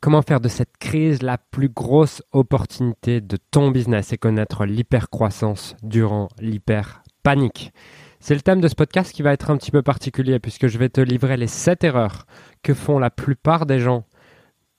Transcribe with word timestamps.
Comment 0.00 0.22
faire 0.22 0.40
de 0.40 0.46
cette 0.48 0.76
crise 0.78 1.22
la 1.22 1.38
plus 1.38 1.68
grosse 1.68 2.22
opportunité 2.30 3.20
de 3.20 3.36
ton 3.50 3.72
business 3.72 4.12
et 4.12 4.16
connaître 4.16 4.64
l'hypercroissance 4.64 5.74
durant 5.82 6.28
l'hyper-panique? 6.38 7.72
C'est 8.20 8.36
le 8.36 8.40
thème 8.40 8.60
de 8.60 8.68
ce 8.68 8.76
podcast 8.76 9.12
qui 9.12 9.22
va 9.22 9.32
être 9.32 9.50
un 9.50 9.56
petit 9.56 9.72
peu 9.72 9.82
particulier 9.82 10.38
puisque 10.38 10.68
je 10.68 10.78
vais 10.78 10.88
te 10.88 11.00
livrer 11.00 11.36
les 11.36 11.48
7 11.48 11.82
erreurs 11.82 12.26
que 12.62 12.74
font 12.74 13.00
la 13.00 13.10
plupart 13.10 13.66
des 13.66 13.80
gens 13.80 14.04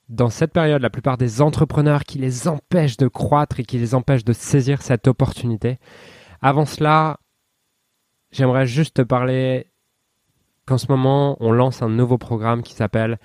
dans 0.07 0.29
cette 0.29 0.54
période, 0.54 0.82
la 0.82 0.89
plupart 0.89 1.18
des 1.18 1.41
entrepreneurs 1.41 2.05
qui 2.05 2.17
les 2.17 2.47
empêchent 2.47 2.97
de 2.97 3.09
croître 3.09 3.59
et 3.59 3.65
qui 3.65 3.77
les 3.77 3.95
empêchent 3.95 4.23
de 4.23 4.33
saisir 4.33 4.81
cette 4.81 5.09
opportunité. 5.09 5.79
Avant 6.41 6.65
cela, 6.65 7.20
j'aimerais 8.31 8.65
juste 8.65 8.95
te 8.95 9.01
parler 9.01 9.67
qu'en 10.65 10.77
ce 10.77 10.88
moment, 10.88 11.36
on 11.41 11.51
lance 11.51 11.81
un 11.81 11.89
nouveau 11.89 12.17
programme 12.17 12.63
qui 12.63 12.73
s'appelle 12.73 13.20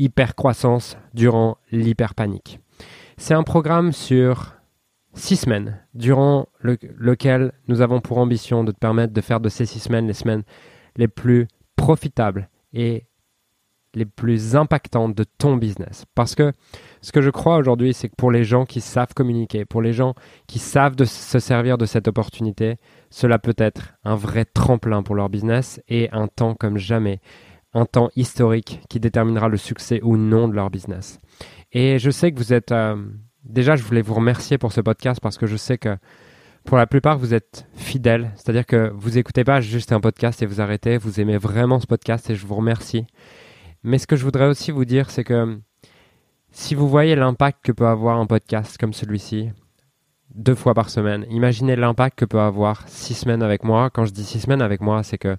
Hypercroissance 0.00 0.96
durant 1.14 1.58
l'hyperpanique. 1.70 2.58
C'est 3.18 3.34
un 3.34 3.42
programme 3.42 3.92
sur 3.92 4.54
six 5.12 5.36
semaines, 5.36 5.78
durant 5.94 6.48
lequel 6.62 7.52
nous 7.68 7.82
avons 7.82 8.00
pour 8.00 8.18
ambition 8.18 8.64
de 8.64 8.72
te 8.72 8.78
permettre 8.78 9.12
de 9.12 9.20
faire 9.20 9.40
de 9.40 9.48
ces 9.48 9.66
six 9.66 9.80
semaines 9.80 10.06
les 10.06 10.14
semaines 10.14 10.42
les 10.96 11.08
plus 11.08 11.48
profitables 11.76 12.48
et 12.72 13.06
les 13.94 14.04
plus 14.04 14.54
impactantes 14.54 15.14
de 15.14 15.24
ton 15.24 15.56
business. 15.56 16.04
Parce 16.14 16.34
que 16.34 16.52
ce 17.00 17.12
que 17.12 17.20
je 17.20 17.30
crois 17.30 17.56
aujourd'hui, 17.56 17.92
c'est 17.92 18.08
que 18.08 18.14
pour 18.16 18.30
les 18.30 18.44
gens 18.44 18.64
qui 18.64 18.80
savent 18.80 19.14
communiquer, 19.14 19.64
pour 19.64 19.82
les 19.82 19.92
gens 19.92 20.14
qui 20.46 20.58
savent 20.58 20.96
de 20.96 21.04
se 21.04 21.38
servir 21.38 21.76
de 21.76 21.86
cette 21.86 22.06
opportunité, 22.06 22.76
cela 23.10 23.38
peut 23.38 23.54
être 23.58 23.94
un 24.04 24.14
vrai 24.14 24.44
tremplin 24.44 25.02
pour 25.02 25.14
leur 25.14 25.28
business 25.28 25.82
et 25.88 26.08
un 26.12 26.28
temps 26.28 26.54
comme 26.54 26.78
jamais, 26.78 27.20
un 27.74 27.86
temps 27.86 28.10
historique 28.16 28.80
qui 28.88 29.00
déterminera 29.00 29.48
le 29.48 29.56
succès 29.56 30.00
ou 30.02 30.16
non 30.16 30.48
de 30.48 30.54
leur 30.54 30.70
business. 30.70 31.20
Et 31.72 31.98
je 31.98 32.10
sais 32.10 32.32
que 32.32 32.38
vous 32.38 32.52
êtes... 32.52 32.72
Euh, 32.72 32.96
déjà, 33.44 33.76
je 33.76 33.82
voulais 33.82 34.02
vous 34.02 34.14
remercier 34.14 34.58
pour 34.58 34.72
ce 34.72 34.80
podcast 34.80 35.20
parce 35.20 35.38
que 35.38 35.46
je 35.46 35.56
sais 35.56 35.78
que 35.78 35.96
pour 36.64 36.76
la 36.76 36.86
plupart, 36.86 37.18
vous 37.18 37.32
êtes 37.32 37.66
fidèles. 37.74 38.32
C'est-à-dire 38.36 38.66
que 38.66 38.92
vous 38.94 39.10
n'écoutez 39.10 39.44
pas 39.44 39.60
juste 39.60 39.92
un 39.92 40.00
podcast 40.00 40.42
et 40.42 40.46
vous 40.46 40.60
arrêtez. 40.60 40.98
Vous 40.98 41.20
aimez 41.20 41.38
vraiment 41.38 41.80
ce 41.80 41.86
podcast 41.86 42.28
et 42.30 42.34
je 42.34 42.46
vous 42.46 42.56
remercie. 42.56 43.06
Mais 43.82 43.98
ce 43.98 44.06
que 44.06 44.16
je 44.16 44.24
voudrais 44.24 44.46
aussi 44.46 44.70
vous 44.70 44.84
dire, 44.84 45.10
c'est 45.10 45.24
que 45.24 45.58
si 46.50 46.74
vous 46.74 46.88
voyez 46.88 47.14
l'impact 47.14 47.64
que 47.64 47.72
peut 47.72 47.86
avoir 47.86 48.18
un 48.18 48.26
podcast 48.26 48.76
comme 48.78 48.92
celui-ci, 48.92 49.50
deux 50.34 50.54
fois 50.54 50.74
par 50.74 50.90
semaine, 50.90 51.24
imaginez 51.30 51.76
l'impact 51.76 52.18
que 52.18 52.24
peut 52.24 52.40
avoir 52.40 52.86
six 52.88 53.14
semaines 53.14 53.42
avec 53.42 53.64
moi. 53.64 53.88
Quand 53.90 54.04
je 54.04 54.12
dis 54.12 54.24
six 54.24 54.40
semaines 54.40 54.62
avec 54.62 54.80
moi, 54.80 55.02
c'est 55.02 55.18
que 55.18 55.36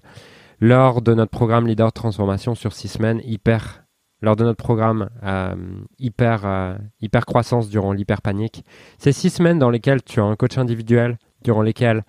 lors 0.62 1.02
de 1.02 1.12
notre 1.12 1.32
programme 1.32 1.66
Leader 1.66 1.92
Transformation 1.92 2.54
sur 2.54 2.72
six 2.72 2.86
semaines, 2.86 3.20
hyper, 3.24 3.82
lors 4.20 4.36
de 4.36 4.44
notre 4.44 4.62
programme 4.62 5.10
euh, 5.24 5.56
hyper, 5.98 6.46
euh, 6.46 6.76
hyper 7.00 7.26
croissance 7.26 7.68
durant 7.68 7.92
l'hyper 7.92 8.22
panique, 8.22 8.64
c'est 8.96 9.10
six 9.10 9.30
semaines 9.30 9.58
dans 9.58 9.70
lesquelles 9.70 10.04
tu 10.04 10.20
as 10.20 10.22
un 10.22 10.36
coach 10.36 10.58
individuel, 10.58 11.18
durant 11.42 11.62
lesquelles 11.62 12.04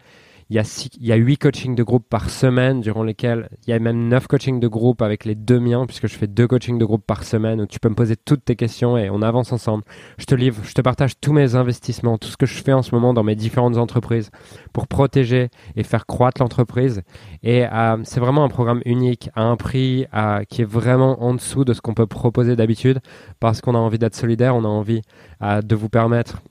il 0.54 0.58
y, 0.58 0.60
a 0.60 0.64
six, 0.64 0.88
il 1.00 1.08
y 1.08 1.12
a 1.12 1.16
huit 1.16 1.38
coachings 1.38 1.74
de 1.74 1.82
groupe 1.82 2.08
par 2.08 2.30
semaine, 2.30 2.80
durant 2.80 3.02
lesquels 3.02 3.50
il 3.66 3.72
y 3.72 3.74
a 3.74 3.80
même 3.80 4.08
neuf 4.08 4.28
coachings 4.28 4.60
de 4.60 4.68
groupe 4.68 5.02
avec 5.02 5.26
les 5.26 5.34
deux 5.34 5.60
miens, 5.60 5.88
puisque 5.88 6.06
je 6.06 6.14
fais 6.14 6.28
deux 6.28 6.48
coachings 6.48 6.78
de 6.78 6.86
groupe 6.86 7.04
par 7.08 7.24
semaine 7.24 7.60
où 7.60 7.66
tu 7.66 7.80
peux 7.80 7.90
me 7.90 7.96
poser 7.96 8.16
toutes 8.16 8.46
tes 8.46 8.56
questions 8.56 8.96
et 8.96 9.10
on 9.10 9.24
avance 9.24 9.52
ensemble. 9.52 9.84
Je 10.20 10.26
te 10.26 10.36
livre, 10.36 10.62
je 10.64 10.76
te 10.76 10.82
partage 10.82 11.20
tous 11.20 11.34
mes 11.34 11.56
investissements, 11.56 12.20
tout 12.20 12.28
ce 12.28 12.38
que 12.38 12.46
je 12.46 12.62
fais 12.62 12.72
en 12.72 12.84
ce 12.84 12.94
moment 12.94 13.16
dans 13.16 13.24
mes 13.24 13.34
différentes 13.34 13.78
entreprises 13.78 14.30
pour 14.74 14.88
protéger 14.88 15.50
et 15.76 15.82
faire 15.82 16.06
croître 16.06 16.40
l'entreprise. 16.40 17.02
Et 17.42 17.66
euh, 17.66 17.98
c'est 18.04 18.20
vraiment 18.20 18.44
un 18.44 18.50
programme 18.50 18.84
unique 18.86 19.32
à 19.34 19.42
un 19.42 19.56
prix 19.56 20.06
qui 20.50 20.62
est 20.62 20.70
vraiment 20.70 21.24
en 21.24 21.34
dessous 21.34 21.66
de 21.66 21.74
ce 21.74 21.82
qu'on 21.82 21.96
peut 21.96 22.06
proposer 22.06 22.56
d'habitude 22.56 23.00
parce 23.40 23.60
qu'on 23.60 23.74
a 23.74 23.80
envie 23.80 23.98
d'être 23.98 24.16
solidaire, 24.16 24.56
on 24.56 24.66
a 24.66 24.68
envie 24.68 25.02
euh, 25.42 25.64
de 25.64 25.76
vous 25.76 25.90
permettre 25.90 26.44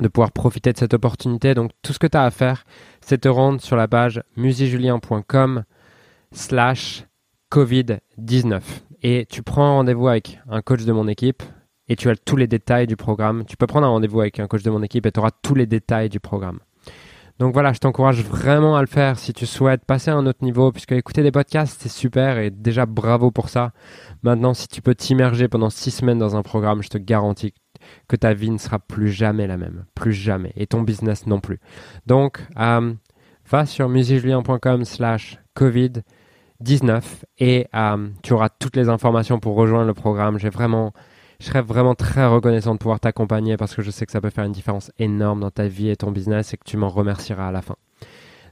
de 0.00 0.08
pouvoir 0.08 0.32
profiter 0.32 0.72
de 0.72 0.78
cette 0.78 0.94
opportunité. 0.94 1.54
Donc 1.54 1.70
tout 1.82 1.92
ce 1.92 1.98
que 1.98 2.06
tu 2.06 2.16
as 2.16 2.24
à 2.24 2.30
faire, 2.30 2.64
c'est 3.00 3.22
te 3.22 3.28
rendre 3.28 3.60
sur 3.60 3.76
la 3.76 3.88
page 3.88 4.22
musijulien.com 4.36 5.64
slash 6.32 7.04
Covid-19. 7.50 8.60
Et 9.02 9.26
tu 9.28 9.42
prends 9.42 9.76
rendez-vous 9.76 10.08
avec 10.08 10.40
un 10.48 10.62
coach 10.62 10.84
de 10.84 10.92
mon 10.92 11.08
équipe 11.08 11.42
et 11.88 11.96
tu 11.96 12.08
as 12.08 12.16
tous 12.16 12.36
les 12.36 12.46
détails 12.46 12.86
du 12.86 12.96
programme. 12.96 13.44
Tu 13.44 13.56
peux 13.56 13.66
prendre 13.66 13.86
un 13.86 13.90
rendez-vous 13.90 14.20
avec 14.20 14.40
un 14.40 14.46
coach 14.46 14.62
de 14.62 14.70
mon 14.70 14.82
équipe 14.82 15.06
et 15.06 15.12
tu 15.12 15.20
auras 15.20 15.30
tous 15.42 15.54
les 15.54 15.66
détails 15.66 16.08
du 16.08 16.20
programme. 16.20 16.60
Donc 17.40 17.52
voilà, 17.52 17.72
je 17.72 17.80
t'encourage 17.80 18.22
vraiment 18.22 18.76
à 18.76 18.80
le 18.80 18.86
faire 18.86 19.18
si 19.18 19.32
tu 19.32 19.44
souhaites 19.44 19.84
passer 19.84 20.10
à 20.10 20.14
un 20.14 20.24
autre 20.26 20.44
niveau, 20.44 20.70
puisque 20.70 20.92
écouter 20.92 21.24
des 21.24 21.32
podcasts, 21.32 21.80
c'est 21.82 21.88
super 21.88 22.38
et 22.38 22.50
déjà 22.50 22.86
bravo 22.86 23.32
pour 23.32 23.48
ça. 23.48 23.72
Maintenant, 24.22 24.54
si 24.54 24.68
tu 24.68 24.80
peux 24.80 24.94
t'immerger 24.94 25.48
pendant 25.48 25.68
six 25.68 25.90
semaines 25.90 26.18
dans 26.18 26.36
un 26.36 26.42
programme, 26.42 26.82
je 26.82 26.90
te 26.90 26.98
garantis 26.98 27.50
que 27.50 27.58
ta 28.16 28.34
vie 28.34 28.50
ne 28.50 28.58
sera 28.58 28.78
plus 28.78 29.10
jamais 29.10 29.46
la 29.46 29.56
même, 29.56 29.84
plus 29.94 30.12
jamais, 30.12 30.52
et 30.56 30.66
ton 30.66 30.82
business 30.82 31.26
non 31.26 31.40
plus. 31.40 31.58
Donc, 32.06 32.40
euh, 32.58 32.94
va 33.48 33.66
sur 33.66 33.88
musicjulien.com 33.88 34.84
slash 34.84 35.38
covid-19 35.56 37.02
et 37.38 37.66
euh, 37.74 38.08
tu 38.22 38.32
auras 38.32 38.48
toutes 38.48 38.76
les 38.76 38.88
informations 38.88 39.38
pour 39.38 39.56
rejoindre 39.56 39.86
le 39.86 39.94
programme. 39.94 40.38
J'ai 40.38 40.50
vraiment, 40.50 40.92
je 41.40 41.46
serais 41.46 41.62
vraiment 41.62 41.94
très 41.94 42.26
reconnaissant 42.26 42.74
de 42.74 42.78
pouvoir 42.78 43.00
t'accompagner 43.00 43.56
parce 43.56 43.74
que 43.74 43.82
je 43.82 43.90
sais 43.90 44.06
que 44.06 44.12
ça 44.12 44.20
peut 44.20 44.30
faire 44.30 44.44
une 44.44 44.52
différence 44.52 44.90
énorme 44.98 45.40
dans 45.40 45.50
ta 45.50 45.68
vie 45.68 45.90
et 45.90 45.96
ton 45.96 46.10
business 46.10 46.54
et 46.54 46.56
que 46.56 46.64
tu 46.64 46.76
m'en 46.76 46.88
remercieras 46.88 47.48
à 47.48 47.52
la 47.52 47.62
fin. 47.62 47.76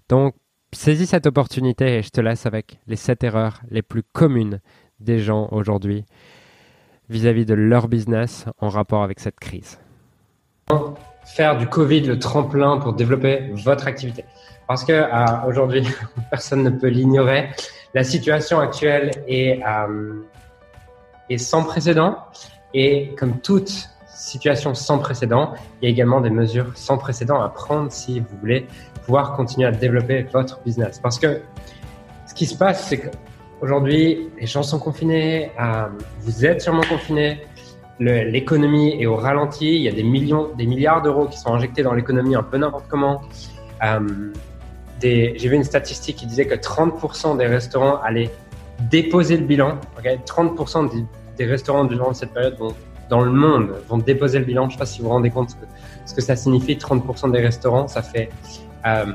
Donc, 0.09 0.35
saisis 0.73 1.07
cette 1.07 1.27
opportunité 1.27 1.99
et 1.99 2.03
je 2.03 2.11
te 2.11 2.21
laisse 2.21 2.47
avec 2.47 2.79
les 2.87 2.97
7 2.97 3.25
erreurs 3.25 3.63
les 3.71 3.83
plus 3.83 4.03
communes 4.03 4.61
des 5.01 5.19
gens 5.19 5.49
aujourd'hui 5.51 6.05
vis-à-vis 7.13 7.47
de 7.47 7.55
leur 7.55 7.87
business 7.87 8.47
en 8.59 8.69
rapport 8.69 9.03
avec 9.05 9.21
cette 9.21 9.39
crise. 9.39 9.79
Faire 11.25 11.57
du 11.57 11.69
Covid 11.69 12.01
le 12.01 12.19
tremplin 12.19 12.79
pour 12.79 12.95
développer 12.95 13.53
votre 13.65 13.87
activité. 13.87 14.25
Parce 14.67 14.85
que 14.85 14.93
euh, 14.93 15.47
aujourd'hui, 15.47 15.87
personne 16.31 16.63
ne 16.65 16.71
peut 16.71 16.89
l'ignorer, 16.89 17.51
la 17.95 18.03
situation 18.03 18.59
actuelle 18.59 19.11
euh, 19.31 20.23
est 21.29 21.39
sans 21.39 21.63
précédent. 21.63 22.17
Et 22.75 23.15
comme 23.19 23.41
toute 23.41 23.91
situation 24.09 24.75
sans 24.75 24.99
précédent, 24.99 25.53
il 25.81 25.85
y 25.85 25.89
a 25.89 25.91
également 25.91 26.21
des 26.21 26.31
mesures 26.31 26.73
sans 26.75 26.97
précédent 26.97 27.41
à 27.43 27.49
prendre 27.49 27.93
si 27.93 28.21
vous 28.21 28.37
voulez 28.41 28.67
pouvoir 29.05 29.37
continuer 29.37 29.67
à 29.67 29.73
développer 29.73 30.23
votre 30.33 30.61
business. 30.63 30.99
Parce 31.01 31.19
que 31.19 31.43
ce 32.27 32.35
qui 32.35 32.47
se 32.47 32.57
passe, 32.57 32.89
c'est 32.89 32.99
que 32.99 33.09
Aujourd'hui, 33.63 34.29
les 34.41 34.47
gens 34.49 34.65
sont 34.65 34.81
confinés, 34.81 35.53
euh, 35.61 35.87
vous 36.23 36.45
êtes 36.45 36.61
sûrement 36.63 36.83
confinés, 36.83 37.43
l'économie 38.01 39.01
est 39.01 39.07
au 39.07 39.15
ralenti, 39.15 39.77
il 39.77 39.83
y 39.83 39.89
a 39.89 39.93
des 39.93 40.03
millions, 40.03 40.49
des 40.59 40.67
milliards 40.67 41.01
d'euros 41.01 41.27
qui 41.27 41.39
sont 41.39 41.55
injectés 41.55 41.85
dans 41.85 41.95
l'économie 41.95 42.35
un 42.35 42.43
peu 42.43 42.57
n'importe 42.59 42.87
comment. 42.89 43.23
Euh, 43.85 44.33
J'ai 45.01 45.37
vu 45.37 45.55
une 45.55 45.63
statistique 45.63 46.17
qui 46.17 46.27
disait 46.27 46.47
que 46.47 46.57
30% 46.57 47.37
des 47.37 47.47
restaurants 47.47 48.01
allaient 48.03 48.33
déposer 48.91 49.37
le 49.37 49.45
bilan. 49.45 49.79
30% 50.03 50.91
des, 51.37 51.47
restaurants 51.47 51.85
durant 51.85 52.13
cette 52.15 52.33
période 52.33 52.57
dans 53.09 53.21
le 53.21 53.31
monde 53.31 53.77
vont 53.89 53.99
déposer 53.99 54.41
le 54.41 54.45
bilan. 54.45 54.63
Je 54.63 54.67
ne 54.67 54.73
sais 54.73 54.79
pas 54.79 54.87
si 54.87 55.01
vous 55.01 55.07
vous 55.07 55.13
rendez 55.13 55.31
compte 55.31 55.57
ce 56.05 56.15
que, 56.15 56.21
ça 56.21 56.35
signifie. 56.35 56.75
30% 56.75 57.31
des 57.31 57.41
restaurants, 57.41 57.87
ça 57.87 58.03
fait 58.03 58.29
euh, 58.87 59.07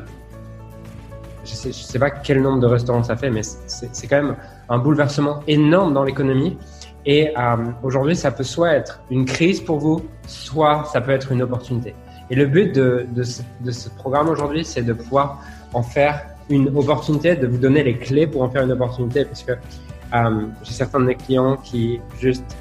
je 1.48 1.54
sais, 1.56 1.72
sais 1.72 2.00
pas 2.00 2.10
quel 2.10 2.42
nombre 2.42 2.60
de 2.60 2.68
restaurants 2.68 3.04
ça 3.04 3.16
fait, 3.16 3.30
mais 3.30 3.42
c'est 3.44 4.08
quand 4.08 4.22
même 4.22 4.36
un 4.70 4.78
bouleversement 4.78 5.40
énorme 5.48 5.94
dans 5.94 6.04
l'économie. 6.04 6.58
Et 7.06 7.32
euh, 7.38 7.56
aujourd'hui, 7.84 8.18
ça 8.18 8.32
peut 8.32 8.44
soit 8.44 8.74
être 8.74 9.02
une 9.10 9.24
crise 9.24 9.62
pour 9.62 9.80
vous, 9.80 10.02
soit 10.28 10.84
ça 10.92 11.00
peut 11.00 11.12
être 11.12 11.32
une 11.32 11.42
opportunité. 11.42 11.96
Et 12.30 12.36
le 12.36 12.46
but 12.46 12.76
de, 12.76 13.08
ce, 13.24 13.90
programme 13.90 14.28
aujourd'hui, 14.28 14.66
c'est 14.66 14.82
de 14.82 14.92
pouvoir 14.92 15.42
en 15.74 15.82
faire 15.82 16.26
une 16.50 16.68
opportunité, 16.78 17.38
de 17.38 17.48
vous 17.48 17.58
donner 17.58 17.84
les 17.84 17.98
clés 17.98 18.28
pour 18.28 18.42
en 18.42 18.50
faire 18.50 18.64
une 18.64 18.74
opportunité, 18.74 19.24
parce 19.24 19.44
que 19.44 19.54
euh, 19.54 20.48
j'ai 20.64 20.74
certains 20.74 21.00
de 21.00 21.06
mes 21.06 21.16
clients 21.16 21.56
qui 21.56 22.02
juste 22.20 22.58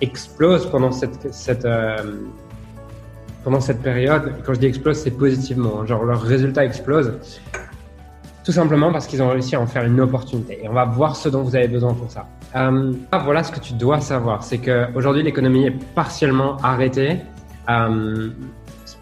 explosent 0.00 0.70
pendant 0.70 0.92
cette, 0.92 1.64
euh, 1.66 1.96
période. 3.82 4.32
quand 4.46 4.54
je 4.54 4.60
dis 4.60 4.66
explose, 4.66 4.98
c'est 4.98 5.10
positivement. 5.10 5.84
Genre, 5.84 6.04
leurs 6.04 6.22
résultats 6.22 6.64
explosent. 6.64 7.12
Tout 8.48 8.52
simplement 8.52 8.90
parce 8.90 9.06
qu'ils 9.06 9.22
ont 9.22 9.28
réussi 9.28 9.56
à 9.56 9.60
en 9.60 9.66
faire 9.66 9.84
une 9.84 10.00
opportunité. 10.00 10.60
Et 10.64 10.68
on 10.70 10.72
va 10.72 10.86
voir 10.86 11.16
ce 11.16 11.28
dont 11.28 11.42
vous 11.42 11.54
avez 11.54 11.68
besoin 11.68 11.92
pour 11.92 12.10
ça. 12.10 12.26
Euh, 12.56 12.94
voilà 13.22 13.44
ce 13.44 13.52
que 13.52 13.60
tu 13.60 13.74
dois 13.74 14.00
savoir, 14.00 14.42
c'est 14.42 14.56
qu'aujourd'hui 14.56 15.22
l'économie 15.22 15.66
est 15.66 15.94
partiellement 15.94 16.56
arrêtée. 16.62 17.18
Euh, 17.68 18.30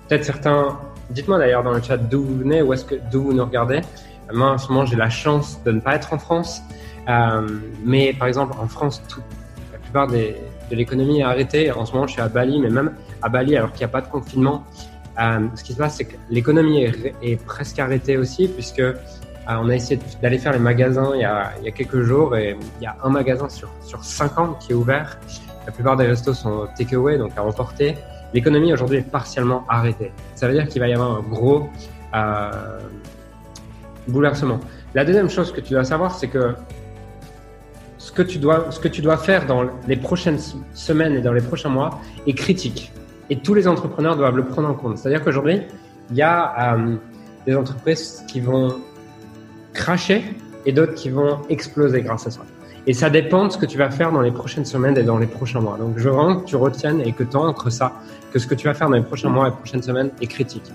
Peut-être 0.08 0.24
certains, 0.24 0.80
dites-moi 1.10 1.38
d'ailleurs 1.38 1.62
dans 1.62 1.70
le 1.70 1.80
chat 1.80 1.96
d'où 1.96 2.24
vous 2.24 2.38
venez, 2.38 2.58
que 2.58 2.96
d'où 3.12 3.22
vous 3.22 3.32
nous 3.34 3.44
regardez. 3.44 3.82
Moi 4.34 4.50
en 4.50 4.58
ce 4.58 4.66
moment 4.66 4.84
j'ai 4.84 4.96
la 4.96 5.10
chance 5.10 5.62
de 5.64 5.70
ne 5.70 5.78
pas 5.78 5.94
être 5.94 6.12
en 6.12 6.18
France, 6.18 6.60
euh, 7.08 7.46
mais 7.84 8.14
par 8.14 8.26
exemple 8.26 8.56
en 8.60 8.66
France, 8.66 9.00
tout, 9.08 9.22
la 9.72 9.78
plupart 9.78 10.08
de 10.08 10.34
l'économie 10.72 11.20
est 11.20 11.22
arrêtée. 11.22 11.70
En 11.70 11.86
ce 11.86 11.92
moment 11.92 12.08
je 12.08 12.14
suis 12.14 12.20
à 12.20 12.26
Bali, 12.28 12.58
mais 12.58 12.70
même 12.70 12.94
à 13.22 13.28
Bali 13.28 13.56
alors 13.56 13.70
qu'il 13.70 13.86
n'y 13.86 13.90
a 13.92 13.92
pas 13.92 14.00
de 14.00 14.08
confinement, 14.08 14.64
ce 15.16 15.62
qui 15.62 15.72
se 15.72 15.78
passe 15.78 15.98
c'est 15.98 16.06
que 16.06 16.16
l'économie 16.30 16.82
est, 16.82 17.14
est, 17.22 17.36
presque 17.44 17.78
arrêtée 17.78 18.16
aussi 18.16 18.48
puisque 18.48 18.82
ah, 18.82 19.15
on 19.48 19.68
a 19.68 19.74
essayé 19.74 20.00
d'aller 20.20 20.38
faire 20.38 20.52
les 20.52 20.58
magasins 20.58 21.12
il 21.14 21.20
y, 21.20 21.24
a, 21.24 21.52
quelques 21.74 22.02
jours 22.02 22.36
et 22.36 22.56
il 22.80 22.82
y 22.82 22.86
a 22.86 22.96
un 23.02 23.10
magasin 23.10 23.48
sur, 23.48 23.70
sur 23.80 24.02
50 24.02 24.58
qui 24.58 24.72
est 24.72 24.74
ouvert. 24.74 25.18
la 25.64 25.72
plupart 25.72 25.96
des 25.96 26.06
restos 26.06 26.34
sont 26.34 26.66
takeaway, 26.76 27.18
donc 27.18 27.32
à 27.36 27.44
emporter. 27.44 27.96
L'économie 28.34 28.72
aujourd'hui 28.72 28.98
est 28.98 29.10
partiellement 29.10 29.64
arrêtée. 29.68 30.12
Ça 30.34 30.48
veut 30.48 30.54
dire 30.54 30.66
qu'il 30.66 30.80
va 30.80 30.88
y 30.88 30.92
avoir 30.92 31.18
un 31.18 31.22
gros 31.22 31.68
euh, 32.14 32.80
bouleversement. 34.08 34.58
La 34.94 35.04
deuxième 35.04 35.30
chose 35.30 35.52
que 35.52 35.60
tu 35.60 35.72
dois 35.72 35.84
savoir, 35.84 36.14
c'est 36.14 36.28
que 36.28 36.54
ce 37.98 38.10
que 38.10 38.22
tu 38.22 38.38
dois, 38.38 38.70
ce 38.70 38.80
que 38.80 38.88
tu 38.88 39.00
dois 39.00 39.16
faire 39.16 39.46
dans 39.46 39.64
les 39.86 39.96
prochaines 39.96 40.38
semaines 40.74 41.14
et 41.14 41.20
dans 41.20 41.32
les 41.32 41.40
prochains 41.40 41.68
mois 41.68 42.00
est 42.26 42.34
critique. 42.34 42.92
Et 43.30 43.38
tous 43.38 43.54
les 43.54 43.66
entrepreneurs 43.66 44.16
doivent 44.16 44.36
le 44.36 44.44
prendre 44.44 44.68
en 44.68 44.74
compte. 44.74 44.98
C'est-à-dire 44.98 45.22
qu'aujourd'hui, 45.22 45.62
il 46.10 46.16
y 46.16 46.22
a 46.22 46.74
euh, 46.74 46.96
des 47.46 47.56
entreprises 47.56 48.24
qui 48.28 48.40
vont 48.40 48.76
cracher 49.76 50.24
et 50.64 50.72
d'autres 50.72 50.94
qui 50.94 51.10
vont 51.10 51.42
exploser 51.48 52.02
grâce 52.02 52.26
à 52.26 52.30
ça. 52.30 52.40
Et 52.88 52.92
ça 52.92 53.10
dépend 53.10 53.46
de 53.46 53.50
ce 53.50 53.58
que 53.58 53.66
tu 53.66 53.78
vas 53.78 53.90
faire 53.90 54.12
dans 54.12 54.20
les 54.20 54.30
prochaines 54.30 54.64
semaines 54.64 54.96
et 54.96 55.02
dans 55.02 55.18
les 55.18 55.26
prochains 55.26 55.60
mois. 55.60 55.76
Donc, 55.76 55.94
je 55.96 56.08
veux 56.08 56.14
vraiment 56.14 56.36
que 56.40 56.44
tu 56.44 56.56
retiennes 56.56 57.00
et 57.00 57.12
que 57.12 57.24
tu 57.24 57.36
entre 57.36 57.68
ça, 57.70 57.92
que 58.32 58.38
ce 58.38 58.46
que 58.46 58.54
tu 58.54 58.68
vas 58.68 58.74
faire 58.74 58.88
dans 58.88 58.96
les 58.96 59.02
prochains 59.02 59.28
mois 59.28 59.48
et 59.48 59.50
prochaines 59.50 59.82
semaines 59.82 60.10
est 60.20 60.26
critique. 60.28 60.70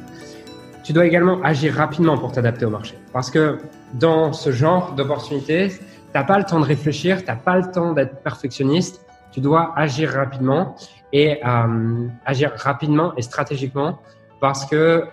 Tu 0.83 0.91
dois 0.93 1.05
également 1.05 1.41
agir 1.41 1.73
rapidement 1.73 2.17
pour 2.17 2.31
t'adapter 2.31 2.65
au 2.65 2.69
marché. 2.69 2.95
Parce 3.13 3.29
que 3.29 3.59
dans 3.93 4.33
ce 4.33 4.51
genre 4.51 4.93
d'opportunités, 4.93 5.69
tu 5.69 5.77
n'as 6.13 6.23
pas 6.23 6.37
le 6.37 6.43
temps 6.43 6.59
de 6.59 6.65
réfléchir, 6.65 7.19
tu 7.19 7.27
n'as 7.27 7.35
pas 7.35 7.57
le 7.57 7.71
temps 7.71 7.93
d'être 7.93 8.15
perfectionniste. 8.21 9.05
Tu 9.31 9.39
dois 9.39 9.73
agir 9.77 10.09
rapidement 10.11 10.75
et 11.13 11.39
euh, 11.45 12.07
agir 12.25 12.51
rapidement 12.57 13.13
et 13.15 13.21
stratégiquement 13.21 13.99
parce 14.41 14.65
que 14.65 15.05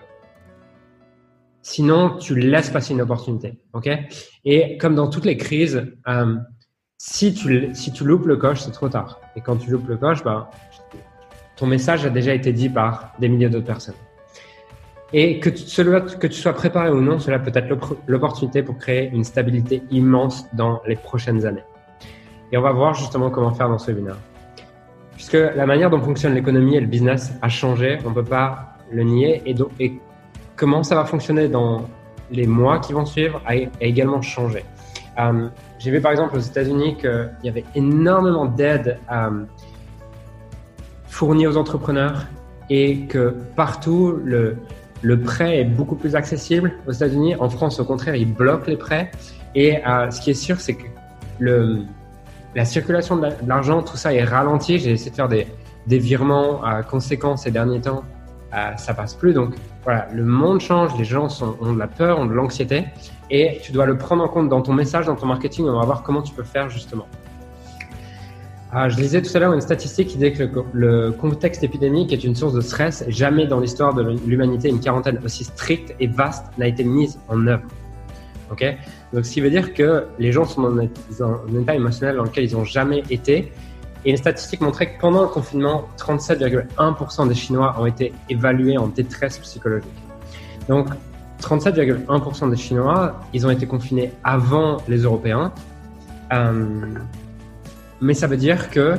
sinon 1.69 2.17
tu 2.17 2.35
laisses 2.35 2.71
passer 2.71 2.93
une 2.93 3.01
opportunité. 3.01 3.59
Ok? 3.73 3.89
Et 4.43 4.77
comme 4.77 4.95
dans 4.95 5.07
toutes 5.07 5.25
les 5.25 5.37
crises, 5.37 5.85
euh, 6.07 6.35
si 6.97 7.33
tu, 7.33 7.69
si 7.73 7.91
tu 7.91 8.03
loupes 8.03 8.25
le 8.25 8.37
coche, 8.37 8.61
c'est 8.61 8.71
trop 8.71 8.89
tard. 8.89 9.19
Et 9.35 9.41
quand 9.41 9.57
tu 9.57 9.69
loupes 9.69 9.87
le 9.87 9.97
coche, 9.97 10.23
bah, 10.23 10.49
ton 11.55 11.67
message 11.67 12.05
a 12.05 12.09
déjà 12.09 12.33
été 12.33 12.51
dit 12.53 12.69
par 12.69 13.13
des 13.19 13.29
milliers 13.29 13.49
d'autres 13.49 13.67
personnes. 13.67 14.01
Et 15.13 15.39
que 15.39 15.49
tu, 15.49 15.63
que 16.19 16.27
tu 16.27 16.39
sois 16.39 16.53
préparé 16.53 16.89
ou 16.89 17.01
non, 17.01 17.19
cela 17.19 17.39
peut 17.39 17.51
être 17.53 17.69
l'opportunité 18.07 18.63
pour 18.63 18.77
créer 18.77 19.09
une 19.09 19.23
stabilité 19.23 19.83
immense 19.91 20.45
dans 20.53 20.81
les 20.87 20.95
prochaines 20.95 21.45
années. 21.45 21.63
Et 22.51 22.57
on 22.57 22.61
va 22.61 22.71
voir 22.71 22.93
justement 22.95 23.29
comment 23.29 23.53
faire 23.53 23.69
dans 23.69 23.77
ce 23.77 23.91
webinaire. 23.91 24.17
Puisque 25.15 25.33
la 25.33 25.65
manière 25.65 25.89
dont 25.89 26.01
fonctionne 26.01 26.33
l'économie 26.33 26.75
et 26.75 26.79
le 26.79 26.87
business 26.87 27.31
a 27.41 27.49
changé, 27.49 27.99
on 28.05 28.09
ne 28.09 28.15
peut 28.15 28.23
pas 28.23 28.77
le 28.91 29.03
nier. 29.03 29.41
Et, 29.45 29.53
donc, 29.53 29.71
comment 30.59 30.83
ça 30.83 30.95
va 30.95 31.05
fonctionner 31.05 31.47
dans 31.47 31.85
les 32.31 32.45
mois 32.45 32.79
qui 32.79 32.91
vont 32.91 33.05
suivre 33.05 33.41
a, 33.47 33.55
également 33.79 34.21
changé. 34.21 34.65
Euh, 35.17 35.47
j'ai 35.79 35.89
vu 35.89 36.01
par 36.01 36.11
exemple 36.11 36.35
aux 36.35 36.41
États-Unis 36.41 36.97
qu'il 36.97 37.31
y 37.43 37.49
avait 37.49 37.63
énormément 37.75 38.45
d'aides 38.45 38.99
euh, 39.11 39.45
fournies 41.07 41.47
aux 41.47 41.57
entrepreneurs 41.57 42.25
et 42.69 43.05
que 43.05 43.35
partout 43.55 44.19
le, 44.23 44.57
prêt 45.23 45.59
est 45.59 45.65
beaucoup 45.65 45.95
plus 45.95 46.15
accessible 46.15 46.73
aux 46.85 46.91
États-Unis. 46.91 47.35
En 47.37 47.49
France, 47.49 47.79
au 47.79 47.85
contraire, 47.85 48.15
ils 48.15 48.31
bloquent 48.31 48.67
les 48.67 48.77
prêts. 48.77 49.11
Et 49.55 49.77
euh, 49.87 50.11
ce 50.11 50.21
qui 50.21 50.31
est 50.31 50.41
sûr, 50.47 50.59
c'est 50.59 50.75
que 50.75 50.85
la 52.53 52.65
circulation 52.65 53.15
de 53.15 53.29
l'argent, 53.47 53.81
tout 53.81 53.97
ça 53.97 54.13
est 54.13 54.23
ralenti. 54.23 54.77
J'ai 54.77 54.91
essayé 54.91 55.09
de 55.09 55.15
faire 55.15 55.29
des, 55.29 55.47
virements 55.87 56.61
à 56.63 56.83
conséquents 56.83 57.37
ces 57.37 57.49
derniers 57.49 57.81
temps. 57.81 58.03
Euh, 58.53 58.75
ça 58.77 58.93
passe 58.93 59.13
plus. 59.13 59.33
Donc 59.33 59.55
voilà, 59.83 60.07
le 60.13 60.25
monde 60.25 60.59
change, 60.59 60.97
les 60.97 61.05
gens 61.05 61.27
ont 61.61 61.73
de 61.73 61.79
la 61.79 61.87
peur, 61.87 62.19
ont 62.19 62.25
de 62.25 62.33
l'anxiété. 62.33 62.85
Et 63.29 63.59
tu 63.61 63.71
dois 63.71 63.85
le 63.85 63.97
prendre 63.97 64.23
en 64.23 64.27
compte 64.27 64.49
dans 64.49 64.61
ton 64.61 64.73
message, 64.73 65.05
dans 65.05 65.15
ton 65.15 65.27
marketing. 65.27 65.65
On 65.67 65.79
va 65.79 65.85
voir 65.85 66.03
comment 66.03 66.21
tu 66.21 66.33
peux 66.33 66.43
faire 66.43 66.69
justement. 66.69 67.05
Ah, 68.71 68.87
je 68.87 68.97
lisais 68.97 69.21
tout 69.23 69.35
à 69.35 69.39
l'heure 69.39 69.53
une 69.53 69.61
statistique 69.61 70.09
qui 70.09 70.17
disait 70.17 70.31
que 70.31 70.43
le, 70.73 71.11
contexte 71.11 71.63
épidémique 71.63 72.13
est 72.13 72.23
une 72.23 72.35
source 72.35 72.53
de 72.53 72.61
stress. 72.61 73.03
Jamais 73.07 73.47
dans 73.47 73.59
l'histoire 73.59 73.95
de 73.95 74.15
l'humanité 74.27 74.69
une 74.69 74.79
quarantaine 74.79 75.19
aussi 75.25 75.43
stricte 75.43 75.95
et 75.99 76.05
vaste 76.05 76.45
n'a 76.59 76.67
été 76.67 76.83
mise 76.83 77.19
en 77.29 77.47
œuvre. 77.47 77.63
Ok? 78.51 78.63
Donc, 79.11 79.25
ce 79.25 79.31
qui 79.31 79.41
veut 79.41 79.49
dire 79.49 79.73
que 79.73 80.05
les 80.19 80.31
gens 80.31 80.45
sont 80.45 80.61
dans 80.61 80.77
un, 80.77 81.61
état 81.61 81.75
émotionnel 81.75 82.17
dans 82.17 82.23
lequel 82.23 82.43
ils 82.45 82.53
n'ont 82.53 82.63
jamais 82.63 83.03
été. 83.09 83.51
Et 84.05 84.11
une 84.11 84.17
statistique 84.17 84.61
montrait 84.61 84.93
que 84.93 84.99
pendant 84.99 85.23
le 85.23 85.27
confinement, 85.27 85.87
37,1% 85.97 87.27
des 87.27 87.35
Chinois 87.35 87.75
ont 87.79 87.85
été 87.85 88.13
évalués 88.29 88.77
en 88.77 88.87
détresse 88.87 89.37
psychologique. 89.39 89.89
Donc, 90.67 90.87
37,1% 91.41 92.49
des 92.49 92.57
Chinois, 92.57 93.19
ils 93.33 93.45
ont 93.45 93.49
été 93.49 93.65
confinés 93.65 94.11
avant 94.23 94.77
les 94.87 94.99
Européens. 94.99 95.51
Euh, 96.33 96.65
mais 98.01 98.13
ça 98.13 98.27
veut 98.27 98.37
dire 98.37 98.69
que 98.69 98.97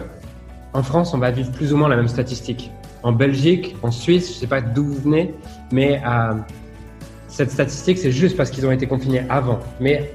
en 0.73 0.83
France, 0.83 1.15
on 1.15 1.19
va 1.19 1.31
vivre 1.31 1.51
plus 1.51 1.73
ou 1.73 1.77
moins 1.77 1.89
la 1.89 1.97
même 1.97 2.09
statistique. 2.09 2.71
En 3.03 3.13
Belgique, 3.13 3.77
en 3.83 3.91
Suisse, 3.91 4.29
je 4.29 4.35
ne 4.35 4.41
sais 4.41 4.47
pas 4.47 4.61
d'où 4.61 4.85
vous 4.85 5.01
venez, 5.03 5.35
mais 5.73 6.01
euh, 6.07 6.35
cette 7.29 7.51
statistique, 7.51 7.99
c'est 7.99 8.13
juste 8.13 8.37
parce 8.37 8.51
qu'ils 8.51 8.67
ont 8.67 8.71
été 8.71 8.87
confinés 8.87 9.25
avant. 9.29 9.59
Mais 9.81 10.13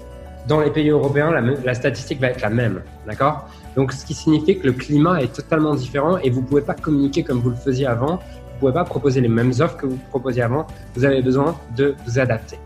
dans 0.48 0.62
les 0.62 0.70
pays 0.70 0.90
européens, 0.90 1.32
la, 1.32 1.42
la 1.42 1.74
statistique 1.74 2.22
va 2.22 2.28
être 2.28 2.42
la 2.42 2.50
même, 2.50 2.82
d'accord? 3.06 3.50
Donc, 3.76 3.92
ce 3.92 4.06
qui 4.06 4.14
signifie 4.14 4.58
que 4.60 4.68
le 4.68 4.74
climat 4.74 5.22
est 5.22 5.34
totalement 5.34 5.76
différent 5.76 6.18
et 6.18 6.30
vous 6.30 6.42
ne 6.42 6.46
pouvez 6.46 6.62
pas 6.62 6.74
communiquer 6.74 7.24
comme 7.24 7.40
vous 7.40 7.50
le 7.50 7.56
faisiez 7.56 7.88
avant. 7.88 8.16
Vous 8.16 8.54
ne 8.54 8.60
pouvez 8.60 8.74
pas 8.74 8.86
proposer 8.86 9.20
les 9.20 9.28
mêmes 9.28 9.52
offres 9.60 9.76
que 9.76 9.86
vous 9.86 10.00
proposiez 10.10 10.44
avant. 10.44 10.66
Vous 10.96 11.04
avez 11.04 11.22
besoin 11.22 11.58
de 11.76 11.96
vous 12.06 12.20
adapter. 12.20 12.58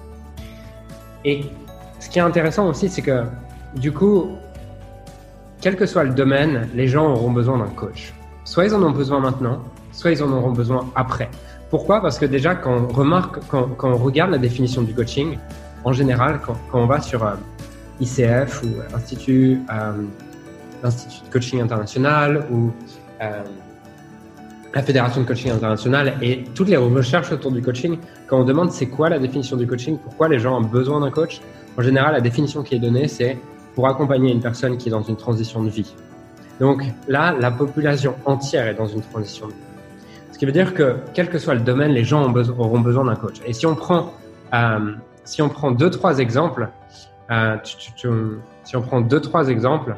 Et 1.26 1.46
ce 2.00 2.10
qui 2.10 2.20
est 2.20 2.22
intéressant 2.22 2.68
aussi, 2.70 2.90
c'est 2.90 3.02
que 3.02 3.24
du 3.76 3.92
coup, 3.92 4.32
quel 5.62 5.76
que 5.76 5.86
soit 5.86 6.04
le 6.04 6.14
domaine, 6.14 6.70
les 6.74 6.88
gens 6.88 7.12
auront 7.12 7.32
besoin 7.32 7.58
d'un 7.58 7.68
coach. 7.70 8.14
Soit 8.46 8.66
ils 8.66 8.76
en 8.76 8.82
ont 8.84 8.92
besoin 8.92 9.20
maintenant, 9.20 9.60
soit 9.92 10.12
ils 10.12 10.24
en 10.24 10.32
auront 10.32 10.52
besoin 10.52 10.90
après. 10.96 11.30
Pourquoi? 11.70 12.02
Parce 12.02 12.18
que 12.18 12.26
déjà, 12.26 12.56
quand 12.56 12.76
on 12.76 12.88
remarque, 12.88 13.40
quand, 13.48 13.70
on 13.84 13.98
regarde 13.98 14.32
la 14.32 14.38
définition 14.38 14.82
du 14.82 14.94
coaching, 14.94 15.38
en 15.84 15.92
général, 15.92 16.40
quand, 16.46 16.56
on 16.74 16.86
va 16.86 17.02
sur 17.02 17.24
euh, 17.24 17.36
ICF 18.00 18.64
ou 18.64 18.96
Institut, 18.96 19.60
euh, 19.72 19.92
Institut 20.84 21.26
de 21.26 21.32
Coaching 21.32 21.62
International 21.62 22.46
ou 22.52 22.72
euh, 23.22 23.44
la 24.74 24.84
Fédération 24.84 25.22
de 25.22 25.28
Coaching 25.28 25.52
International 25.52 26.14
et 26.22 26.44
toutes 26.54 26.70
les 26.70 26.78
recherches 26.78 27.32
autour 27.32 27.52
du 27.52 27.62
coaching, 27.62 27.98
quand 28.28 28.40
on 28.40 28.44
demande 28.44 28.72
c'est 28.72 28.86
quoi 28.88 29.10
la 29.10 29.20
définition 29.20 29.58
du 29.58 29.66
coaching, 29.66 29.98
pourquoi 29.98 30.30
les 30.30 30.40
gens 30.40 30.60
ont 30.60 30.64
besoin 30.66 31.00
d'un 31.00 31.12
coach, 31.12 31.42
en 31.78 31.82
général, 31.82 32.14
la 32.14 32.22
définition 32.22 32.62
qui 32.62 32.76
est 32.76 32.80
donnée, 32.80 33.08
c'est 33.08 33.38
pour 33.74 33.88
accompagner 33.88 34.32
une 34.32 34.42
personne 34.42 34.78
qui 34.78 34.90
est 34.90 34.92
dans 34.92 35.02
une 35.02 35.16
transition 35.16 35.64
de 35.64 35.70
vie. 35.70 35.94
Donc 36.60 36.84
là, 37.08 37.34
la 37.40 37.52
population 37.52 38.16
entière 38.26 38.68
est 38.68 38.74
dans 38.74 38.88
une 38.88 39.02
transition 39.02 39.48
de 39.48 39.54
vie. 39.54 39.60
Ce 40.32 40.38
qui 40.38 40.46
veut 40.46 40.52
dire 40.52 40.74
que, 40.74 40.98
quel 41.14 41.30
que 41.30 41.40
soit 41.40 41.54
le 41.54 41.62
domaine, 41.62 41.92
les 41.92 42.04
gens 42.04 42.32
auront 42.58 42.80
besoin 42.80 43.06
d'un 43.06 43.16
coach. 43.16 43.38
Et 43.46 43.54
si 43.54 43.66
on 43.66 43.76
prend, 43.76 44.14
euh, 44.54 44.94
si 45.24 45.42
on 45.42 45.50
prend 45.50 45.72
deux, 45.72 45.90
trois 45.90 46.20
exemples, 46.20 46.70
euh, 47.32 47.58
si 47.64 48.76
on 48.76 48.82
prend 48.82 49.02
deux, 49.02 49.22
trois 49.22 49.48
exemples, 49.50 49.96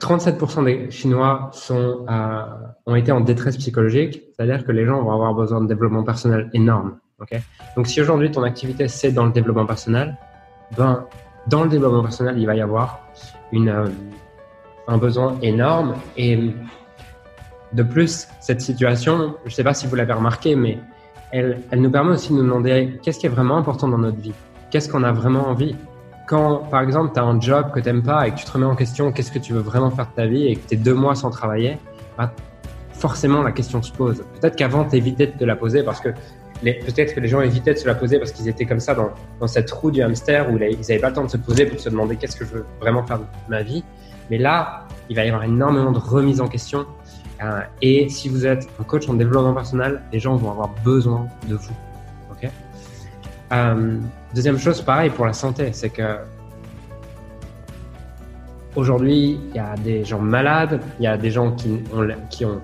37% 0.00 0.64
des 0.64 0.90
Chinois 0.90 1.50
sont, 1.52 2.04
euh, 2.08 2.42
ont 2.86 2.94
été 2.94 3.12
en 3.12 3.20
détresse 3.20 3.56
psychologique, 3.56 4.22
c'est-à-dire 4.32 4.64
que 4.64 4.72
les 4.72 4.84
gens 4.84 5.02
vont 5.02 5.12
avoir 5.12 5.34
besoin 5.34 5.60
de 5.60 5.66
développement 5.66 6.02
personnel 6.02 6.50
énorme. 6.52 6.98
Donc 7.76 7.86
si 7.86 8.00
aujourd'hui 8.00 8.30
ton 8.30 8.42
activité 8.42 8.88
c'est 8.88 9.10
dans 9.10 9.24
le 9.24 9.32
développement 9.32 9.64
personnel, 9.64 10.16
ben, 10.76 11.06
dans 11.46 11.64
le 11.64 11.70
développement 11.70 12.02
personnel, 12.02 12.38
il 12.38 12.46
va 12.46 12.56
y 12.56 12.60
avoir 12.60 13.00
une, 13.52 13.68
euh, 13.68 13.86
un 14.88 14.98
besoin 14.98 15.38
énorme. 15.42 15.94
Et 16.16 16.54
de 17.72 17.82
plus, 17.82 18.28
cette 18.40 18.60
situation, 18.60 19.34
je 19.44 19.50
ne 19.50 19.54
sais 19.54 19.64
pas 19.64 19.74
si 19.74 19.86
vous 19.86 19.94
l'avez 19.94 20.12
remarqué, 20.12 20.56
mais 20.56 20.78
elle, 21.30 21.62
elle 21.70 21.80
nous 21.80 21.90
permet 21.90 22.12
aussi 22.12 22.30
de 22.30 22.38
nous 22.38 22.42
demander 22.42 22.98
qu'est-ce 23.02 23.18
qui 23.18 23.26
est 23.26 23.30
vraiment 23.30 23.56
important 23.56 23.88
dans 23.88 23.98
notre 23.98 24.18
vie? 24.18 24.34
Qu'est-ce 24.70 24.88
qu'on 24.88 25.04
a 25.04 25.12
vraiment 25.12 25.48
envie? 25.48 25.76
Quand, 26.26 26.58
par 26.70 26.82
exemple, 26.82 27.12
tu 27.14 27.20
as 27.20 27.22
un 27.22 27.40
job 27.40 27.70
que 27.72 27.80
tu 27.80 27.86
n'aimes 27.86 28.02
pas 28.02 28.26
et 28.26 28.32
que 28.32 28.36
tu 28.36 28.44
te 28.44 28.50
remets 28.50 28.66
en 28.66 28.74
question 28.74 29.12
qu'est-ce 29.12 29.30
que 29.30 29.38
tu 29.38 29.52
veux 29.52 29.60
vraiment 29.60 29.90
faire 29.90 30.06
de 30.06 30.14
ta 30.14 30.26
vie 30.26 30.48
et 30.48 30.56
que 30.56 30.68
tu 30.68 30.74
es 30.74 30.76
deux 30.76 30.94
mois 30.94 31.14
sans 31.14 31.30
travailler, 31.30 31.78
ben, 32.18 32.30
forcément 32.92 33.42
la 33.42 33.52
question 33.52 33.80
se 33.82 33.92
pose. 33.92 34.24
Peut-être 34.40 34.56
qu'avant, 34.56 34.84
tu 34.84 34.96
évitais 34.96 35.28
de 35.28 35.44
la 35.44 35.54
poser 35.54 35.82
parce 35.84 36.00
que 36.00 36.08
peut-être 36.62 37.14
que 37.14 37.20
les 37.20 37.28
gens 37.28 37.40
évitaient 37.42 37.74
de 37.74 37.78
se 37.78 37.86
la 37.86 37.94
poser 37.94 38.18
parce 38.18 38.32
qu'ils 38.32 38.48
étaient 38.48 38.66
comme 38.66 38.80
ça 38.80 38.94
dans, 38.94 39.10
dans 39.40 39.46
cette 39.46 39.70
roue 39.70 39.90
du 39.90 40.02
hamster 40.02 40.50
où 40.50 40.58
ils 40.58 40.80
n'avaient 40.80 40.98
pas 40.98 41.10
le 41.10 41.14
temps 41.14 41.24
de 41.24 41.30
se 41.30 41.36
poser 41.36 41.66
pour 41.66 41.78
se 41.78 41.88
demander 41.88 42.16
qu'est-ce 42.16 42.36
que 42.36 42.44
je 42.44 42.54
veux 42.54 42.66
vraiment 42.80 43.04
faire 43.04 43.18
de 43.20 43.24
ma 43.48 43.62
vie. 43.62 43.84
Mais 44.30 44.38
là, 44.38 44.86
il 45.08 45.16
va 45.16 45.24
y 45.24 45.28
avoir 45.28 45.44
énormément 45.44 45.92
de 45.92 45.98
remise 45.98 46.40
en 46.40 46.48
question. 46.48 46.86
Euh, 47.42 47.60
et 47.82 48.08
si 48.08 48.28
vous 48.28 48.46
êtes 48.46 48.66
un 48.80 48.84
coach 48.84 49.08
en 49.08 49.14
développement 49.14 49.54
personnel, 49.54 50.02
les 50.12 50.18
gens 50.18 50.36
vont 50.36 50.50
avoir 50.50 50.70
besoin 50.84 51.26
de 51.48 51.54
vous. 51.54 51.74
ok? 52.32 52.50
Euh, 53.52 53.98
deuxième 54.36 54.58
chose, 54.58 54.82
pareil 54.82 55.08
pour 55.08 55.24
la 55.24 55.32
santé, 55.32 55.70
c'est 55.72 55.88
que 55.88 56.18
aujourd'hui, 58.76 59.40
il 59.48 59.56
y 59.56 59.58
a 59.58 59.74
des 59.76 60.04
gens 60.04 60.18
malades, 60.18 60.78
il 61.00 61.04
y 61.04 61.06
a 61.06 61.16
des 61.16 61.30
gens 61.30 61.52
qui 61.52 62.44
ont, 62.44 62.60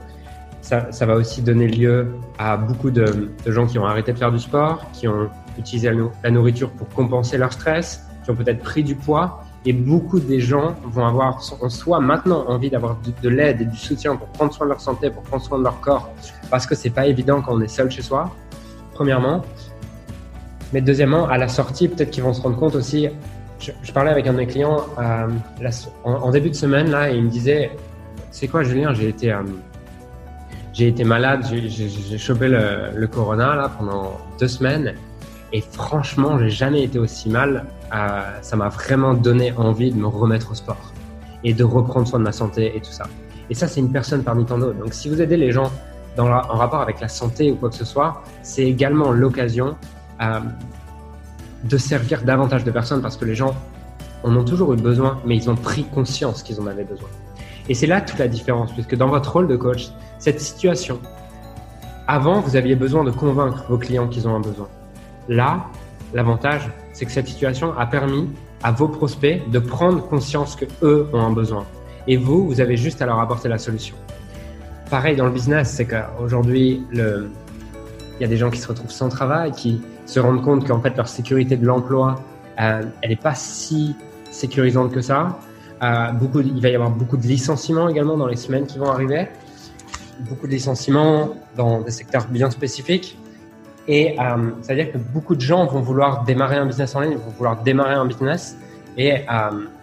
ça, 0.61 1.07
va 1.07 1.15
aussi 1.15 1.41
donner 1.41 1.67
lieu 1.67 2.09
à 2.39 2.59
beaucoup 2.59 2.91
de, 2.91 3.31
gens 3.47 3.67
qui 3.67 3.79
ont 3.79 3.87
arrêté 3.87 4.13
de 4.13 4.19
faire 4.19 4.31
du 4.31 4.39
sport, 4.39 4.85
qui 4.93 5.09
ont 5.09 5.31
utilisé 5.59 5.91
la, 6.23 6.31
nourriture 6.31 6.71
pour 6.73 6.91
compenser 6.91 7.39
leur 7.39 7.55
stress, 7.55 8.07
qui 8.23 8.31
ont 8.31 8.37
peut-être 8.37 8.61
pris 8.61 8.85
du 8.85 8.95
poids. 8.95 9.43
Et 9.65 9.73
beaucoup 9.73 10.21
des 10.21 10.41
gens 10.41 10.77
vont 10.85 11.07
avoir 11.07 11.41
en 11.63 11.69
soi 11.71 12.01
maintenant 12.01 12.45
envie 12.49 12.69
d'avoir 12.69 12.99
de, 13.23 13.29
l'aide 13.31 13.63
et 13.63 13.65
du 13.65 13.79
soutien 13.79 14.17
pour 14.17 14.29
prendre 14.29 14.53
soin 14.53 14.67
de 14.67 14.73
leur 14.73 14.81
santé, 14.83 15.09
pour 15.09 15.23
prendre 15.23 15.43
soin 15.43 15.59
de 15.59 15.65
leur 15.65 15.81
corps, 15.81 16.11
parce 16.51 16.67
que 16.67 16.75
c'est 16.75 16.91
pas 16.91 17.07
évident 17.07 17.41
quand 17.41 17.55
on 17.55 17.61
est 17.63 17.69
seul 17.69 17.91
chez 17.91 18.03
soi, 18.03 18.31
premièrement. 18.93 19.43
Mais 20.73 20.81
deuxièmement, 20.81 21.27
à 21.29 21.39
la 21.39 21.49
sortie, 21.49 21.89
peut-être 21.89 22.11
qu'ils 22.11 22.23
vont 22.23 22.33
se 22.33 22.41
rendre 22.41 22.57
compte 22.57 22.75
aussi. 22.75 23.09
Je, 23.59 23.93
parlais 23.93 24.11
avec 24.11 24.27
un 24.27 24.33
de 24.33 24.39
mes 24.39 24.47
clients 24.47 24.87
euh, 24.99 25.29
en, 26.05 26.31
début 26.31 26.51
de 26.51 26.55
semaine 26.55 26.91
là, 26.91 27.11
et 27.13 27.17
il 27.17 27.25
me 27.25 27.31
disait, 27.31 27.71
c'est 28.33 28.49
quoi 28.49 28.65
Julien 28.65 28.93
J'ai 28.93 29.09
été 29.09 29.33
euh, 29.33 29.45
malade, 31.05 31.47
j'ai 31.49 32.19
chopé 32.19 32.49
le, 32.49 33.07
corona 33.07 33.55
là 33.55 33.71
pendant 33.79 34.19
deux 34.41 34.49
semaines 34.49 34.95
et 35.53 35.61
franchement, 35.61 36.39
j'ai 36.39 36.51
jamais 36.51 36.83
été 36.83 36.99
aussi 36.99 37.29
mal. 37.29 37.67
Euh, 37.95 38.23
ça 38.41 38.57
m'a 38.57 38.69
vraiment 38.69 39.15
donné 39.15 39.53
envie 39.53 39.93
de 39.93 39.97
me 39.97 40.07
remettre 40.07 40.51
au 40.51 40.55
sport 40.55 40.93
et 41.45 41.53
de 41.53 41.63
reprendre 41.63 42.09
soin 42.09 42.19
de 42.19 42.25
ma 42.25 42.33
santé 42.33 42.75
et 42.75 42.81
tout 42.81 42.91
ça. 42.91 43.05
Et 43.51 43.55
ça, 43.55 43.69
c'est 43.69 43.81
une 43.81 43.93
personne 43.93 44.25
parmi 44.25 44.47
tant 44.47 44.59
d'autres. 44.59 44.79
Donc, 44.79 44.95
si 44.95 45.11
vous 45.11 45.21
aidez 45.21 45.37
les 45.37 45.53
gens 45.53 45.71
dans 46.17 46.27
en 46.27 46.57
rapport 46.57 46.81
avec 46.81 47.01
la 47.01 47.09
santé 47.09 47.53
ou 47.53 47.57
quoi 47.57 47.69
que 47.69 47.75
ce 47.75 47.85
soit, 47.85 48.23
c'est 48.43 48.65
également 48.65 49.13
l'occasion 49.13 49.77
de 50.21 51.79
servir 51.79 52.23
davantage 52.23 52.65
de 52.65 52.71
personnes 52.71 53.03
parce 53.03 53.17
que 53.17 53.25
les 53.25 53.35
gens 53.35 53.55
en 54.23 54.37
ont 54.37 54.45
toujours 54.45 54.73
eu 54.73 54.77
besoin, 54.77 55.21
mais 55.27 55.37
ils 55.37 55.51
ont 55.51 55.57
pris 55.57 55.85
conscience 55.85 56.43
qu'ils 56.43 56.61
en 56.61 56.67
avaient 56.67 56.85
besoin. 56.85 57.09
Et 57.69 57.75
c'est 57.75 57.87
là 57.87 58.01
toute 58.01 58.19
la 58.19 58.29
différence, 58.29 58.73
puisque 58.73 58.97
dans 58.97 59.09
votre 59.09 59.33
rôle 59.33 59.49
de 59.49 59.57
coach, 59.57 59.91
cette 60.19 60.41
situation, 60.41 61.01
avant, 62.07 62.41
vous 62.41 62.57
aviez 62.57 62.75
besoin 62.75 63.05
de 63.05 63.11
convaincre 63.11 63.65
vos 63.69 63.79
clients 63.79 64.09
qu'ils 64.09 64.27
ont 64.27 64.35
un 64.35 64.41
besoin. 64.41 64.69
Là, 65.29 65.67
l'avantage, 66.13 66.69
c'est 66.93 67.07
que 67.07 67.13
cette 67.13 67.29
situation 67.29 67.77
a 67.79 67.87
permis 67.87 68.29
à 68.63 68.73
vos 68.73 68.89
prospects 68.89 69.49
de 69.51 69.59
prendre 69.59 70.07
conscience 70.07 70.57
que 70.57 70.67
eux 70.83 71.09
ont 71.13 71.21
un 71.21 71.33
besoin. 71.33 71.65
Et 72.07 72.17
vous, 72.17 72.47
vous 72.47 72.61
avez 72.61 72.77
juste 72.77 73.01
à 73.03 73.07
leur 73.07 73.21
apporter 73.21 73.49
la 73.49 73.59
solution. 73.59 73.97
Pareil 74.91 75.17
dans 75.17 75.27
le 75.27 75.33
business, 75.33 75.71
c'est 75.71 75.87
qu'aujourd'hui, 75.87 76.85
il 76.93 77.31
y 78.21 78.25
a 78.25 78.29
des 78.29 78.37
gens 78.37 78.51
qui 78.51 78.59
se 78.59 78.69
retrouvent 78.69 78.91
sans 78.91 79.09
travail, 79.09 79.53
qui 79.53 79.81
se 80.07 80.21
rendent 80.21 80.43
compte 80.43 80.67
qu'en 80.67 80.81
fait 80.81 80.97
leur 80.97 81.09
sécurité 81.09 81.57
de 81.57 81.67
l'emploi, 81.67 82.23
euh, 82.61 82.83
elle 83.01 83.11
n'est 83.11 83.17
pas 83.17 83.35
si 83.35 83.97
sécurisante 84.31 84.93
que 84.93 85.01
ça. 85.01 85.39
Euh, 85.83 86.13
beaucoup, 86.13 86.41
il 86.41 86.61
va 86.61 86.69
y 86.69 86.75
avoir 86.75 86.91
beaucoup 86.91 87.17
de 87.17 87.27
licenciements 87.27 87.89
également 87.89 88.17
dans 88.17 88.27
les 88.27 88.37
semaines 88.37 88.67
qui 88.67 88.79
vont 88.79 88.91
arriver. 88.91 89.29
Beaucoup 90.21 90.47
de 90.47 90.53
licenciements 90.53 91.35
dans 91.57 91.81
des 91.81 91.91
secteurs 91.91 92.27
bien 92.29 92.51
spécifiques. 92.51 93.19
Et 93.89 94.17
euh, 94.21 94.51
ça 94.61 94.75
veut 94.75 94.85
dire 94.85 94.93
que 94.93 94.99
beaucoup 94.99 95.35
de 95.35 95.41
gens 95.41 95.67
vont 95.67 95.81
vouloir 95.81 96.23
démarrer 96.25 96.57
un 96.57 96.67
business 96.67 96.95
en 96.95 97.01
ligne, 97.01 97.17
vont 97.17 97.33
vouloir 97.37 97.63
démarrer 97.63 97.95
un 97.95 98.07
business. 98.07 98.57
Et 98.97 99.25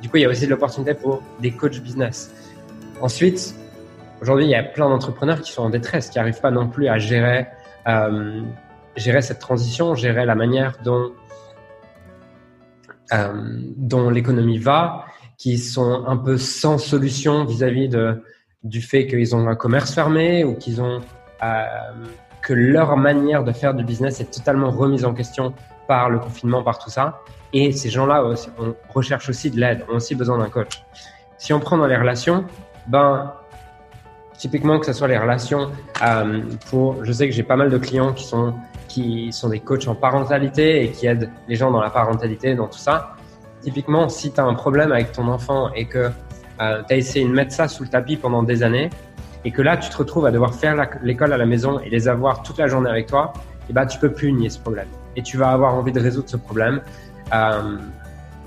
du 0.04 0.08
coup, 0.08 0.18
il 0.18 0.22
y 0.22 0.26
a 0.26 0.30
aussi 0.30 0.46
de 0.46 0.52
l'opportunité 0.52 0.94
pour 0.94 1.24
des 1.40 1.50
coachs 1.50 1.82
business. 1.82 2.32
Ensuite, 3.02 3.56
aujourd'hui, 4.22 4.46
il 4.46 4.52
y 4.52 4.56
a 4.56 4.62
plein 4.62 4.88
d'entrepreneurs 4.88 5.42
qui 5.42 5.52
sont 5.52 5.64
en 5.64 5.72
détresse, 5.72 6.12
qui 6.12 6.20
n'arrivent 6.20 6.40
pas 6.40 6.52
non 6.52 6.68
plus 6.68 6.88
à 6.88 7.00
gérer, 7.00 7.48
gérer 8.96 9.22
cette 9.22 9.40
transition, 9.40 9.96
gérer 9.96 10.26
la 10.26 10.36
manière 10.36 10.78
dont, 10.84 11.12
euh, 13.14 13.60
dont 13.78 14.10
l'économie 14.10 14.58
va, 14.58 15.06
qui 15.38 15.58
sont 15.58 16.06
un 16.06 16.18
peu 16.18 16.38
sans 16.38 16.78
solution 16.78 17.46
vis-à-vis 17.46 17.88
de, 17.88 18.22
du 18.64 18.82
fait 18.82 19.08
qu'ils 19.08 19.36
ont 19.36 19.48
un 19.48 19.56
commerce 19.56 19.94
fermé 19.94 20.44
ou 20.44 20.56
qu'ils 20.56 20.82
ont 20.82 21.02
euh, 21.44 21.64
que 22.42 22.54
leur 22.54 22.98
manière 22.98 23.44
de 23.44 23.52
faire 23.52 23.74
du 23.74 23.84
business 23.84 24.20
est 24.20 24.32
totalement 24.32 24.72
remise 24.72 25.06
en 25.06 25.14
question 25.14 25.54
par 25.88 26.10
le 26.10 26.20
confinement, 26.20 26.62
par 26.64 26.80
tout 26.80 26.90
ça. 26.90 27.22
Et 27.54 27.72
ces 27.72 27.90
gens-là 27.90 28.24
on 28.60 28.76
recherche 28.94 29.30
aussi 29.30 29.50
de 29.50 29.60
l'aide, 29.60 29.86
ont 29.90 29.96
aussi 29.96 30.14
besoin 30.14 30.38
d'un 30.38 30.50
coach. 30.50 30.84
Si 31.38 31.54
on 31.54 31.60
prend 31.60 31.78
dans 31.78 31.88
les 31.88 31.98
relations, 31.98 32.46
ben 32.88 33.34
typiquement 34.38 34.80
que 34.80 34.86
ce 34.86 34.94
soit 34.94 35.08
les 35.08 35.18
relations 35.18 35.72
euh, 36.04 36.42
pour, 36.70 37.04
je 37.04 37.12
sais 37.12 37.28
que 37.28 37.34
j'ai 37.34 37.44
pas 37.44 37.56
mal 37.56 37.70
de 37.70 37.78
clients 37.78 38.14
qui 38.14 38.26
sont 38.26 38.54
qui 38.90 39.32
sont 39.32 39.48
des 39.48 39.62
coachs 39.62 39.88
en 39.88 39.96
parentalité 39.96 40.84
et 40.84 40.92
qui 40.92 41.08
aident 41.08 41.30
les 41.48 41.56
gens 41.56 41.72
dans 41.72 41.80
la 41.80 41.90
parentalité, 41.90 42.56
dans 42.56 42.68
tout 42.68 42.80
ça. 42.80 43.16
Typiquement, 43.62 44.10
si 44.10 44.32
tu 44.32 44.42
as 44.42 44.44
un 44.44 44.56
problème 44.56 44.92
avec 44.92 45.14
ton 45.14 45.28
enfant 45.30 45.72
et 45.74 45.86
que 45.86 46.10
euh, 46.62 46.82
tu 46.86 46.94
as 46.94 46.98
essayé 46.98 47.26
de 47.26 47.32
mettre 47.32 47.54
ça 47.54 47.70
sous 47.70 47.84
le 47.84 47.90
tapis 47.90 48.18
pendant 48.18 48.44
des 48.44 48.64
années, 48.64 48.90
et 49.46 49.52
que 49.52 49.62
là, 49.62 49.78
tu 49.78 49.90
te 49.90 49.98
retrouves 49.98 50.26
à 50.26 50.32
devoir 50.32 50.54
faire 50.54 50.76
l'école 51.02 51.32
à 51.32 51.38
la 51.38 51.46
maison 51.46 51.80
et 51.80 51.90
les 51.90 52.10
avoir 52.10 52.44
toute 52.44 52.58
la 52.58 52.68
journée 52.68 52.90
avec 52.90 53.08
toi, 53.08 53.32
et 53.36 53.40
eh 53.70 53.74
ben, 53.74 53.86
tu 53.86 54.00
peux 54.00 54.12
plus 54.12 54.34
nier 54.34 54.50
ce 54.50 54.60
problème. 54.60 54.88
Et 55.16 55.22
tu 55.22 55.38
vas 55.38 55.52
avoir 55.52 55.76
envie 55.76 55.92
de 55.92 56.00
résoudre 56.00 56.28
ce 56.28 56.38
problème 56.38 56.82
euh, 57.34 57.78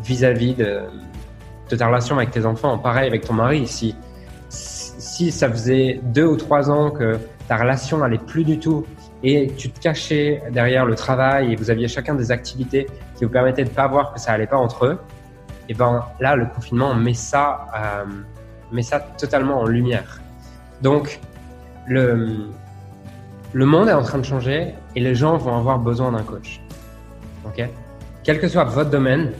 vis-à-vis 0.03 0.55
de, 0.55 0.81
ta 1.77 1.87
relation 1.87 2.17
avec 2.17 2.33
tes 2.33 2.45
enfants. 2.45 2.77
Pareil 2.77 3.07
avec 3.07 3.25
ton 3.25 3.35
mari. 3.35 3.67
Si, 3.67 3.95
si 4.49 5.31
ça 5.31 5.49
faisait 5.49 6.01
deux 6.03 6.27
ou 6.27 6.37
trois 6.37 6.71
ans 6.71 6.91
que 6.91 7.19
ta 7.49 7.57
relation 7.57 7.99
n'allait 7.99 8.19
plus 8.19 8.45
du 8.45 8.59
tout 8.59 8.85
et 9.23 9.53
tu 9.57 9.71
te 9.71 9.81
cachais 9.81 10.43
derrière 10.51 10.85
le 10.85 10.95
travail 10.95 11.53
et 11.53 11.57
vous 11.57 11.71
aviez 11.71 11.89
chacun 11.89 12.15
des 12.15 12.31
activités 12.31 12.87
qui 13.17 13.25
vous 13.25 13.31
permettaient 13.31 13.65
de 13.65 13.71
pas 13.71 13.87
voir 13.87 14.13
que 14.13 14.21
ça 14.21 14.33
allait 14.33 14.47
pas 14.47 14.57
entre 14.57 14.87
eux, 14.87 14.99
et 15.69 15.75
ben 15.75 16.05
là, 16.21 16.35
le 16.37 16.47
confinement 16.47 16.95
met 16.95 17.15
ça, 17.15 17.67
euh, 17.75 18.05
met 18.73 18.83
ça 18.83 19.01
totalement 19.01 19.61
en 19.61 19.67
lumière. 19.67 20.21
Donc, 20.81 21.21
le, 21.87 22.49
le 23.53 23.67
monde 23.67 23.89
est 23.89 23.93
en 23.93 24.03
train 24.03 24.19
de 24.19 24.25
changer 24.25 24.75
et 24.97 25.01
les 25.01 25.15
gens 25.15 25.37
vont 25.37 25.57
avoir 25.57 25.79
besoin 25.79 26.13
d'un 26.13 26.23
coach. 26.23 26.61
Ok? 27.45 27.65
Quel 28.25 28.41
que 28.41 28.49
soit 28.49 28.65
votre 28.65 28.91
domaine, 28.91 29.33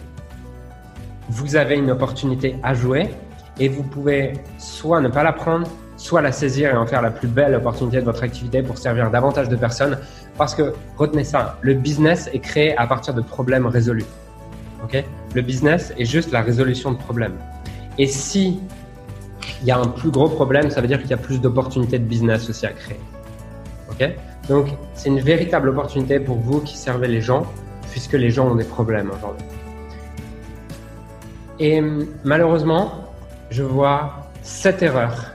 vous 1.29 1.57
avez 1.57 1.77
une 1.77 1.91
opportunité 1.91 2.57
à 2.63 2.75
jouer 2.75 3.11
et 3.59 3.69
vous 3.69 3.83
pouvez 3.83 4.35
soit 4.59 5.01
ne 5.01 5.09
pas 5.09 5.23
la 5.23 5.33
prendre, 5.33 5.69
soit 6.03 6.21
la 6.21 6.33
saisir 6.33 6.71
et 6.71 6.77
en 6.77 6.85
faire 6.85 7.01
la 7.01 7.13
plus 7.13 7.29
belle 7.29 7.55
opportunité 7.55 7.99
de 7.99 8.05
votre 8.05 8.25
activité 8.25 8.61
pour 8.61 8.77
servir 8.77 9.09
davantage 9.11 9.49
de 9.49 9.55
personnes. 9.55 9.99
Parce 10.37 10.53
que 10.53 10.75
retenez 10.97 11.23
ça, 11.23 11.59
le 11.63 11.75
business 11.75 12.29
est 12.33 12.41
créé 12.41 12.77
à 12.77 12.89
partir 12.89 13.15
de 13.15 13.21
problèmes 13.21 13.67
résolus. 13.67 14.05
Ok? 14.83 15.05
Le 15.33 15.43
business 15.43 15.95
est 15.97 16.05
juste 16.05 16.33
la 16.33 16.43
résolution 16.43 16.91
de 16.91 16.99
problèmes. 16.99 17.37
Et 17.99 18.09
si 18.09 18.61
il 19.61 19.69
y 19.69 19.71
a 19.71 19.79
un 19.79 19.87
plus 19.87 20.11
gros 20.11 20.29
problème, 20.29 20.71
ça 20.71 20.81
veut 20.81 20.89
dire 20.89 21.01
qu'il 21.01 21.11
y 21.11 21.15
a 21.15 21.19
plus 21.29 21.41
d'opportunités 21.41 22.01
de 22.01 22.05
business 22.05 22.51
aussi 22.51 22.67
à 22.67 22.73
créer. 22.73 23.01
Ok? 23.93 24.11
Donc, 24.49 24.67
c'est 24.95 25.09
une 25.09 25.21
véritable 25.21 25.69
opportunité 25.69 26.19
pour 26.19 26.37
vous 26.37 26.61
qui 26.63 26.77
servez 26.77 27.07
les 27.07 27.21
gens, 27.21 27.47
puisque 27.93 28.15
les 28.15 28.31
gens 28.31 28.49
ont 28.49 28.57
des 28.57 28.65
problèmes 28.65 29.13
aujourd'hui. 29.17 29.47
Et 31.61 31.81
malheureusement, 32.25 33.05
je 33.51 33.63
vois 33.63 34.31
sept 34.43 34.83
erreurs 34.83 35.32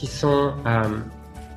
qui 0.00 0.06
sont 0.06 0.54
euh, 0.66 0.82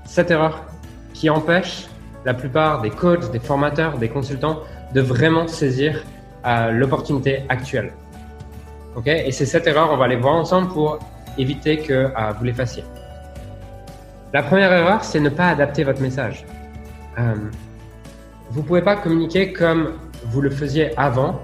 sept 0.06 0.30
erreurs 0.30 0.66
qui 1.14 1.30
empêchent 1.30 1.88
la 2.26 2.34
plupart 2.34 2.82
des 2.82 2.90
coachs, 2.90 3.32
des 3.32 3.40
formateurs, 3.40 3.98
des 3.98 4.10
consultants 4.10 4.60
de 4.94 5.00
vraiment 5.00 5.48
saisir 5.48 6.04
euh, 6.46 6.72
l'opportunité 6.72 7.46
actuelle. 7.48 7.94
Ok? 8.98 9.08
Et 9.08 9.32
ces 9.32 9.46
sept 9.46 9.66
erreurs, 9.66 9.92
on 9.94 9.98
va 9.98 10.10
les 10.10 10.18
voir 10.18 10.36
ensemble 10.36 10.68
pour 10.68 11.00
éviter 11.38 11.78
que 11.78 11.94
euh, 11.94 12.12
vous 12.38 12.44
les 12.44 12.52
fassiez. 12.52 12.84
La 14.34 14.44
première 14.44 14.74
erreur, 14.74 15.06
c'est 15.06 15.22
ne 15.22 15.30
pas 15.30 15.48
adapter 15.48 15.86
votre 15.86 16.02
message. 16.02 16.46
Vous 18.50 18.62
ne 18.62 18.66
pouvez 18.66 18.82
pas 18.82 18.96
communiquer 18.96 19.54
comme 19.54 19.94
vous 20.26 20.42
le 20.42 20.50
faisiez 20.50 20.98
avant. 20.98 21.40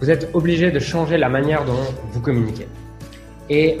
Vous 0.00 0.08
êtes 0.08 0.30
obligé 0.32 0.70
de 0.70 0.78
changer 0.78 1.18
la 1.18 1.28
manière 1.28 1.64
dont 1.64 1.82
vous 2.12 2.20
communiquez. 2.20 2.68
Et 3.50 3.78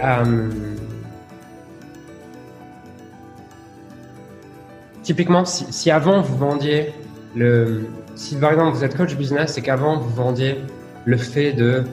typiquement, 5.04 5.44
si, 5.44 5.90
avant 5.90 6.20
vous 6.20 6.36
vendiez 6.36 6.92
le, 7.36 7.86
si 8.16 8.34
par 8.36 8.50
exemple 8.50 8.74
vous 8.76 8.82
êtes 8.82 8.96
coach 8.96 9.14
business 9.14 9.56
et 9.56 9.62
qu'avant 9.62 9.98
vous 9.98 10.10
vendiez 10.10 10.56
le 11.04 11.16
fait 11.16 11.52
de 11.52 11.84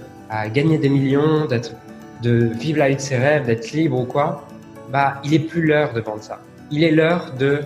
gagner 0.53 0.77
des 0.80 0.89
millions, 0.89 1.46
d'être 1.46 1.75
de 2.24 2.46
vivre 2.46 2.80
la 2.80 2.89
vie 2.89 2.96
de 2.96 3.01
ses 3.01 3.18
rêves, 3.18 3.46
d'être 3.46 3.72
libre 3.72 4.00
ou 4.00 4.06
quoi, 4.06 4.48
bah, 4.89 5.22
il 5.24 5.34
est 5.34 5.39
plus 5.39 5.65
l'heure 5.65 5.94
de 5.94 6.00
vendre 6.00 6.24
ça. 6.24 6.39
Il 6.72 6.84
est 6.84 6.91
l'heure 6.91 7.34
de, 7.38 7.60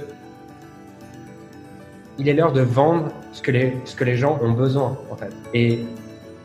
il 2.17 2.27
est 2.27 2.33
l'heure 2.33 2.53
de 2.53 2.61
vendre 2.61 3.11
ce 3.31 3.41
que 3.41 3.51
les, 3.51 3.77
ce 3.85 3.95
que 3.95 4.03
les 4.03 4.15
gens 4.15 4.39
ont 4.41 4.51
besoin, 4.51 4.97
en 5.11 5.15
fait. 5.15 5.31
Et 5.53 5.85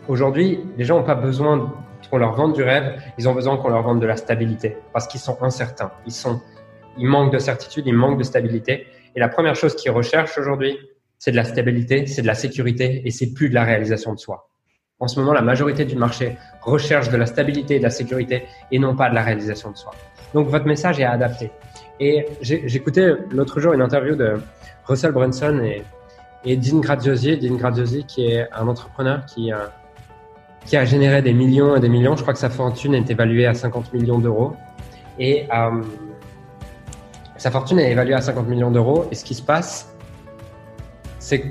aujourd'hui, 0.08 0.60
les 0.76 0.84
gens 0.84 0.98
n'ont 0.98 1.06
pas 1.06 1.14
besoin 1.14 1.72
qu'on 2.10 2.18
leur 2.18 2.34
vende 2.34 2.54
du 2.54 2.62
rêve, 2.62 3.00
ils 3.18 3.28
ont 3.28 3.34
besoin 3.34 3.56
qu'on 3.56 3.68
leur 3.68 3.82
vende 3.82 4.00
de 4.00 4.06
la 4.06 4.16
stabilité 4.16 4.76
parce 4.92 5.06
qu'ils 5.06 5.20
sont 5.20 5.38
incertains. 5.42 5.92
Ils 6.06 6.12
sont, 6.12 6.40
ils 6.98 7.06
manquent 7.06 7.32
de 7.32 7.38
certitude, 7.38 7.86
ils 7.86 7.94
manquent 7.94 8.18
de 8.18 8.24
stabilité. 8.24 8.86
Et 9.14 9.20
la 9.20 9.28
première 9.28 9.56
chose 9.56 9.74
qu'ils 9.74 9.90
recherchent 9.90 10.38
aujourd'hui, 10.38 10.78
c'est 11.18 11.30
de 11.30 11.36
la 11.36 11.44
stabilité, 11.44 12.06
c'est 12.06 12.22
de 12.22 12.26
la 12.26 12.34
sécurité 12.34 13.02
et 13.04 13.10
c'est 13.10 13.32
plus 13.32 13.48
de 13.48 13.54
la 13.54 13.64
réalisation 13.64 14.14
de 14.14 14.18
soi. 14.18 14.48
En 14.98 15.08
ce 15.08 15.18
moment, 15.18 15.32
la 15.32 15.42
majorité 15.42 15.84
du 15.84 15.96
marché 15.96 16.36
recherche 16.60 17.08
de 17.08 17.16
la 17.16 17.26
stabilité 17.26 17.76
et 17.76 17.78
de 17.78 17.84
la 17.84 17.90
sécurité 17.90 18.44
et 18.70 18.78
non 18.78 18.94
pas 18.94 19.08
de 19.08 19.14
la 19.14 19.22
réalisation 19.22 19.70
de 19.70 19.76
soi. 19.76 19.92
Donc, 20.34 20.48
votre 20.48 20.66
message 20.66 21.00
est 21.00 21.04
adapté. 21.04 21.50
Et 21.98 22.26
j'écoutais 22.40 23.14
l'autre 23.30 23.60
jour 23.60 23.72
une 23.72 23.82
interview 23.82 24.14
de 24.14 24.40
Russell 24.86 25.12
Brunson 25.12 25.60
et, 26.44 26.56
Dean 26.56 26.80
Graziosi. 26.80 27.38
Dean 27.38 27.56
Graziosi, 27.56 28.04
qui 28.04 28.26
est 28.26 28.46
un 28.52 28.68
entrepreneur 28.68 29.24
qui, 29.26 29.52
euh, 29.52 29.66
qui 30.66 30.76
a 30.76 30.84
généré 30.84 31.22
des 31.22 31.34
millions 31.34 31.76
et 31.76 31.80
des 31.80 31.88
millions. 31.88 32.16
Je 32.16 32.22
crois 32.22 32.34
que 32.34 32.40
sa 32.40 32.50
fortune 32.50 32.94
est 32.94 33.10
évaluée 33.10 33.46
à 33.46 33.54
50 33.54 33.92
millions 33.92 34.18
d'euros. 34.18 34.54
Et 35.18 35.46
euh, 35.52 35.82
sa 37.40 37.50
fortune 37.50 37.78
est 37.78 37.90
évaluée 37.90 38.12
à 38.12 38.20
50 38.20 38.46
millions 38.48 38.70
d'euros. 38.70 39.06
Et 39.10 39.14
ce 39.14 39.24
qui 39.24 39.34
se 39.34 39.40
passe, 39.40 39.96
c'est 41.18 41.42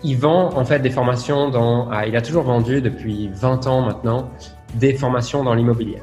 qu'il 0.00 0.16
vend 0.16 0.56
en 0.56 0.64
fait 0.64 0.78
des 0.78 0.90
formations 0.90 1.50
dans. 1.50 1.90
Ah, 1.90 2.06
il 2.06 2.16
a 2.16 2.22
toujours 2.22 2.44
vendu 2.44 2.80
depuis 2.80 3.28
20 3.34 3.66
ans 3.66 3.80
maintenant 3.80 4.30
des 4.74 4.94
formations 4.94 5.42
dans 5.42 5.54
l'immobilier. 5.54 6.00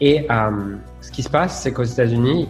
Et 0.00 0.26
euh, 0.30 0.76
ce 1.02 1.10
qui 1.10 1.22
se 1.22 1.28
passe, 1.28 1.60
c'est 1.60 1.74
qu'aux 1.74 1.84
États-Unis, 1.84 2.48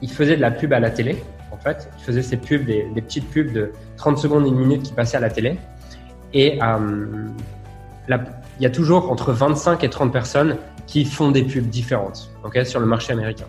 il 0.00 0.10
faisait 0.10 0.36
de 0.36 0.40
la 0.40 0.50
pub 0.50 0.72
à 0.72 0.80
la 0.80 0.88
télé. 0.88 1.22
En 1.52 1.58
fait, 1.58 1.90
il 1.98 2.02
faisait 2.02 2.22
ces 2.22 2.38
pubs, 2.38 2.64
des, 2.64 2.88
petites 2.94 3.28
pubs 3.28 3.52
de 3.52 3.72
30 3.98 4.16
secondes, 4.16 4.46
une 4.46 4.56
minute 4.56 4.82
qui 4.82 4.94
passaient 4.94 5.18
à 5.18 5.20
la 5.20 5.30
télé. 5.30 5.58
Et 6.32 6.58
euh, 6.62 7.26
il 8.08 8.62
y 8.62 8.66
a 8.66 8.70
toujours 8.70 9.12
entre 9.12 9.34
25 9.34 9.84
et 9.84 9.90
30 9.90 10.10
personnes 10.10 10.56
qui 10.86 11.04
font 11.04 11.32
des 11.32 11.42
pubs 11.42 11.68
différentes 11.68 12.30
okay, 12.44 12.64
sur 12.64 12.80
le 12.80 12.86
marché 12.86 13.12
américain. 13.12 13.46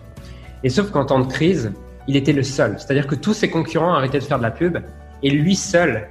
Et 0.64 0.68
sauf 0.68 0.90
qu'en 0.90 1.04
temps 1.04 1.20
de 1.20 1.30
crise, 1.30 1.72
il 2.06 2.16
était 2.16 2.32
le 2.32 2.42
seul. 2.42 2.76
C'est-à-dire 2.78 3.06
que 3.06 3.14
tous 3.14 3.34
ses 3.34 3.50
concurrents 3.50 3.92
arrêtaient 3.92 4.18
de 4.18 4.24
faire 4.24 4.38
de 4.38 4.42
la 4.42 4.50
pub 4.50 4.78
et 5.22 5.30
lui 5.30 5.54
seul 5.54 6.08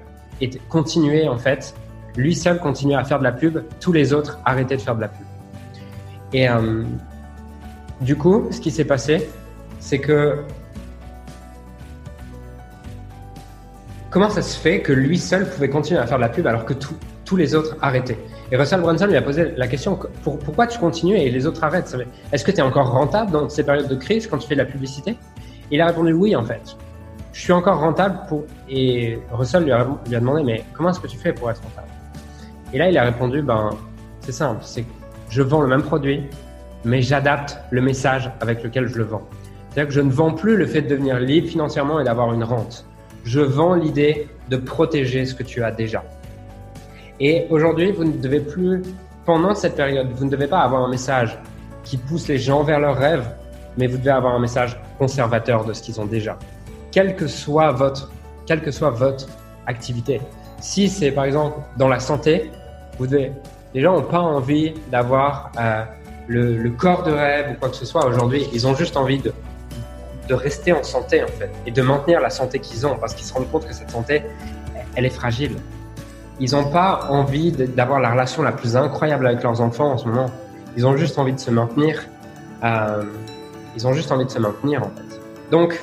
continuait 0.70 1.27
en 1.27 1.38
fait, 1.38 1.74
lui 2.16 2.36
seul 2.36 2.60
continuait 2.60 2.96
à 2.96 3.04
faire 3.04 3.20
de 3.20 3.24
la 3.24 3.32
pub, 3.32 3.60
tous 3.80 3.92
les 3.92 4.13
autres 4.13 4.39
arrêtaient 4.46 4.77
de 4.77 4.82
faire 4.82 4.96
de 4.96 5.01
la 5.01 5.08
pub. 5.08 5.25
Et 6.34 6.48
euh, 6.48 6.84
du 8.01 8.16
coup, 8.16 8.48
ce 8.51 8.60
qui 8.60 8.70
s'est 8.70 8.86
passé, 8.86 9.30
c'est 9.80 10.00
que 10.00 10.44
comment 14.10 14.30
ça 14.30 14.42
se 14.42 14.58
fait 14.58 14.82
que 14.82 14.94
lui 14.94 15.18
seul 15.18 15.50
pouvait 15.50 15.70
continuer 15.70 16.00
à 16.00 16.06
faire 16.06 16.18
de 16.18 16.24
la 16.24 16.30
pub 16.30 16.46
alors 16.46 16.66
que 16.66 16.74
tous 17.25 17.36
les 17.36 17.56
autres 17.56 17.75
arrêtaient? 17.82 18.20
Et 18.51 18.56
Russell 18.56 18.80
Brunson 18.80 19.08
lui 19.08 19.18
a 19.18 19.22
posé 19.22 19.54
la 19.58 19.68
question 19.68 20.00
pourquoi 20.24 20.68
tu 20.68 20.80
continues 20.80 21.18
et 21.18 21.30
les 21.30 21.46
autres 21.46 21.63
arrêtent? 21.63 21.96
Est-ce 22.32 22.46
que 22.46 22.51
tu 22.51 22.58
es 22.58 22.62
encore 22.62 22.92
rentable 22.92 23.32
dans 23.32 23.50
ces 23.50 23.63
périodes 23.63 23.89
de 23.89 23.96
crise 23.96 24.25
quand 24.27 24.38
tu 24.38 24.48
fais 24.48 24.56
de 24.56 24.62
la 24.62 24.66
publicité? 24.66 25.18
Il 25.70 25.82
a 25.82 25.88
répondu 25.88 26.13
oui 26.13 26.36
en 26.36 26.46
fait. 26.46 26.77
Je 27.34 27.42
suis 27.42 27.51
encore 27.51 27.80
rentable 27.80 28.20
pour. 28.30 28.46
Et 28.70 29.20
Russell 29.32 29.66
lui 29.66 29.72
a, 29.72 29.86
lui 30.08 30.16
a 30.16 30.20
demandé 30.20 30.44
mais 30.44 30.63
comment 30.74 30.89
est-ce 30.92 31.00
que 31.00 31.08
tu 31.08 31.18
fais 31.18 31.34
pour 31.34 31.51
être 31.51 31.62
rentable? 31.62 31.89
Et 32.72 32.77
là 32.77 32.89
il 32.89 32.98
a 32.98 33.04
répondu 33.04 33.42
ben 33.42 33.72
c'est 34.22 34.32
simple, 34.32 34.62
c'est 34.63 34.86
je 35.30 35.42
vends 35.42 35.62
le 35.62 35.68
même 35.68 35.84
produit, 35.84 36.24
mais 36.86 37.01
j'adapte 37.01 37.58
le 37.70 37.82
message 37.82 38.32
avec 38.39 38.63
lequel 38.63 38.88
je 38.88 38.98
le 38.98 39.04
vends. 39.04 39.27
C'est-à-dire 39.70 39.89
que 39.89 39.94
je 39.94 40.01
ne 40.01 40.12
vends 40.12 40.32
plus 40.32 40.56
le 40.56 40.66
fait 40.66 40.82
de 40.82 40.88
devenir 40.88 41.20
libre 41.20 41.50
financièrement 41.50 42.00
et 42.00 42.06
d'avoir 42.06 42.34
une 42.34 42.46
rente. 42.46 42.86
Je 43.25 43.42
vends 43.42 43.75
l'idée 43.75 44.30
de 44.50 44.56
protéger 44.56 45.25
ce 45.25 45.36
que 45.36 45.44
tu 45.44 45.63
as 45.63 45.72
déjà. 45.72 46.04
Et 47.20 47.48
aujourd'hui, 47.50 47.92
vous 47.92 48.04
ne 48.04 48.18
devez 48.18 48.40
plus, 48.40 48.84
pendant 49.26 49.56
cette 49.56 49.76
période, 49.76 50.10
vous 50.14 50.26
ne 50.26 50.30
devez 50.30 50.48
pas 50.48 50.60
avoir 50.60 50.84
un 50.84 50.90
message 50.90 51.38
qui 51.84 51.98
pousse 51.98 52.28
les 52.28 52.38
gens 52.38 52.64
vers 52.64 52.80
leurs 52.80 52.98
rêves, 52.98 53.28
mais 53.78 53.88
vous 53.88 53.98
devez 53.98 54.12
avoir 54.12 54.36
un 54.36 54.40
message 54.40 54.80
conservateur 54.98 55.66
de 55.66 55.74
ce 55.74 55.82
qu'ils 55.82 56.00
ont 56.00 56.06
déjà. 56.06 56.38
Quelle 56.92 57.16
que 57.16 57.28
soit 57.28 57.72
votre, 57.72 58.12
quelle 58.46 58.62
que 58.62 58.72
soit 58.72 58.90
votre 58.90 59.28
activité. 59.66 60.22
Si 60.60 60.90
c'est 60.90 61.12
par 61.12 61.26
exemple 61.26 61.60
dans 61.78 61.88
la 61.88 62.00
santé, 62.00 62.52
vous 62.98 63.08
devez, 63.08 63.32
les 63.74 63.82
gens 63.82 63.94
n'ont 63.94 64.08
pas 64.08 64.20
envie 64.20 64.74
d'avoir 64.92 65.52
euh, 65.60 65.84
le, 66.28 66.58
le, 66.58 66.70
corps 66.72 67.04
de 67.04 67.12
rêve 67.12 67.52
ou 67.52 67.60
quoi 67.60 67.70
que 67.70 67.76
ce 67.76 67.86
soit 67.86 68.06
aujourd'hui. 68.06 68.48
Ils 68.54 68.66
ont 68.66 68.76
juste 68.76 68.98
envie 68.98 69.20
de, 69.20 69.34
de 70.28 70.34
rester 70.34 70.72
en 70.72 70.84
santé 70.84 71.24
en 71.24 71.28
fait 71.28 71.52
et 71.66 71.72
de 71.72 71.82
maintenir 71.82 72.20
la 72.22 72.30
santé 72.30 72.60
qu'ils 72.60 72.86
ont 72.88 72.96
parce 72.96 73.14
qu'ils 73.14 73.26
se 73.26 73.34
rendent 73.34 73.50
compte 73.52 73.68
que 73.68 73.74
cette 73.74 73.92
santé, 73.92 74.24
elle 74.96 75.06
est 75.06 75.10
fragile. 75.10 75.56
Ils 76.39 76.51
n'ont 76.51 76.70
pas 76.70 77.08
envie 77.10 77.51
d'avoir 77.51 78.00
la 78.00 78.12
relation 78.12 78.44
la 78.44 78.51
plus 78.51 78.75
incroyable 78.75 79.25
avec 79.27 79.44
leurs 79.44 79.60
enfants 79.62 79.91
en 79.91 79.98
ce 79.98 80.08
moment. 80.08 80.27
Ils 80.75 80.86
ont 80.86 80.96
juste 80.96 81.17
envie 81.17 81.34
de 81.34 81.39
se 81.39 81.50
maintenir. 81.50 82.03
Euh, 82.63 83.03
ils 83.75 83.88
ont 83.88 83.94
juste 83.94 84.12
envie 84.12 84.25
de 84.25 84.29
se 84.29 84.39
maintenir 84.39 84.82
en 84.82 84.89
fait. 84.89 85.20
Donc, 85.51 85.79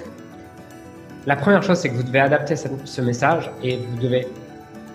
la 1.26 1.37
première 1.37 1.62
chose, 1.62 1.79
c'est 1.79 1.88
que 1.88 1.94
vous 1.94 2.02
devez 2.02 2.20
adapter 2.20 2.55
ce 2.57 3.00
message 3.00 3.50
et 3.62 3.76
vous 3.76 3.96
devez 4.00 4.29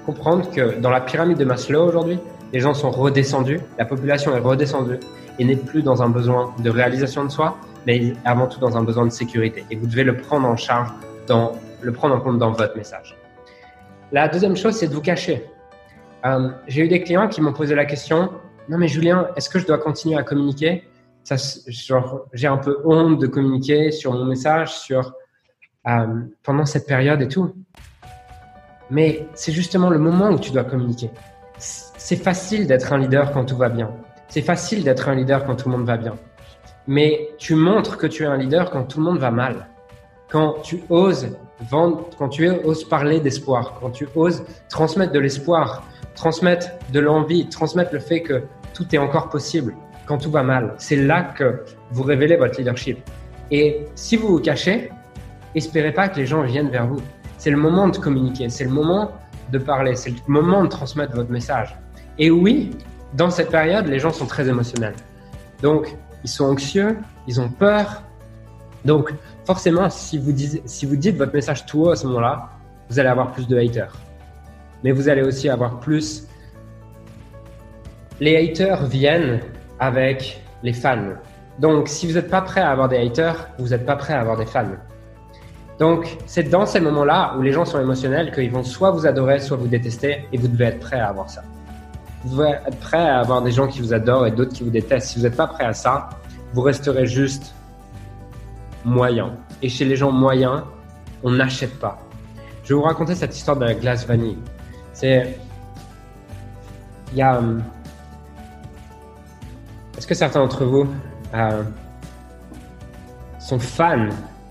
comprendre 0.06 0.50
que 0.50 0.80
dans 0.80 0.90
la 0.90 1.02
pyramide 1.02 1.38
de 1.38 1.46
Maslow 1.46 1.88
aujourd'hui, 1.88 2.20
les 2.54 2.60
gens 2.60 2.74
sont 2.74 2.92
redescendus, 2.92 3.60
la 3.78 3.86
population 3.86 4.36
est 4.36 4.40
redescendue 4.40 5.00
et 5.38 5.46
n'est 5.46 5.56
plus 5.56 5.82
dans 5.82 6.02
un 6.02 6.10
besoin 6.10 6.54
de 6.60 6.70
réalisation 6.70 7.24
de 7.24 7.30
soi, 7.30 7.58
mais 7.86 8.14
avant 8.26 8.48
tout 8.48 8.60
dans 8.60 8.78
un 8.78 8.84
besoin 8.84 9.06
de 9.06 9.12
sécurité. 9.12 9.66
Et 9.72 9.76
vous 9.76 9.88
devez 9.88 10.04
le 10.04 10.18
prendre 10.18 10.48
en 10.48 10.56
charge, 10.56 10.90
le 11.82 11.92
prendre 11.92 12.16
en 12.16 12.20
compte 12.20 12.38
dans 12.38 12.52
votre 12.52 12.76
message. 12.76 13.16
La 14.12 14.28
deuxième 14.28 14.56
chose, 14.56 14.76
c'est 14.76 14.88
de 14.88 14.94
vous 14.94 15.02
cacher. 15.02 15.46
Euh, 16.26 16.50
j'ai 16.68 16.86
eu 16.86 16.88
des 16.88 17.02
clients 17.02 17.28
qui 17.28 17.42
m'ont 17.42 17.54
posé 17.54 17.76
la 17.76 17.86
question, 17.86 18.32
non 18.68 18.78
mais 18.78 18.88
Julien, 18.88 19.30
est-ce 19.36 19.50
que 19.50 19.60
je 19.60 19.66
dois 19.66 19.78
continuer 19.78 20.18
à 20.18 20.24
communiquer? 20.24 20.84
J'ai 22.34 22.48
un 22.48 22.58
peu 22.58 22.82
honte 22.86 23.20
de 23.20 23.28
communiquer 23.28 23.92
sur 23.92 24.14
mon 24.14 24.26
message, 24.26 24.72
sur 24.72 25.14
euh, 25.88 26.06
pendant 26.44 26.66
cette 26.66 26.88
période 26.88 27.22
et 27.22 27.28
tout. 27.28 27.54
Mais 28.90 29.28
c'est 29.36 29.52
justement 29.52 29.90
le 29.90 30.00
moment 30.00 30.30
où 30.30 30.40
tu 30.40 30.52
dois 30.52 30.64
communiquer. 30.64 31.12
C'est 31.58 32.16
facile 32.16 32.66
d'être 32.68 32.92
un 32.94 32.98
leader 32.98 33.32
quand 33.32 33.46
tout 33.46 33.58
va 33.58 33.70
bien. 33.70 33.92
C'est 34.28 34.42
facile 34.42 34.84
d'être 34.84 35.08
un 35.08 35.16
leader 35.16 35.46
quand 35.46 35.56
tout 35.56 35.70
le 35.70 35.78
monde 35.78 35.86
va 35.86 35.98
bien 35.98 36.16
mais 36.90 37.30
tu 37.38 37.54
montres 37.54 37.98
que 37.98 38.08
tu 38.08 38.24
es 38.24 38.26
un 38.26 38.36
leader 38.36 38.72
quand 38.72 38.84
tout 38.84 38.98
le 38.98 39.06
monde 39.06 39.20
va 39.20 39.30
mal. 39.30 39.68
Quand 40.30 40.62
tu 40.62 40.84
oses 40.90 41.36
vendre, 41.72 42.10
quand 42.18 42.30
tu 42.30 42.48
oses 42.48 42.84
parler 42.84 43.20
d'espoir, 43.20 43.80
quand 43.82 43.90
tu 43.90 44.08
oses 44.16 44.44
transmettre 44.70 45.12
de 45.12 45.20
l'espoir, 45.20 45.84
transmettre 46.14 46.68
de 46.94 47.00
l'envie, 47.00 47.50
transmettre 47.50 47.94
le 47.94 48.00
fait 48.00 48.22
que 48.22 48.44
tout 48.74 48.86
est 48.94 49.00
encore 49.00 49.30
possible 49.30 49.76
quand 50.06 50.20
tout 50.20 50.30
va 50.30 50.44
mal. 50.44 50.76
C'est 50.78 50.96
là 50.96 51.24
que 51.24 51.64
vous 51.92 52.04
révélez 52.04 52.36
votre 52.36 52.60
leadership. 52.60 53.00
Et 53.50 53.86
si 53.96 54.18
vous 54.18 54.28
vous 54.28 54.40
cachez, 54.40 54.92
espérez 55.56 55.94
pas 55.94 56.10
que 56.10 56.18
les 56.18 56.28
gens 56.28 56.44
viennent 56.44 56.70
vers 56.70 56.86
vous. 56.86 57.02
C'est 57.38 57.50
le 57.50 57.58
moment 57.58 57.90
de 57.90 57.98
communiquer, 57.98 58.50
c'est 58.50 58.66
le 58.66 58.70
moment 58.70 59.12
de 59.52 59.58
parler, 59.58 59.96
c'est 59.96 60.12
le 60.12 60.18
moment 60.28 60.64
de 60.64 60.70
transmettre 60.70 61.16
votre 61.16 61.32
message. 61.32 61.76
Et 62.20 62.30
oui, 62.30 62.70
dans 63.14 63.32
cette 63.32 63.50
période, 63.50 63.88
les 63.88 63.98
gens 63.98 64.12
sont 64.12 64.28
très 64.28 64.48
émotionnels. 64.48 64.96
Donc, 65.64 65.96
ils 66.24 66.30
sont 66.30 66.46
anxieux, 66.46 66.98
ils 67.28 67.42
ont 67.42 67.50
peur. 67.50 68.04
Donc, 68.86 69.12
forcément, 69.50 69.90
si 69.90 70.20
vous, 70.20 70.32
dites, 70.32 71.18
votre 71.18 71.34
message 71.34 71.66
tout 71.66 71.82
haut 71.82 71.90
à 71.90 71.96
ce 71.96 72.06
moment-là, 72.06 72.50
vous 72.88 73.00
allez 73.00 73.10
avoir 73.10 73.32
plus 73.32 73.48
de 73.48 73.58
haters. 73.58 73.96
Mais 74.84 74.92
vous 74.92 75.10
allez 75.10 75.24
aussi 75.24 75.50
avoir 75.50 75.80
plus. 75.80 76.28
Les 78.20 78.38
haters 78.38 78.86
viennent 78.86 79.40
avec 79.80 80.44
les 80.62 80.72
fans. 80.72 81.16
Donc, 81.58 81.88
si 81.88 82.06
vous 82.06 82.14
n'êtes 82.14 82.30
pas 82.30 82.44
prêt 82.44 82.62
à 82.62 82.70
avoir 82.70 82.90
des 82.90 82.98
haters, 82.98 83.50
vous 83.58 83.70
n'êtes 83.70 83.88
pas 83.88 83.96
prêt 83.96 84.14
à 84.14 84.20
avoir 84.22 84.38
des 84.38 84.46
fans. 84.46 84.78
Donc, 85.80 86.16
c'est 86.28 86.44
dans 86.44 86.68
ces 86.68 86.80
moments-là 86.80 87.34
où 87.36 87.42
les 87.42 87.52
gens 87.52 87.66
sont 87.66 87.82
émotionnels 87.82 88.32
qu'ils 88.32 88.52
vont 88.52 88.64
soit 88.64 88.92
vous 88.92 89.08
adorer, 89.08 89.40
soit 89.40 89.58
vous 89.58 89.68
détester, 89.68 90.28
et 90.32 90.38
vous 90.38 90.48
devez 90.48 90.66
être 90.66 90.80
prêt 90.80 91.00
à 91.00 91.08
avoir 91.10 91.28
ça 91.28 91.42
vous 92.24 92.38
devez 92.38 92.50
être 92.68 92.78
prêt 92.78 92.98
à 92.98 93.20
avoir 93.20 93.42
des 93.42 93.52
gens 93.52 93.68
qui 93.68 93.82
vous 93.82 93.94
adorent 93.94 94.28
et 94.28 94.32
d'autres 94.32 94.54
qui 94.54 94.64
vous 94.64 94.70
détestent. 94.70 95.08
Si 95.08 95.18
vous 95.18 95.24
n'êtes 95.24 95.38
pas 95.38 95.48
prêt 95.48 95.64
à 95.64 95.74
ça, 95.74 96.10
vous 96.54 96.62
resterez 96.62 97.08
juste 97.08 97.56
moyen. 98.86 99.34
Et 99.62 99.70
chez 99.70 99.86
les 99.86 99.96
gens 99.96 100.12
moyens, 100.12 100.64
on 101.24 101.32
n'achète 101.32 101.80
pas. 101.80 102.00
Je 102.64 102.70
vais 102.70 102.76
vous 102.76 102.86
raconter 102.86 103.16
cette 103.16 103.36
histoire 103.36 103.58
de 103.58 103.66
la 103.66 103.74
glace 103.74 104.06
vanille. 104.06 104.38
C'est. 104.94 105.38
Il 107.12 107.18
y 107.18 107.22
a. 107.22 107.38
Euh, 107.38 107.60
est-ce 109.98 110.08
que 110.08 110.14
certains 110.14 110.40
d'entre 110.40 110.66
vous 110.66 110.88
euh, 111.34 111.64
sont 113.40 113.60
fans 113.60 114.10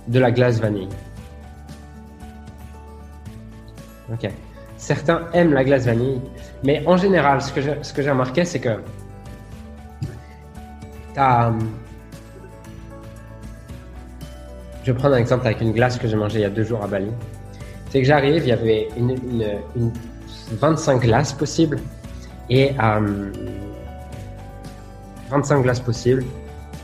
de 0.08 0.18
la 0.18 0.30
glace 0.30 0.60
vanille? 0.60 0.88
Ok. 4.12 4.30
Certains 4.76 5.26
aiment 5.32 5.52
la 5.52 5.64
glace 5.64 5.84
vanille, 5.84 6.20
mais 6.64 6.82
en 6.86 6.96
général, 6.96 7.42
ce 7.42 7.52
que 7.52 7.60
j'ai, 7.60 7.76
ce 7.82 8.08
remarqué, 8.08 8.44
c'est 8.44 8.60
que 8.60 8.80
as, 11.16 11.52
je 14.88 14.94
vais 14.94 14.98
prendre 14.98 15.16
un 15.16 15.18
exemple 15.18 15.46
avec 15.46 15.60
une 15.60 15.72
glace 15.72 15.98
que 15.98 16.08
j'ai 16.08 16.16
mangée 16.16 16.38
il 16.38 16.42
y 16.42 16.46
a 16.46 16.50
deux 16.50 16.64
jours 16.64 16.82
à 16.82 16.86
Bali. 16.86 17.10
C'est 17.90 18.00
que 18.00 18.06
j'arrive, 18.06 18.42
il 18.44 18.48
y 18.48 18.52
avait 18.52 18.88
une, 18.96 19.18
25 20.52 21.02
glaces 21.02 21.34
possibles 21.34 21.78
et 22.48 22.72
25 25.28 25.56
euh, 25.58 25.60
glaces 25.60 25.80
possibles. 25.80 26.24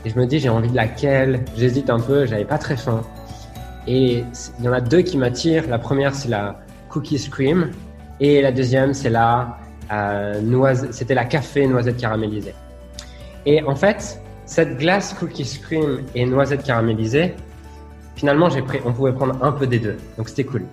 Et 0.05 0.11
je 0.11 0.19
me 0.19 0.27
dis, 0.27 0.37
j'ai 0.37 0.49
envie 0.49 0.69
de 0.69 0.75
laquelle? 0.75 1.45
J'hésite 1.57 1.89
un 1.89 1.99
peu, 1.99 2.27
j'avais 2.27 2.45
pas 2.45 2.59
très 2.59 2.77
faim. 2.77 3.01
Et 3.87 4.23
il 4.59 4.65
y 4.65 4.69
en 4.69 4.73
a 4.73 4.81
deux 4.81 5.01
qui 5.01 5.17
m'attirent. 5.17 5.67
La 5.67 5.79
première, 5.79 6.13
c'est 6.13 6.29
la 6.29 6.59
cookie 6.89 7.27
cream. 7.27 7.71
Et 8.19 8.39
la 8.43 8.51
deuxième, 8.51 8.93
c'est 8.93 9.09
la 9.09 9.57
euh, 9.91 10.75
c'était 10.91 11.15
la 11.15 11.25
café 11.25 11.65
noisette 11.65 11.97
caramélisée. 11.97 12.53
Et 13.47 13.63
en 13.63 13.75
fait, 13.75 14.21
cette 14.45 14.77
glace 14.77 15.15
cookie 15.15 15.59
cream 15.59 16.03
et 16.13 16.27
noisette 16.27 16.61
caramélisée, 16.61 17.33
finalement, 18.15 18.49
j'ai 18.49 18.61
pris, 18.61 18.79
on 18.85 18.93
pouvait 18.93 19.13
prendre 19.13 19.43
un 19.43 19.51
peu 19.51 19.67
des 19.67 19.79
deux. 19.79 19.97
Donc 20.17 20.29
c'était 20.29 20.43
cool. 20.45 20.65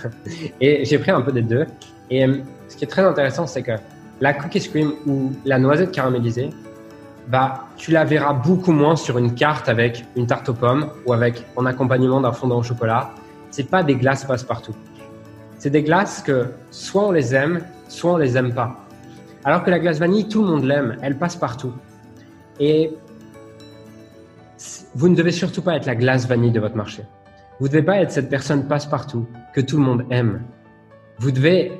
et 0.60 0.84
j'ai 0.84 0.98
pris 0.98 1.10
un 1.10 1.20
peu 1.20 1.32
des 1.32 1.42
deux. 1.42 1.66
Et 2.10 2.24
euh, 2.24 2.38
ce 2.68 2.76
qui 2.76 2.84
est 2.84 2.88
très 2.88 3.02
intéressant, 3.02 3.46
c'est 3.46 3.62
que 3.62 3.72
la 4.20 4.34
cookie 4.34 4.60
cream 4.68 4.92
ou 5.06 5.32
la 5.44 5.58
noisette 5.58 5.92
caramélisée, 5.92 6.50
bah, 7.28 7.66
tu 7.76 7.90
la 7.90 8.04
verras 8.04 8.32
beaucoup 8.32 8.72
moins 8.72 8.96
sur 8.96 9.18
une 9.18 9.34
carte 9.34 9.68
avec 9.68 10.04
une 10.16 10.26
tarte 10.26 10.48
aux 10.48 10.54
pommes 10.54 10.88
ou 11.06 11.12
avec 11.12 11.44
en 11.56 11.66
accompagnement 11.66 12.20
d'un 12.20 12.32
fondant 12.32 12.58
au 12.58 12.62
chocolat. 12.62 13.10
C'est 13.50 13.68
pas 13.68 13.82
des 13.82 13.94
glaces 13.94 14.24
passe-partout. 14.24 14.74
C'est 15.58 15.70
des 15.70 15.82
glaces 15.82 16.22
que 16.22 16.46
soit 16.70 17.06
on 17.06 17.12
les 17.12 17.34
aime, 17.34 17.60
soit 17.88 18.12
on 18.12 18.16
les 18.16 18.36
aime 18.36 18.54
pas. 18.54 18.76
Alors 19.44 19.62
que 19.62 19.70
la 19.70 19.78
glace 19.78 19.98
vanille, 19.98 20.28
tout 20.28 20.42
le 20.42 20.48
monde 20.48 20.64
l'aime, 20.64 20.96
elle 21.02 21.16
passe 21.16 21.36
partout. 21.36 21.72
Et 22.60 22.92
vous 24.94 25.08
ne 25.08 25.14
devez 25.14 25.32
surtout 25.32 25.62
pas 25.62 25.76
être 25.76 25.86
la 25.86 25.94
glace 25.94 26.26
vanille 26.26 26.50
de 26.50 26.60
votre 26.60 26.76
marché. 26.76 27.02
Vous 27.60 27.66
ne 27.66 27.72
devez 27.72 27.82
pas 27.82 27.98
être 27.98 28.10
cette 28.10 28.28
personne 28.28 28.66
passe-partout 28.66 29.26
que 29.52 29.60
tout 29.60 29.76
le 29.76 29.82
monde 29.82 30.04
aime. 30.10 30.42
Vous 31.18 31.30
devez 31.30 31.72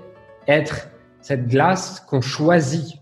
être 0.47 0.89
cette 1.21 1.49
glace 1.49 2.01
qu'on 2.01 2.21
choisit, 2.21 2.97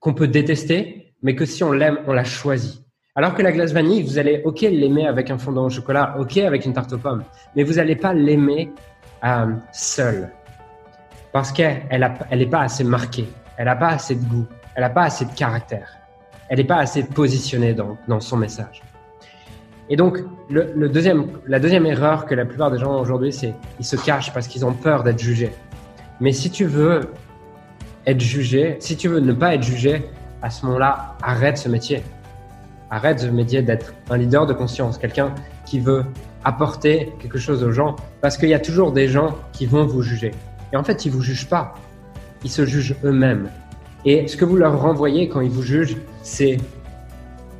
qu'on 0.00 0.14
peut 0.14 0.28
détester, 0.28 1.14
mais 1.22 1.34
que 1.34 1.44
si 1.44 1.62
on 1.64 1.72
l'aime, 1.72 1.98
on 2.06 2.12
la 2.12 2.24
choisit. 2.24 2.84
Alors 3.14 3.34
que 3.34 3.42
la 3.42 3.52
glace 3.52 3.72
vanille, 3.72 4.02
vous 4.02 4.18
allez, 4.18 4.42
ok, 4.44 4.60
l'aimer 4.60 5.06
avec 5.06 5.30
un 5.30 5.38
fondant 5.38 5.66
au 5.66 5.70
chocolat, 5.70 6.16
ok, 6.18 6.36
avec 6.38 6.64
une 6.64 6.72
tarte 6.72 6.92
aux 6.92 6.98
pommes, 6.98 7.24
mais 7.56 7.64
vous 7.64 7.74
n'allez 7.74 7.96
pas 7.96 8.14
l'aimer 8.14 8.70
euh, 9.24 9.54
seule. 9.72 10.30
Parce 11.32 11.52
qu'elle 11.52 12.16
n'est 12.30 12.46
pas 12.46 12.60
assez 12.60 12.84
marquée, 12.84 13.28
elle 13.56 13.66
n'a 13.66 13.76
pas 13.76 13.88
assez 13.88 14.14
de 14.14 14.24
goût, 14.24 14.46
elle 14.74 14.82
n'a 14.82 14.90
pas 14.90 15.02
assez 15.02 15.24
de 15.24 15.32
caractère, 15.32 15.98
elle 16.48 16.58
n'est 16.58 16.64
pas 16.64 16.78
assez 16.78 17.02
positionnée 17.02 17.74
dans 17.74 18.20
son 18.20 18.36
message. 18.36 18.82
Et 19.90 19.96
donc, 19.96 20.18
le, 20.50 20.88
deuxième, 20.88 21.28
la 21.46 21.60
deuxième 21.60 21.86
erreur 21.86 22.26
que 22.26 22.34
la 22.34 22.44
plupart 22.44 22.70
des 22.70 22.78
gens 22.78 22.96
ont 22.96 23.00
aujourd'hui, 23.00 23.32
c'est 23.32 23.54
ils 23.78 23.84
se 23.84 23.96
cachent 23.96 24.32
parce 24.32 24.46
qu'ils 24.46 24.66
ont 24.66 24.72
peur 24.72 25.02
d'être 25.02 25.18
jugés. 25.18 25.50
Mais 26.20 26.32
si 26.32 26.50
tu 26.50 26.66
veux 26.66 27.12
être 28.06 28.20
jugé, 28.20 28.76
si 28.80 28.96
tu 28.96 29.08
veux 29.08 29.20
ne 29.20 29.32
pas 29.32 29.54
être 29.54 29.62
jugé, 29.62 30.02
à 30.42 30.50
ce 30.50 30.66
moment-là, 30.66 31.16
arrête 31.22 31.58
ce 31.58 31.68
métier. 31.68 32.02
Arrête 32.90 33.20
ce 33.20 33.26
métier 33.26 33.62
d'être 33.62 33.92
un 34.10 34.16
leader 34.16 34.46
de 34.46 34.52
conscience, 34.52 34.98
quelqu'un 34.98 35.34
qui 35.64 35.80
veut 35.80 36.04
apporter 36.44 37.12
quelque 37.18 37.38
chose 37.38 37.62
aux 37.62 37.72
gens, 37.72 37.96
parce 38.20 38.36
qu'il 38.36 38.48
y 38.48 38.54
a 38.54 38.60
toujours 38.60 38.92
des 38.92 39.08
gens 39.08 39.36
qui 39.52 39.66
vont 39.66 39.84
vous 39.84 40.02
juger. 40.02 40.32
Et 40.72 40.76
en 40.76 40.84
fait, 40.84 41.04
ils 41.04 41.12
vous 41.12 41.20
jugent 41.20 41.48
pas, 41.48 41.74
ils 42.44 42.50
se 42.50 42.64
jugent 42.64 42.94
eux-mêmes. 43.04 43.50
Et 44.04 44.28
ce 44.28 44.36
que 44.36 44.44
vous 44.44 44.56
leur 44.56 44.80
renvoyez 44.80 45.28
quand 45.28 45.40
ils 45.40 45.50
vous 45.50 45.62
jugent, 45.62 45.96
c'est 46.22 46.58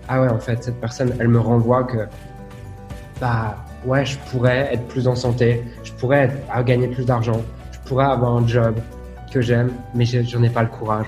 ah 0.08 0.20
ouais, 0.20 0.28
en 0.28 0.38
fait, 0.38 0.64
cette 0.64 0.80
personne, 0.80 1.14
elle 1.18 1.28
me 1.28 1.40
renvoie 1.40 1.84
que 1.84 2.06
bah 3.20 3.56
ouais, 3.84 4.04
je 4.04 4.18
pourrais 4.30 4.74
être 4.74 4.86
plus 4.86 5.06
en 5.08 5.14
santé, 5.14 5.64
je 5.84 5.92
pourrais 5.92 6.30
gagner 6.64 6.88
plus 6.88 7.04
d'argent, 7.04 7.42
je 7.72 7.78
pourrais 7.88 8.06
avoir 8.06 8.36
un 8.36 8.46
job, 8.46 8.76
que 9.30 9.40
j'aime, 9.40 9.70
mais 9.94 10.04
j'en 10.04 10.42
ai 10.42 10.50
pas 10.50 10.62
le 10.62 10.68
courage. 10.68 11.06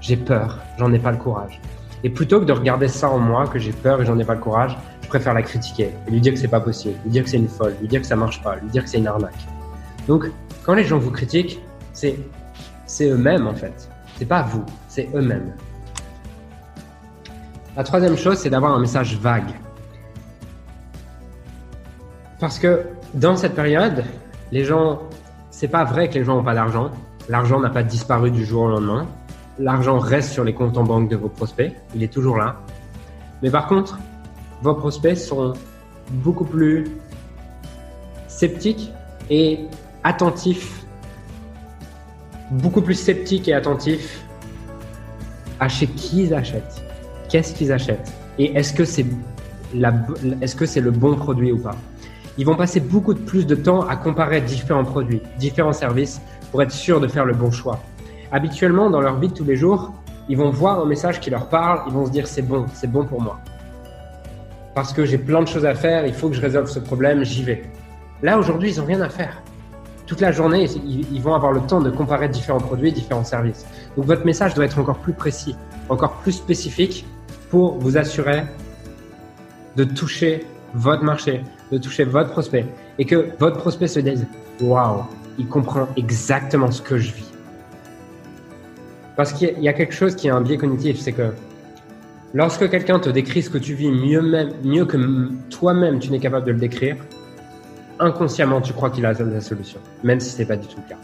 J'ai 0.00 0.16
peur, 0.16 0.58
j'en 0.78 0.92
ai 0.92 0.98
pas 0.98 1.12
le 1.12 1.18
courage. 1.18 1.60
Et 2.04 2.10
plutôt 2.10 2.40
que 2.40 2.44
de 2.44 2.52
regarder 2.52 2.88
ça 2.88 3.08
en 3.08 3.18
moi, 3.18 3.46
que 3.46 3.58
j'ai 3.58 3.72
peur 3.72 4.02
et 4.02 4.06
j'en 4.06 4.18
ai 4.18 4.24
pas 4.24 4.34
le 4.34 4.40
courage, 4.40 4.76
je 5.02 5.08
préfère 5.08 5.34
la 5.34 5.42
critiquer 5.42 5.90
et 6.06 6.10
lui 6.10 6.20
dire 6.20 6.32
que 6.32 6.38
c'est 6.38 6.48
pas 6.48 6.60
possible, 6.60 6.96
lui 7.04 7.10
dire 7.10 7.24
que 7.24 7.30
c'est 7.30 7.36
une 7.36 7.48
folle, 7.48 7.74
lui 7.80 7.88
dire 7.88 8.00
que 8.00 8.06
ça 8.06 8.16
marche 8.16 8.42
pas, 8.42 8.56
lui 8.56 8.68
dire 8.68 8.82
que 8.82 8.90
c'est 8.90 8.98
une 8.98 9.06
arnaque. 9.06 9.46
Donc, 10.08 10.30
quand 10.64 10.74
les 10.74 10.84
gens 10.84 10.98
vous 10.98 11.10
critiquent, 11.10 11.60
c'est 11.92 12.18
c'est 12.86 13.08
eux-mêmes 13.08 13.46
en 13.46 13.54
fait. 13.54 13.88
C'est 14.18 14.26
pas 14.26 14.42
vous, 14.42 14.64
c'est 14.88 15.08
eux-mêmes. 15.14 15.52
La 17.74 17.84
troisième 17.84 18.18
chose, 18.18 18.38
c'est 18.38 18.50
d'avoir 18.50 18.72
un 18.74 18.80
message 18.80 19.16
vague. 19.16 19.50
Parce 22.38 22.58
que 22.58 22.82
dans 23.14 23.34
cette 23.36 23.54
période, 23.54 24.04
les 24.50 24.64
gens, 24.64 25.00
c'est 25.50 25.68
pas 25.68 25.84
vrai 25.84 26.10
que 26.10 26.14
les 26.14 26.24
gens 26.24 26.36
n'ont 26.36 26.44
pas 26.44 26.54
d'argent. 26.54 26.90
L'argent 27.30 27.60
n'a 27.60 27.70
pas 27.70 27.82
disparu 27.82 28.30
du 28.30 28.44
jour 28.44 28.64
au 28.64 28.68
lendemain. 28.68 29.06
L'argent 29.58 29.98
reste 29.98 30.32
sur 30.32 30.44
les 30.44 30.52
comptes 30.52 30.76
en 30.76 30.84
banque 30.84 31.08
de 31.08 31.16
vos 31.16 31.28
prospects. 31.28 31.72
Il 31.94 32.02
est 32.02 32.12
toujours 32.12 32.36
là. 32.36 32.56
Mais 33.42 33.50
par 33.50 33.68
contre, 33.68 33.98
vos 34.60 34.74
prospects 34.74 35.16
sont 35.16 35.54
beaucoup 36.10 36.44
plus 36.44 36.84
sceptiques 38.28 38.92
et 39.30 39.60
attentifs. 40.04 40.84
Beaucoup 42.50 42.82
plus 42.82 42.94
sceptiques 42.96 43.48
et 43.48 43.54
attentifs 43.54 44.24
à 45.58 45.68
chez 45.68 45.86
qui 45.86 46.24
ils 46.24 46.34
achètent. 46.34 46.81
Qu'est-ce 47.32 47.54
qu'ils 47.54 47.72
achètent 47.72 48.12
Et 48.38 48.54
est-ce 48.58 48.74
que 48.74 48.84
c'est 48.84 49.06
est-ce 50.42 50.54
que 50.54 50.66
c'est 50.66 50.82
le 50.82 50.90
bon 50.90 51.16
produit 51.16 51.50
ou 51.50 51.56
pas 51.56 51.74
Ils 52.36 52.44
vont 52.44 52.56
passer 52.56 52.78
beaucoup 52.78 53.14
de 53.14 53.20
plus 53.20 53.46
de 53.46 53.54
temps 53.54 53.88
à 53.88 53.96
comparer 53.96 54.42
différents 54.42 54.84
produits, 54.84 55.22
différents 55.38 55.72
services 55.72 56.20
pour 56.50 56.60
être 56.60 56.72
sûr 56.72 57.00
de 57.00 57.08
faire 57.08 57.24
le 57.24 57.32
bon 57.32 57.50
choix. 57.50 57.80
Habituellement, 58.32 58.90
dans 58.90 59.00
leur 59.00 59.18
vie 59.18 59.28
de 59.28 59.32
tous 59.32 59.44
les 59.44 59.56
jours, 59.56 59.94
ils 60.28 60.36
vont 60.36 60.50
voir 60.50 60.80
un 60.80 60.84
message 60.84 61.20
qui 61.20 61.30
leur 61.30 61.48
parle, 61.48 61.80
ils 61.86 61.94
vont 61.94 62.04
se 62.04 62.10
dire 62.10 62.26
c'est 62.26 62.42
bon, 62.42 62.66
c'est 62.74 62.92
bon 62.92 63.06
pour 63.06 63.22
moi. 63.22 63.40
Parce 64.74 64.92
que 64.92 65.06
j'ai 65.06 65.16
plein 65.16 65.40
de 65.40 65.48
choses 65.48 65.64
à 65.64 65.74
faire, 65.74 66.04
il 66.06 66.12
faut 66.12 66.28
que 66.28 66.34
je 66.34 66.42
résolve 66.42 66.68
ce 66.68 66.80
problème, 66.80 67.24
j'y 67.24 67.44
vais. 67.44 67.62
Là, 68.20 68.38
aujourd'hui, 68.38 68.72
ils 68.72 68.78
n'ont 68.78 68.86
rien 68.86 69.00
à 69.00 69.08
faire. 69.08 69.40
Toute 70.04 70.20
la 70.20 70.32
journée, 70.32 70.66
ils 70.84 71.22
vont 71.22 71.32
avoir 71.34 71.52
le 71.52 71.62
temps 71.62 71.80
de 71.80 71.88
comparer 71.88 72.28
différents 72.28 72.60
produits, 72.60 72.92
différents 72.92 73.24
services. 73.24 73.64
Donc 73.96 74.04
votre 74.04 74.26
message 74.26 74.52
doit 74.52 74.66
être 74.66 74.78
encore 74.78 74.98
plus 74.98 75.14
précis, 75.14 75.56
encore 75.88 76.12
plus 76.16 76.32
spécifique 76.32 77.06
pour 77.52 77.76
vous 77.76 77.98
assurer 77.98 78.44
de 79.76 79.84
toucher 79.84 80.46
votre 80.72 81.04
marché, 81.04 81.42
de 81.70 81.76
toucher 81.76 82.04
votre 82.04 82.30
prospect 82.30 82.64
et 82.98 83.04
que 83.04 83.28
votre 83.38 83.58
prospect 83.58 83.88
se 83.88 84.00
dise 84.00 84.26
Waouh, 84.62 85.02
il 85.38 85.46
comprend 85.46 85.86
exactement 85.98 86.70
ce 86.70 86.80
que 86.80 86.96
je 86.96 87.12
vis. 87.12 87.30
Parce 89.16 89.34
qu'il 89.34 89.60
y 89.60 89.68
a 89.68 89.74
quelque 89.74 89.92
chose 89.92 90.16
qui 90.16 90.28
est 90.28 90.30
un 90.30 90.40
biais 90.40 90.56
cognitif, 90.56 90.98
c'est 90.98 91.12
que 91.12 91.30
lorsque 92.32 92.70
quelqu'un 92.70 92.98
te 92.98 93.10
décrit 93.10 93.42
ce 93.42 93.50
que 93.50 93.58
tu 93.58 93.74
vis 93.74 93.90
mieux, 93.90 94.22
même, 94.22 94.52
mieux 94.64 94.86
que 94.86 94.96
toi-même 95.50 95.98
tu 95.98 96.10
n'es 96.10 96.20
capable 96.20 96.46
de 96.46 96.52
le 96.52 96.58
décrire, 96.58 96.96
inconsciemment 97.98 98.62
tu 98.62 98.72
crois 98.72 98.88
qu'il 98.88 99.04
a 99.04 99.12
la 99.12 99.40
solution, 99.42 99.78
même 100.02 100.20
si 100.20 100.30
ce 100.30 100.38
n'est 100.38 100.46
pas 100.46 100.56
du 100.56 100.66
tout 100.68 100.78
le 100.82 100.88
cas. 100.88 101.00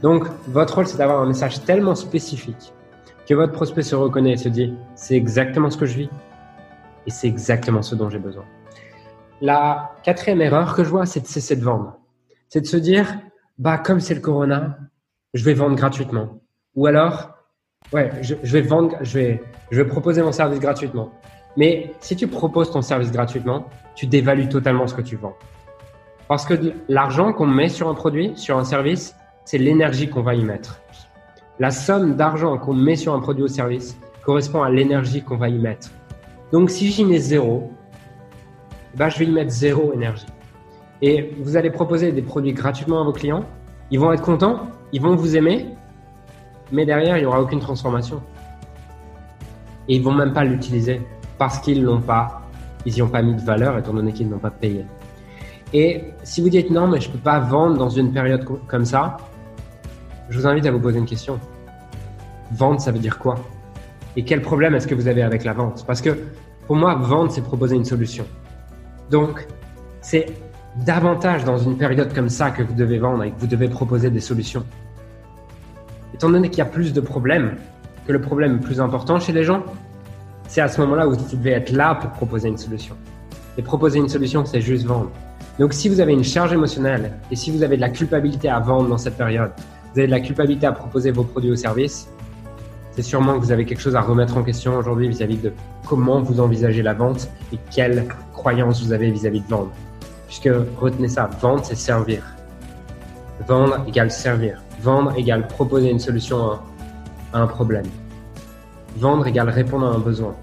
Donc, 0.00 0.28
votre 0.46 0.76
rôle, 0.76 0.86
c'est 0.86 0.98
d'avoir 0.98 1.20
un 1.20 1.26
message 1.26 1.64
tellement 1.64 1.96
spécifique 1.96 2.72
que 3.30 3.34
votre 3.36 3.52
prospect 3.52 3.82
se 3.82 3.94
reconnaît 3.94 4.32
et 4.32 4.36
se 4.36 4.48
dit, 4.48 4.74
c'est 4.96 5.14
exactement 5.14 5.70
ce 5.70 5.76
que 5.76 5.86
je 5.86 5.96
vis 5.96 6.10
et 7.06 7.10
c'est 7.10 7.28
exactement 7.28 7.80
ce 7.80 7.94
dont 7.94 8.10
j'ai 8.10 8.18
besoin. 8.18 8.44
La 9.40 9.92
quatrième 10.02 10.42
erreur 10.42 10.74
que 10.74 10.82
je 10.82 10.90
vois, 10.90 11.06
c'est 11.06 11.20
de 11.20 11.26
cesser 11.28 11.54
de 11.54 11.62
vendre 11.62 11.96
c'est 12.48 12.60
de 12.60 12.66
se 12.66 12.76
dire, 12.76 13.06
bah, 13.56 13.78
comme 13.78 14.00
c'est 14.00 14.14
le 14.16 14.20
corona, 14.20 14.78
je 15.32 15.44
vais 15.44 15.54
vendre 15.54 15.76
gratuitement. 15.76 16.40
Ou 16.74 16.86
alors, 16.86 17.30
ouais, 17.92 18.10
je, 18.20 18.34
vais 18.34 18.62
vendre, 18.62 18.96
je 19.02 19.16
vais, 19.16 19.42
je 19.70 19.80
vais 19.80 19.88
proposer 19.88 20.20
mon 20.22 20.32
service 20.32 20.58
gratuitement. 20.58 21.12
Mais 21.56 21.92
si 22.00 22.16
tu 22.16 22.26
proposes 22.26 22.72
ton 22.72 22.82
service 22.82 23.12
gratuitement, 23.12 23.68
tu 23.94 24.08
dévalues 24.08 24.48
totalement 24.48 24.88
ce 24.88 24.94
que 24.94 25.02
tu 25.02 25.14
vends. 25.14 25.36
Parce 26.26 26.44
que 26.44 26.54
l'argent 26.88 27.32
qu'on 27.32 27.46
met 27.46 27.68
sur 27.68 27.88
un 27.88 27.94
produit, 27.94 28.32
sur 28.34 28.58
un 28.58 28.64
service, 28.64 29.14
c'est 29.44 29.58
l'énergie 29.58 30.10
qu'on 30.10 30.22
va 30.22 30.34
y 30.34 30.42
mettre. 30.42 30.82
La 31.60 31.70
somme 31.70 32.16
d'argent 32.16 32.56
qu'on 32.56 32.72
met 32.72 32.96
sur 32.96 33.12
un 33.12 33.20
produit 33.20 33.44
ou 33.44 33.48
service 33.48 33.94
correspond 34.24 34.62
à 34.62 34.70
l'énergie 34.70 35.22
qu'on 35.22 35.36
va 35.36 35.50
y 35.50 35.58
mettre. 35.58 35.90
Donc 36.52 36.70
si 36.70 36.90
j'y 36.90 37.04
mets 37.04 37.18
zéro, 37.18 37.70
bah, 38.96 39.10
je 39.10 39.18
vais 39.18 39.26
y 39.26 39.30
mettre 39.30 39.50
zéro 39.50 39.92
énergie. 39.92 40.24
Et 41.02 41.34
vous 41.38 41.58
allez 41.58 41.70
proposer 41.70 42.12
des 42.12 42.22
produits 42.22 42.54
gratuitement 42.54 43.02
à 43.02 43.04
vos 43.04 43.12
clients. 43.12 43.44
Ils 43.90 44.00
vont 44.00 44.10
être 44.10 44.22
contents, 44.22 44.68
ils 44.94 45.02
vont 45.02 45.14
vous 45.16 45.36
aimer, 45.36 45.66
mais 46.72 46.86
derrière, 46.86 47.18
il 47.18 47.20
n'y 47.20 47.26
aura 47.26 47.42
aucune 47.42 47.60
transformation. 47.60 48.22
Et 49.86 49.96
ils 49.96 50.02
vont 50.02 50.14
même 50.14 50.32
pas 50.32 50.44
l'utiliser 50.44 51.02
parce 51.36 51.58
qu'ils 51.58 51.82
l'ont 51.82 52.00
pas, 52.00 52.40
ils 52.86 52.94
n'y 52.94 53.02
ont 53.02 53.08
pas 53.08 53.20
mis 53.20 53.34
de 53.34 53.42
valeur 53.42 53.76
étant 53.76 53.92
donné 53.92 54.14
qu'ils 54.14 54.30
n'ont 54.30 54.38
pas 54.38 54.50
payé. 54.50 54.86
Et 55.74 56.04
si 56.22 56.40
vous 56.40 56.48
dites 56.48 56.70
non, 56.70 56.88
mais 56.88 57.02
je 57.02 57.10
peux 57.10 57.18
pas 57.18 57.38
vendre 57.38 57.76
dans 57.76 57.90
une 57.90 58.14
période 58.14 58.46
comme 58.66 58.86
ça, 58.86 59.18
je 60.30 60.38
vous 60.38 60.46
invite 60.46 60.64
à 60.66 60.70
vous 60.70 60.78
poser 60.78 60.98
une 60.98 61.06
question. 61.06 61.38
Vendre, 62.52 62.80
ça 62.80 62.92
veut 62.92 62.98
dire 62.98 63.18
quoi? 63.18 63.36
Et 64.16 64.24
quel 64.24 64.40
problème 64.40 64.74
est-ce 64.74 64.86
que 64.86 64.94
vous 64.94 65.08
avez 65.08 65.22
avec 65.22 65.44
la 65.44 65.52
vente? 65.52 65.84
Parce 65.86 66.00
que 66.00 66.16
pour 66.66 66.76
moi, 66.76 66.94
vendre, 66.94 67.32
c'est 67.32 67.42
proposer 67.42 67.74
une 67.74 67.84
solution. 67.84 68.24
Donc, 69.10 69.46
c'est 70.00 70.26
davantage 70.86 71.44
dans 71.44 71.58
une 71.58 71.76
période 71.76 72.14
comme 72.14 72.28
ça 72.28 72.50
que 72.50 72.62
vous 72.62 72.74
devez 72.74 72.98
vendre 72.98 73.24
et 73.24 73.32
que 73.32 73.40
vous 73.40 73.48
devez 73.48 73.68
proposer 73.68 74.08
des 74.08 74.20
solutions. 74.20 74.64
Étant 76.14 76.30
donné 76.30 76.48
qu'il 76.48 76.58
y 76.58 76.62
a 76.62 76.66
plus 76.66 76.92
de 76.92 77.00
problèmes, 77.00 77.56
que 78.06 78.12
le 78.12 78.20
problème 78.20 78.56
est 78.56 78.64
plus 78.64 78.80
important 78.80 79.18
chez 79.18 79.32
les 79.32 79.42
gens, 79.42 79.64
c'est 80.46 80.60
à 80.60 80.68
ce 80.68 80.80
moment-là 80.80 81.08
où 81.08 81.12
vous 81.12 81.36
devez 81.36 81.52
être 81.52 81.72
là 81.72 81.96
pour 81.96 82.10
proposer 82.10 82.48
une 82.48 82.58
solution. 82.58 82.96
Et 83.58 83.62
proposer 83.62 83.98
une 83.98 84.08
solution, 84.08 84.44
c'est 84.44 84.60
juste 84.60 84.86
vendre. 84.86 85.10
Donc 85.58 85.72
si 85.72 85.88
vous 85.88 86.00
avez 86.00 86.12
une 86.12 86.24
charge 86.24 86.52
émotionnelle 86.52 87.12
et 87.32 87.36
si 87.36 87.50
vous 87.50 87.64
avez 87.64 87.76
de 87.76 87.80
la 87.80 87.90
culpabilité 87.90 88.48
à 88.48 88.60
vendre 88.60 88.88
dans 88.88 88.98
cette 88.98 89.16
période, 89.16 89.50
vous 89.92 89.98
avez 89.98 90.06
de 90.06 90.12
la 90.12 90.20
culpabilité 90.20 90.66
à 90.66 90.72
proposer 90.72 91.10
vos 91.10 91.24
produits 91.24 91.50
ou 91.50 91.56
services, 91.56 92.08
c'est 92.92 93.02
sûrement 93.02 93.34
que 93.34 93.44
vous 93.44 93.52
avez 93.52 93.64
quelque 93.64 93.80
chose 93.80 93.96
à 93.96 94.00
remettre 94.00 94.36
en 94.36 94.42
question 94.42 94.76
aujourd'hui 94.76 95.08
vis-à-vis 95.08 95.38
de 95.38 95.52
comment 95.86 96.20
vous 96.20 96.40
envisagez 96.40 96.82
la 96.82 96.94
vente 96.94 97.28
et 97.52 97.58
quelles 97.70 98.06
croyances 98.32 98.82
vous 98.82 98.92
avez 98.92 99.10
vis-à-vis 99.10 99.40
-vis 99.40 99.46
de 99.46 99.50
vendre. 99.50 99.70
Puisque 100.26 100.50
retenez 100.78 101.08
ça, 101.08 101.28
vendre, 101.40 101.64
c'est 101.64 101.76
servir. 101.76 102.22
Vendre 103.48 103.84
égale 103.88 104.10
servir. 104.10 104.62
Vendre 104.80 105.12
égale 105.16 105.46
proposer 105.48 105.90
une 105.90 105.98
solution 105.98 106.38
à 107.32 107.40
un 107.42 107.46
problème. 107.46 107.86
Vendre 108.96 109.26
égale 109.26 109.48
répondre 109.48 109.86
à 109.86 109.90
un 109.90 109.98
besoin. 109.98 110.34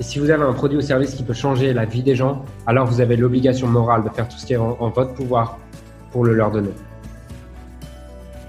Et 0.00 0.02
si 0.02 0.18
vous 0.18 0.30
avez 0.30 0.42
un 0.42 0.52
produit 0.52 0.78
ou 0.78 0.80
service 0.80 1.14
qui 1.14 1.22
peut 1.22 1.32
changer 1.34 1.72
la 1.72 1.84
vie 1.84 2.02
des 2.02 2.16
gens, 2.16 2.44
alors 2.66 2.86
vous 2.86 3.00
avez 3.00 3.16
l'obligation 3.16 3.68
morale 3.68 4.02
de 4.04 4.08
faire 4.08 4.28
tout 4.28 4.36
ce 4.36 4.46
qui 4.46 4.54
est 4.54 4.56
en, 4.56 4.88
votre 4.88 5.14
pouvoir 5.14 5.58
pour 6.10 6.24
le 6.24 6.34
leur 6.34 6.50
donner. 6.50 6.72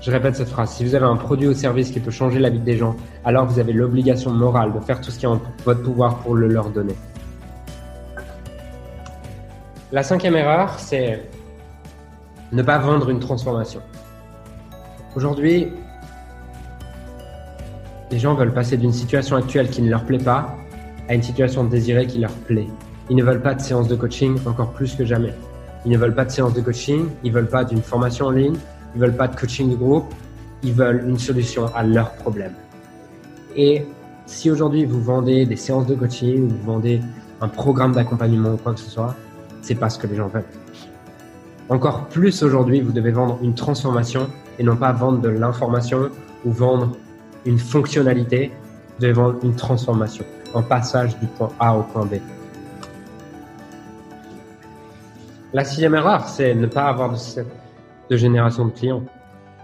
Je 0.03 0.11
répète 0.11 0.35
cette 0.35 0.49
phrase. 0.49 0.71
Si 0.71 0.83
vous 0.83 0.95
avez 0.95 1.05
un 1.05 1.15
produit 1.15 1.47
ou 1.47 1.53
service 1.53 1.89
qui 1.89 2.01
peut 2.01 2.11
changer 2.11 2.37
la 2.37 2.49
vie 2.49 2.59
des 2.59 2.75
gens, 2.75 2.97
alors 3.23 3.45
vous 3.45 3.57
avez 3.57 3.71
l'obligation 3.71 4.31
morale 4.31 4.73
de 4.73 4.79
faire 4.81 4.99
tout 4.99 5.11
ce 5.11 5.17
qui 5.17 5.25
est 5.25 5.29
en 5.29 5.39
votre 5.63 5.81
pouvoir 5.81 6.17
pour 6.19 6.35
le 6.35 6.49
leur 6.49 6.69
donner. 6.69 6.95
La 9.93 10.03
cinquième 10.03 10.35
erreur, 10.35 10.77
c'est 10.77 11.23
ne 12.51 12.61
pas 12.63 12.79
vendre 12.79 13.09
une 13.11 13.21
transformation. 13.21 13.79
Aujourd'hui, 15.15 15.69
les 18.11 18.19
gens 18.19 18.33
veulent 18.33 18.53
passer 18.53 18.75
d'une 18.75 18.91
situation 18.91 19.37
actuelle 19.37 19.69
qui 19.69 19.81
ne 19.81 19.89
leur 19.89 20.03
plaît 20.03 20.17
pas 20.17 20.53
à 21.07 21.13
une 21.13 21.23
situation 21.23 21.63
désirée 21.63 22.07
qui 22.07 22.19
leur 22.19 22.33
plaît. 22.33 22.67
Ils 23.09 23.15
ne 23.15 23.23
veulent 23.23 23.41
pas 23.41 23.55
de 23.55 23.61
séance 23.61 23.87
de 23.87 23.95
coaching 23.95 24.37
encore 24.45 24.73
plus 24.73 24.95
que 24.95 25.05
jamais. 25.05 25.33
Ils 25.85 25.91
ne 25.93 25.97
veulent 25.97 26.15
pas 26.15 26.25
de 26.25 26.31
séance 26.31 26.53
de 26.53 26.59
coaching, 26.59 27.05
ils 27.23 27.31
veulent 27.31 27.47
pas 27.47 27.63
d'une 27.63 27.81
formation 27.81 28.25
en 28.25 28.31
ligne, 28.31 28.57
ils 28.95 29.01
veulent 29.01 29.15
pas 29.15 29.27
de 29.27 29.35
coaching 29.35 29.71
de 29.71 29.75
groupe, 29.75 30.13
ils 30.63 30.73
veulent 30.73 31.03
une 31.07 31.19
solution 31.19 31.65
à 31.75 31.83
leurs 31.83 32.13
problèmes. 32.13 32.53
Et 33.55 33.85
si 34.25 34.49
aujourd'hui 34.49 34.85
vous 34.85 35.01
vendez 35.01 35.45
des 35.45 35.55
séances 35.55 35.87
de 35.87 35.95
coaching, 35.95 36.47
vous 36.47 36.63
vendez 36.63 37.01
un 37.41 37.47
programme 37.47 37.93
d'accompagnement 37.93 38.53
ou 38.53 38.57
quoi 38.57 38.73
que 38.73 38.79
ce 38.79 38.89
soit, 38.89 39.15
c'est 39.61 39.75
pas 39.75 39.89
ce 39.89 39.99
que 39.99 40.07
les 40.07 40.15
gens 40.15 40.27
veulent. 40.27 40.45
Encore 41.69 42.07
plus 42.07 42.43
aujourd'hui, 42.43 42.81
vous 42.81 42.91
devez 42.91 43.11
vendre 43.11 43.39
une 43.41 43.55
transformation 43.55 44.29
et 44.59 44.63
non 44.63 44.75
pas 44.75 44.91
vendre 44.91 45.19
de 45.19 45.29
l'information 45.29 46.09
ou 46.45 46.51
vendre 46.51 46.95
une 47.45 47.59
fonctionnalité, 47.59 48.51
vous 48.95 49.01
devez 49.01 49.13
vendre 49.13 49.39
une 49.43 49.55
transformation, 49.55 50.25
un 50.55 50.61
passage 50.61 51.17
du 51.19 51.25
point 51.25 51.49
A 51.59 51.77
au 51.77 51.83
point 51.83 52.05
B. 52.05 52.15
La 55.53 55.63
sixième 55.63 55.95
erreur, 55.95 56.27
c'est 56.27 56.55
ne 56.55 56.67
pas 56.67 56.85
avoir 56.85 57.11
de, 57.11 57.17
génération 58.11 58.65
de 58.65 58.71
clients. 58.71 59.03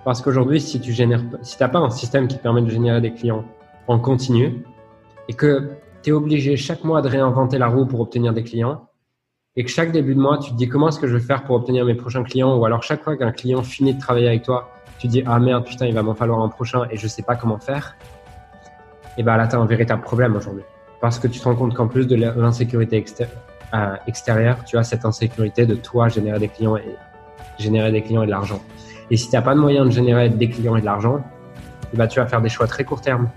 Parce 0.06 0.21
qu'aujourd'hui, 0.21 0.62
si 0.62 0.80
tu 0.80 0.91
génères, 0.91 1.21
si 1.41 1.58
n'as 1.60 1.67
pas 1.67 1.80
un 1.80 1.89
système 1.89 2.28
qui 2.28 2.38
permet 2.38 2.62
de 2.62 2.69
générer 2.69 3.02
des 3.02 3.13
clients 3.13 3.45
en 3.88 3.99
continu 3.99 4.63
et 5.28 5.34
que 5.34 5.71
tu 6.02 6.10
es 6.10 6.13
obligé 6.13 6.56
chaque 6.56 6.84
mois 6.84 7.02
de 7.02 7.10
réinventer 7.10 7.58
la 7.58 7.67
roue 7.67 7.86
pour 7.86 7.99
obtenir 7.99 8.34
des 8.34 8.43
clients, 8.43 8.89
et 9.56 9.63
que 9.63 9.69
chaque 9.69 9.91
début 9.91 10.15
de 10.15 10.19
mois, 10.19 10.38
tu 10.38 10.52
te 10.52 10.56
dis 10.56 10.69
comment 10.69 10.89
est-ce 10.89 10.99
que 10.99 11.08
je 11.08 11.17
vais 11.17 11.23
faire 11.23 11.43
pour 11.43 11.56
obtenir 11.56 11.84
mes 11.84 11.95
prochains 11.95 12.23
clients, 12.23 12.56
ou 12.56 12.65
alors 12.65 12.84
chaque 12.84 13.04
fois 13.04 13.17
qu'un 13.17 13.32
client 13.32 13.62
finit 13.62 13.93
de 13.93 13.99
travailler 13.99 14.28
avec 14.28 14.43
toi, 14.43 14.69
tu 14.99 15.08
te 15.08 15.12
dis 15.12 15.23
ah 15.25 15.39
merde 15.39 15.65
putain 15.65 15.86
il 15.88 15.93
va 15.93 16.02
m'en 16.02 16.15
falloir 16.15 16.39
un 16.41 16.49
prochain 16.49 16.84
et 16.91 16.97
je 16.97 17.08
sais 17.08 17.23
pas 17.23 17.36
comment 17.36 17.58
faire, 17.58 17.97
et 19.17 19.23
ben 19.23 19.36
là 19.38 19.47
tu 19.47 19.56
as 19.56 19.60
un 19.60 19.65
véritable 19.65 20.02
problème 20.02 20.36
aujourd'hui, 20.36 20.63
parce 21.02 21.19
que 21.19 21.28
tu 21.28 21.39
te 21.39 21.43
rends 21.43 21.56
compte 21.56 21.73
qu'en 21.73 21.88
plus 21.88 22.08
de 22.08 22.15
l'insécurité 22.15 23.04
euh, 23.73 23.95
extérieure, 24.08 24.63
tu 24.63 24.78
as 24.78 24.84
cette 24.84 25.04
insécurité 25.04 25.65
de 25.65 25.75
toi 25.75 26.08
générer 26.08 26.39
des 26.39 26.47
clients 26.47 26.78
et 26.78 26.95
générer 27.59 27.91
des 27.91 28.01
clients 28.01 28.23
et 28.23 28.25
de 28.25 28.31
l'argent. 28.31 28.61
Et 29.11 29.17
si 29.17 29.29
tu 29.29 29.35
n'as 29.35 29.41
pas 29.41 29.55
de 29.55 29.59
moyen 29.59 29.85
de 29.85 29.91
générer 29.91 30.29
des 30.29 30.49
clients 30.49 30.75
et 30.75 30.81
de 30.81 30.85
l'argent, 30.85 31.21
ben 31.93 32.07
tu 32.07 32.19
vas 32.19 32.27
faire 32.27 32.41
des 32.41 32.49
choix 32.49 32.67
très 32.67 32.83
court 32.83 33.01
terme 33.01 33.29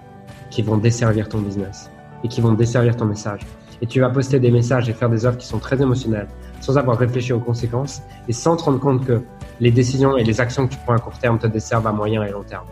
qui 0.50 0.62
vont 0.62 0.76
desservir 0.76 1.28
ton 1.28 1.38
business 1.38 1.90
et 2.22 2.28
qui 2.28 2.40
vont 2.40 2.52
desservir 2.52 2.96
ton 2.96 3.06
message 3.06 3.40
et 3.82 3.87
tu 3.87 4.00
vas 4.00 4.08
poster 4.08 4.38
des 4.38 4.50
messages 4.50 4.88
et 4.88 4.92
faire 4.92 5.11
des 5.11 5.26
offres 5.26 5.38
qui 5.38 5.46
sont 5.46 5.58
très 5.58 5.82
émotionnelles 5.82 6.28
sans 6.61 6.78
avoir 6.78 6.96
réfléchi 6.96 7.32
aux 7.32 7.40
conséquences 7.40 8.00
et 8.28 8.32
sans 8.32 8.56
te 8.56 8.62
rendre 8.62 8.78
compte 8.78 9.04
que 9.04 9.22
les 9.61 9.72
décisions 9.72 10.16
et 10.16 10.22
les 10.22 10.40
actions 10.40 10.68
que 10.68 10.74
tu 10.74 10.78
prends 10.85 10.94
à 10.94 10.98
court 11.00 11.18
terme 11.18 11.38
te 11.38 11.48
desservent 11.48 11.88
à 11.88 11.92
moyen 11.92 12.22
et 12.22 12.30
long 12.30 12.44
terme. 12.44 12.66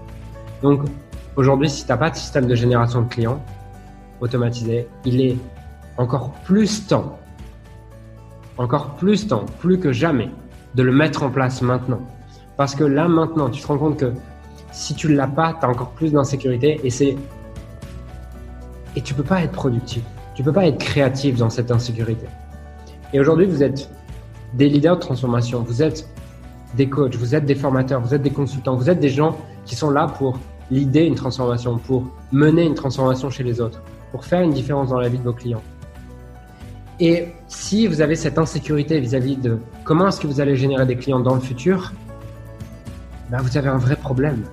Donc 0.63 0.83
aujourd'hui, 1.35 1.69
si 1.69 1.85
tu 1.85 1.91
n'as 1.91 1.97
pas 1.97 2.11
de 2.11 2.17
système 2.17 2.47
de 2.47 2.55
génération 2.55 3.03
de 3.03 3.09
clients 3.09 3.43
automatisé, 4.21 4.87
il 5.05 5.21
est 5.21 5.37
encore 5.97 6.31
plus 6.45 6.87
temps, 6.87 7.19
encore 8.57 8.95
plus 8.95 9.27
temps, 9.27 9.47
plus 9.59 9.81
que 9.81 9.93
jamais, 9.93 10.31
de 10.75 10.83
le 10.83 10.93
mettre 10.93 11.23
en 11.23 11.31
place 11.31 11.63
maintenant. 11.63 12.01
Parce 12.57 12.75
que 12.75 12.85
là, 12.85 13.09
maintenant, 13.09 13.49
tu 13.49 13.63
te 13.63 13.67
rends 13.67 13.79
compte 13.79 13.99
que 13.99 14.13
si 14.73 14.95
tu 14.95 15.09
ne 15.09 15.17
l'as 15.17 15.27
pas, 15.27 15.57
tu 15.59 15.67
as 15.67 15.69
encore 15.69 15.91
plus 15.91 16.13
d'insécurité 16.13 16.81
et 16.85 16.91
c'est 16.91 17.17
et 18.97 19.03
tu 19.03 19.15
peux 19.15 19.23
pas 19.23 19.43
être 19.43 19.53
productif. 19.53 20.03
Tu 20.35 20.43
peux 20.43 20.53
pas 20.53 20.67
être 20.67 20.79
créatif 20.79 21.37
dans 21.37 21.51
cette 21.51 21.71
insécurité. 21.71 22.27
Et 23.13 23.21
aujourd'hui, 23.21 23.47
vous 23.47 23.63
êtes 23.63 23.89
des 24.55 24.69
leaders 24.69 24.97
de 24.97 25.01
transformation, 25.01 25.63
vous 25.63 25.83
êtes 25.83 26.09
des 26.75 26.89
coachs, 26.89 27.15
vous 27.17 27.35
êtes 27.35 27.45
des 27.45 27.55
formateurs, 27.55 28.01
vous 28.01 28.15
êtes 28.15 28.23
des 28.23 28.31
consultants, 28.31 28.77
vous 28.77 28.91
êtes 28.91 29.01
des 29.01 29.09
gens 29.09 29.37
qui 29.65 29.75
sont 29.75 29.91
là 29.91 30.07
pour 30.07 30.39
l'idée 30.71 31.05
une 31.05 31.15
transformation, 31.15 31.79
pour 31.79 32.05
mener 32.33 32.65
une 32.65 32.75
transformation 32.75 33.31
chez 33.31 33.43
les 33.43 33.61
autres, 33.61 33.83
pour 34.13 34.25
faire 34.25 34.43
une 34.43 34.53
différence 34.53 34.91
dans 34.91 35.01
la 35.01 35.09
vie 35.09 35.19
de 35.19 35.25
vos 35.25 35.33
clients. 35.33 35.63
Et 37.01 37.29
si 37.49 37.87
vous 37.87 38.03
avez 38.03 38.15
cette 38.15 38.39
insécurité 38.39 39.01
vis-à-vis 39.01 39.37
de 39.37 39.59
comment 39.85 40.09
est-ce 40.09 40.21
que 40.21 40.27
vous 40.27 40.41
allez 40.41 40.55
générer 40.55 40.85
des 40.85 40.97
clients 40.97 41.21
dans 41.21 41.35
le 41.35 41.41
futur, 41.41 41.93
ben 43.31 43.39
vous 43.39 43.57
avez 43.57 43.71
un 43.71 43.79
vrai 43.79 43.97
problème. 43.97 44.45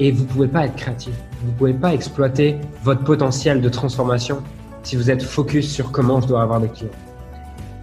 Et 0.00 0.10
vous 0.10 0.22
ne 0.22 0.28
pouvez 0.28 0.48
pas 0.48 0.64
être 0.64 0.76
créatif. 0.76 1.12
Vous 1.42 1.50
ne 1.52 1.56
pouvez 1.56 1.74
pas 1.74 1.92
exploiter 1.92 2.56
votre 2.82 3.04
potentiel 3.04 3.60
de 3.60 3.68
transformation 3.68 4.42
si 4.82 4.96
vous 4.96 5.10
êtes 5.10 5.22
focus 5.22 5.70
sur 5.70 5.92
comment 5.92 6.20
je 6.22 6.28
dois 6.28 6.40
avoir 6.40 6.60
des 6.60 6.68
clients. 6.68 6.90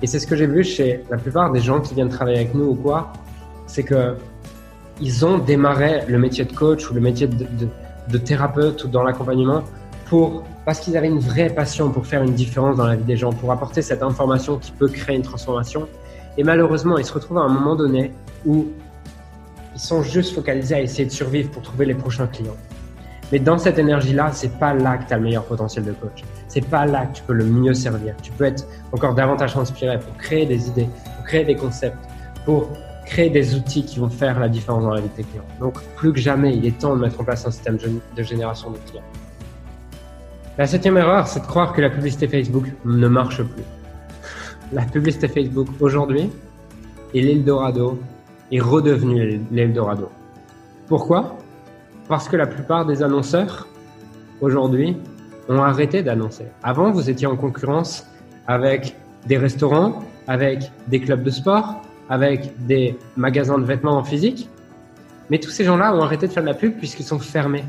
Et 0.02 0.08
c'est 0.08 0.18
ce 0.20 0.26
que 0.26 0.36
j'ai 0.36 0.48
vu 0.48 0.64
chez 0.64 1.04
la 1.12 1.18
plupart 1.18 1.52
des 1.52 1.60
gens 1.60 1.82
qui 1.82 1.94
viennent 1.94 2.10
travailler 2.10 2.38
avec 2.38 2.56
nous 2.56 2.66
ou 2.66 2.76
quoi, 2.76 3.14
c'est 3.68 3.84
que 3.84 4.16
ils 5.02 5.26
ont 5.26 5.38
démarré 5.38 6.04
le 6.08 6.18
métier 6.18 6.46
de 6.46 6.54
coach 6.54 6.90
ou 6.90 6.94
le 6.94 7.02
métier 7.02 7.28
de, 7.28 7.46
de, 8.10 8.18
thérapeute 8.18 8.86
ou 8.86 8.88
dans 8.88 9.04
l'accompagnement 9.04 9.62
pour 10.06 10.46
parce 10.66 10.80
qu'ils 10.80 10.98
avaient 10.98 11.08
une 11.08 11.20
vraie 11.20 11.50
passion 11.50 11.92
pour 11.92 12.08
faire 12.08 12.24
une 12.24 12.34
différence 12.34 12.76
dans 12.76 12.88
la 12.88 12.96
vie 12.96 13.04
des 13.04 13.18
gens, 13.18 13.32
pour 13.32 13.52
apporter 13.52 13.84
cette 13.84 14.02
information 14.02 14.58
qui 14.58 14.72
peut 14.72 14.88
créer 14.88 15.16
une 15.16 15.22
transformation. 15.22 15.88
Et 16.38 16.44
malheureusement, 16.44 16.98
ils 16.98 17.06
se 17.06 17.14
retrouvent 17.14 17.38
à 17.38 17.44
un 17.44 17.50
moment 17.50 17.76
donné 17.76 18.12
où 18.46 18.66
ils 19.76 19.80
sont 19.80 20.02
juste 20.02 20.34
focalisés 20.34 20.76
à 20.76 20.82
essayer 20.82 21.06
de 21.06 21.12
survivre 21.12 21.52
pour 21.52 21.62
trouver 21.62 21.86
les 21.86 21.94
prochains 21.94 22.28
clients. 22.28 22.58
Mais 23.32 23.40
dans 23.40 23.58
cette 23.58 23.78
énergie-là, 23.78 24.32
c'est 24.34 24.58
pas 24.60 24.74
là 24.74 24.98
que 24.98 25.08
tu 25.08 25.14
as 25.14 25.18
le 25.18 25.24
meilleur 25.24 25.46
potentiel 25.46 25.86
de 25.86 25.92
coach. 25.92 26.24
C'est 26.48 26.66
pas 26.68 26.86
là 26.86 27.06
que 27.06 27.18
tu 27.18 27.24
peux 27.24 27.34
le 27.34 27.46
mieux 27.46 27.74
servir. 27.74 28.16
Tu 28.22 28.32
peux 28.32 28.46
être 28.46 28.68
encore 28.92 29.14
davantage 29.14 29.56
inspiré 29.58 30.00
pour 30.00 30.16
créer 30.18 30.46
des 30.46 30.68
idées, 30.68 30.88
pour 31.16 31.26
créer 31.26 31.44
des 31.44 31.56
concepts, 31.56 31.98
pour 32.46 32.70
créer 33.06 33.30
des 33.30 33.56
outils 33.56 33.86
qui 33.86 34.00
vont 34.00 34.10
faire 34.10 34.40
la 34.40 34.50
différence 34.50 34.84
dans 34.84 34.94
la 34.94 35.02
vie 35.02 35.10
de 35.10 35.14
tes 35.14 35.24
clients. 35.24 35.46
Donc, 35.60 35.80
plus 35.96 36.12
que 36.14 36.20
jamais, 36.20 36.56
il 36.56 36.66
est 36.66 36.78
temps 36.78 36.96
de 36.96 37.02
mettre 37.02 37.20
en 37.20 37.24
place 37.24 37.46
un 37.46 37.52
système 37.52 37.78
de 37.78 38.24
génération 38.24 38.72
de 38.72 38.78
clients. 38.90 39.04
La 40.58 40.66
septième 40.66 40.96
erreur, 40.96 41.28
c'est 41.28 41.42
de 41.42 41.46
croire 41.46 41.74
que 41.74 41.82
la 41.82 41.90
publicité 41.90 42.30
Facebook 42.30 42.72
ne 42.86 43.10
marche 43.10 43.44
plus. 43.44 43.64
La 44.72 44.84
publicité 44.84 45.28
Facebook 45.28 45.68
aujourd'hui 45.82 46.30
est 47.14 47.20
l'Eldorado, 47.20 48.00
est 48.54 48.62
redevenu 48.62 49.42
l'Eldorado. 49.52 50.10
Pourquoi? 50.88 51.38
Parce 52.08 52.30
que 52.30 52.38
la 52.38 52.48
plupart 52.48 52.86
des 52.86 53.04
annonceurs, 53.04 53.68
aujourd'hui, 54.40 54.96
ont 55.50 55.62
arrêté 55.62 56.04
d'annoncer. 56.04 56.46
Avant, 56.64 56.90
vous 56.90 57.10
étiez 57.10 57.28
en 57.28 57.36
concurrence 57.36 58.08
avec 58.48 58.96
des 59.26 59.38
restaurants, 59.38 60.04
avec 60.26 60.72
des 60.88 61.02
clubs 61.02 61.24
de 61.24 61.32
sport, 61.32 61.82
avec 62.10 62.66
des 62.66 62.98
magasins 63.18 63.58
de 63.58 63.66
vêtements 63.66 63.98
en 63.98 64.06
physique. 64.06 64.50
Mais 65.30 65.38
tous 65.38 65.50
ces 65.50 65.66
gens-là 65.66 65.94
ont 65.94 66.02
arrêté 66.02 66.28
de 66.28 66.32
faire 66.32 66.44
de 66.44 66.48
la 66.48 66.54
pub 66.54 66.78
puisqu'ils 66.78 67.04
sont 67.04 67.20
fermés. 67.20 67.66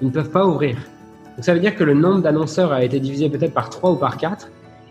Ils 0.00 0.08
ne 0.08 0.12
peuvent 0.12 0.30
pas 0.30 0.46
ouvrir. 0.46 0.76
Donc 1.36 1.44
ça 1.44 1.52
veut 1.52 1.60
dire 1.60 1.74
que 1.74 1.84
le 1.84 1.94
nombre 1.94 2.22
d'annonceurs 2.22 2.72
a 2.72 2.84
été 2.84 3.00
divisé 3.00 3.28
peut-être 3.28 3.54
par 3.54 3.70
3 3.70 3.92
ou 3.92 3.96
par 3.96 4.16
4. 4.16 4.50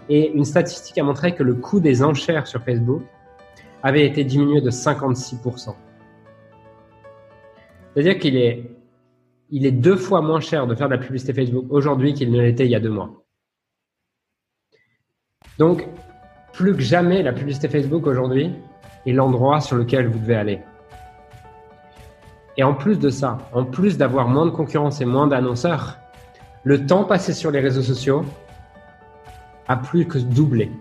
Et 0.09 0.31
une 0.31 0.43
statistique 0.43 0.97
a 0.97 1.03
montré 1.03 1.33
que 1.33 1.43
le 1.43 1.53
coût 1.53 1.79
des 1.79 2.03
enchères 2.03 2.47
sur 2.47 2.61
Facebook 2.63 3.03
avait 3.81 4.05
été 4.05 4.23
diminué 4.23 4.59
de 4.59 4.69
56%. 4.69 5.73
C'est-à-dire 7.93 8.17
qu'il 8.19 8.35
est, 8.35 8.69
il 9.49 9.65
est 9.65 9.71
deux 9.71 9.95
fois 9.95 10.21
moins 10.21 10.41
cher 10.41 10.67
de 10.67 10.75
faire 10.75 10.87
de 10.89 10.95
la 10.95 10.99
publicité 10.99 11.33
Facebook 11.33 11.65
aujourd'hui 11.69 12.13
qu'il 12.13 12.31
ne 12.31 12.41
l'était 12.41 12.65
il 12.65 12.71
y 12.71 12.75
a 12.75 12.79
deux 12.79 12.89
mois. 12.89 13.23
Donc, 15.57 15.87
plus 16.51 16.75
que 16.75 16.81
jamais, 16.81 17.23
la 17.23 17.33
publicité 17.33 17.69
Facebook 17.69 18.07
aujourd'hui 18.07 18.51
est 19.05 19.11
l'endroit 19.13 19.61
sur 19.61 19.75
lequel 19.75 20.07
vous 20.07 20.19
devez 20.19 20.35
aller. 20.35 20.59
Et 22.57 22.63
en 22.63 22.73
plus 22.73 22.99
de 22.99 23.09
ça, 23.09 23.37
en 23.53 23.63
plus 23.63 23.97
d'avoir 23.97 24.27
moins 24.27 24.45
de 24.45 24.51
concurrence 24.51 25.01
et 25.01 25.05
moins 25.05 25.27
d'annonceurs, 25.27 25.99
le 26.63 26.85
temps 26.85 27.03
passé 27.03 27.33
sur 27.33 27.51
les 27.51 27.59
réseaux 27.59 27.81
sociaux 27.81 28.23
a 29.67 29.77
plus 29.77 30.05
que 30.05 30.17
doublé. 30.17 30.71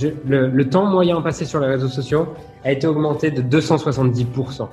le, 0.00 0.62
temps 0.64 0.86
moyen 0.86 1.20
passé 1.20 1.44
sur 1.44 1.60
les 1.60 1.66
réseaux 1.66 1.88
sociaux 1.88 2.28
a 2.64 2.72
été 2.72 2.86
augmenté 2.86 3.30
de 3.30 3.42
270%. 3.42 4.68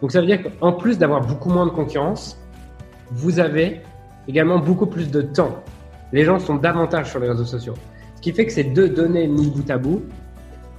Donc 0.00 0.12
ça 0.12 0.20
veut 0.20 0.26
dire 0.26 0.40
qu'en 0.42 0.72
plus 0.72 0.98
d'avoir 0.98 1.26
beaucoup 1.26 1.50
moins 1.50 1.66
de 1.66 1.70
concurrence, 1.70 2.40
vous 3.10 3.40
avez 3.40 3.82
également 4.26 4.58
beaucoup 4.58 4.86
plus 4.86 5.10
de 5.10 5.22
temps. 5.22 5.62
Les 6.12 6.24
gens 6.24 6.38
sont 6.38 6.56
davantage 6.56 7.10
sur 7.10 7.18
les 7.18 7.28
réseaux 7.28 7.44
sociaux. 7.44 7.74
Ce 8.16 8.20
qui 8.20 8.32
fait 8.32 8.46
que 8.46 8.52
ces 8.52 8.64
deux 8.64 8.88
données 8.88 9.26
mis 9.26 9.50
bout 9.50 9.70
à 9.70 9.78
bout 9.78 10.02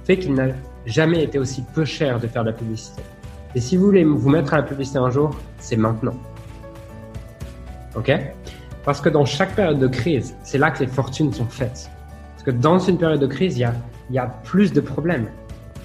fait 0.04 0.18
qu'il 0.18 0.34
n'a 0.34 0.48
jamais 0.86 1.22
été 1.22 1.38
aussi 1.38 1.64
peu 1.74 1.84
cher 1.84 2.18
de 2.18 2.26
faire 2.26 2.42
de 2.42 2.50
la 2.50 2.56
publicité. 2.56 3.02
Et 3.54 3.60
si 3.60 3.76
vous 3.76 3.86
voulez 3.86 4.04
vous 4.04 4.28
mettre 4.28 4.54
à 4.54 4.58
la 4.58 4.62
publicité 4.62 4.98
un 4.98 5.10
jour, 5.10 5.30
c'est 5.58 5.76
maintenant. 5.76 6.14
Ok? 7.96 8.12
Parce 8.84 9.00
que 9.00 9.08
dans 9.08 9.24
chaque 9.24 9.54
période 9.54 9.78
de 9.78 9.86
crise, 9.86 10.36
c'est 10.42 10.58
là 10.58 10.70
que 10.70 10.80
les 10.80 10.86
fortunes 10.86 11.32
sont 11.32 11.46
faites. 11.46 11.90
Parce 12.32 12.42
que 12.44 12.50
dans 12.50 12.78
une 12.78 12.96
période 12.96 13.20
de 13.20 13.26
crise, 13.26 13.58
il 13.58 13.70
y 14.10 14.18
a, 14.18 14.26
plus 14.44 14.72
de 14.72 14.80
problèmes. 14.80 15.28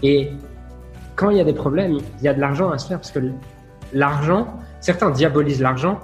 Et 0.01 0.31
quand 1.15 1.29
il 1.29 1.37
y 1.37 1.41
a 1.41 1.43
des 1.43 1.53
problèmes, 1.53 1.97
il 2.19 2.23
y 2.23 2.27
a 2.27 2.33
de 2.33 2.39
l'argent 2.39 2.71
à 2.71 2.77
se 2.77 2.87
faire 2.87 2.97
parce 2.97 3.11
que 3.11 3.19
l'argent, 3.93 4.47
certains 4.79 5.11
diabolisent 5.11 5.61
l'argent, 5.61 5.99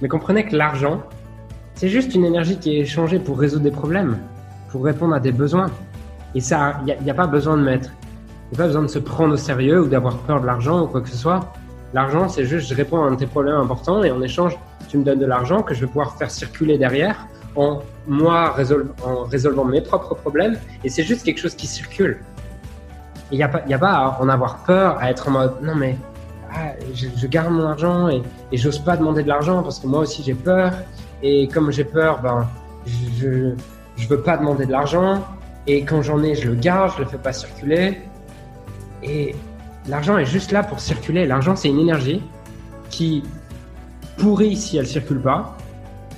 mais 0.00 0.08
comprenez 0.08 0.44
que 0.44 0.56
l'argent, 0.56 1.02
c'est 1.74 1.88
juste 1.88 2.14
une 2.14 2.24
énergie 2.24 2.58
qui 2.58 2.76
est 2.76 2.80
échangée 2.80 3.18
pour 3.18 3.38
résoudre 3.38 3.64
des 3.64 3.70
problèmes, 3.70 4.18
pour 4.70 4.84
répondre 4.84 5.14
à 5.14 5.20
des 5.20 5.32
besoins. 5.32 5.70
Et 6.34 6.40
ça, 6.40 6.80
il 6.86 6.96
n'y 7.02 7.10
a, 7.10 7.12
a, 7.12 7.16
pas 7.16 7.26
besoin 7.26 7.56
de 7.56 7.62
mettre, 7.62 7.90
il 8.52 8.56
n'y 8.56 8.56
a 8.56 8.58
pas 8.58 8.66
besoin 8.66 8.82
de 8.82 8.88
se 8.88 8.98
prendre 8.98 9.34
au 9.34 9.36
sérieux 9.36 9.82
ou 9.82 9.88
d'avoir 9.88 10.18
peur 10.18 10.40
de 10.40 10.46
l'argent 10.46 10.84
ou 10.84 10.86
quoi 10.86 11.00
que 11.00 11.08
ce 11.08 11.16
soit. 11.16 11.52
L'argent, 11.94 12.28
c'est 12.28 12.44
juste, 12.44 12.68
je 12.68 12.74
réponds 12.74 13.02
à 13.02 13.06
un 13.06 13.12
de 13.12 13.16
tes 13.16 13.26
problèmes 13.26 13.56
importants 13.56 14.02
et 14.02 14.10
en 14.10 14.20
échange, 14.22 14.58
tu 14.88 14.98
me 14.98 15.04
donnes 15.04 15.18
de 15.18 15.26
l'argent 15.26 15.62
que 15.62 15.74
je 15.74 15.80
vais 15.80 15.86
pouvoir 15.86 16.16
faire 16.16 16.30
circuler 16.30 16.78
derrière 16.78 17.26
en 17.56 17.80
moi 18.06 18.54
en 19.04 19.24
résolvant 19.24 19.64
mes 19.64 19.80
propres 19.80 20.14
problèmes. 20.14 20.58
Et 20.84 20.88
c'est 20.88 21.02
juste 21.02 21.24
quelque 21.24 21.40
chose 21.40 21.54
qui 21.54 21.66
circule. 21.66 22.18
Il 23.32 23.38
n'y 23.38 23.44
a, 23.44 23.48
pas, 23.48 23.62
a 23.68 23.78
pas 23.78 23.92
à 23.92 24.18
en 24.20 24.28
avoir 24.28 24.58
peur, 24.58 24.98
à 24.98 25.10
être 25.10 25.28
en 25.28 25.32
mode 25.32 25.54
non, 25.62 25.74
mais 25.74 25.96
ah, 26.54 26.72
je, 26.94 27.26
garde 27.26 27.52
mon 27.52 27.64
argent 27.64 28.08
et, 28.08 28.22
j'ose 28.52 28.78
pas 28.78 28.96
demander 28.96 29.22
de 29.22 29.28
l'argent 29.28 29.62
parce 29.62 29.80
que 29.80 29.86
moi 29.86 30.00
aussi 30.00 30.22
j'ai 30.22 30.34
peur. 30.34 30.72
Et 31.22 31.48
comme 31.48 31.72
j'ai 31.72 31.84
peur, 31.84 32.20
ben, 32.22 32.46
je 32.86 33.26
ne 33.28 34.08
veux 34.08 34.20
pas 34.20 34.36
demander 34.36 34.66
de 34.66 34.72
l'argent. 34.72 35.24
Et 35.66 35.84
quand 35.84 36.02
j'en 36.02 36.22
ai, 36.22 36.34
je 36.34 36.48
le 36.48 36.54
garde, 36.54 36.92
je 36.96 37.02
le 37.02 37.08
fais 37.08 37.18
pas 37.18 37.32
circuler. 37.32 38.00
Et 39.02 39.34
l'argent 39.88 40.18
est 40.18 40.26
juste 40.26 40.52
là 40.52 40.62
pour 40.62 40.80
circuler. 40.80 41.26
L'argent, 41.26 41.56
c'est 41.56 41.68
une 41.68 41.78
énergie 41.78 42.22
qui 42.90 43.22
pourrit 44.16 44.56
si 44.56 44.76
elle 44.76 44.86
circule 44.86 45.20
pas. 45.20 45.56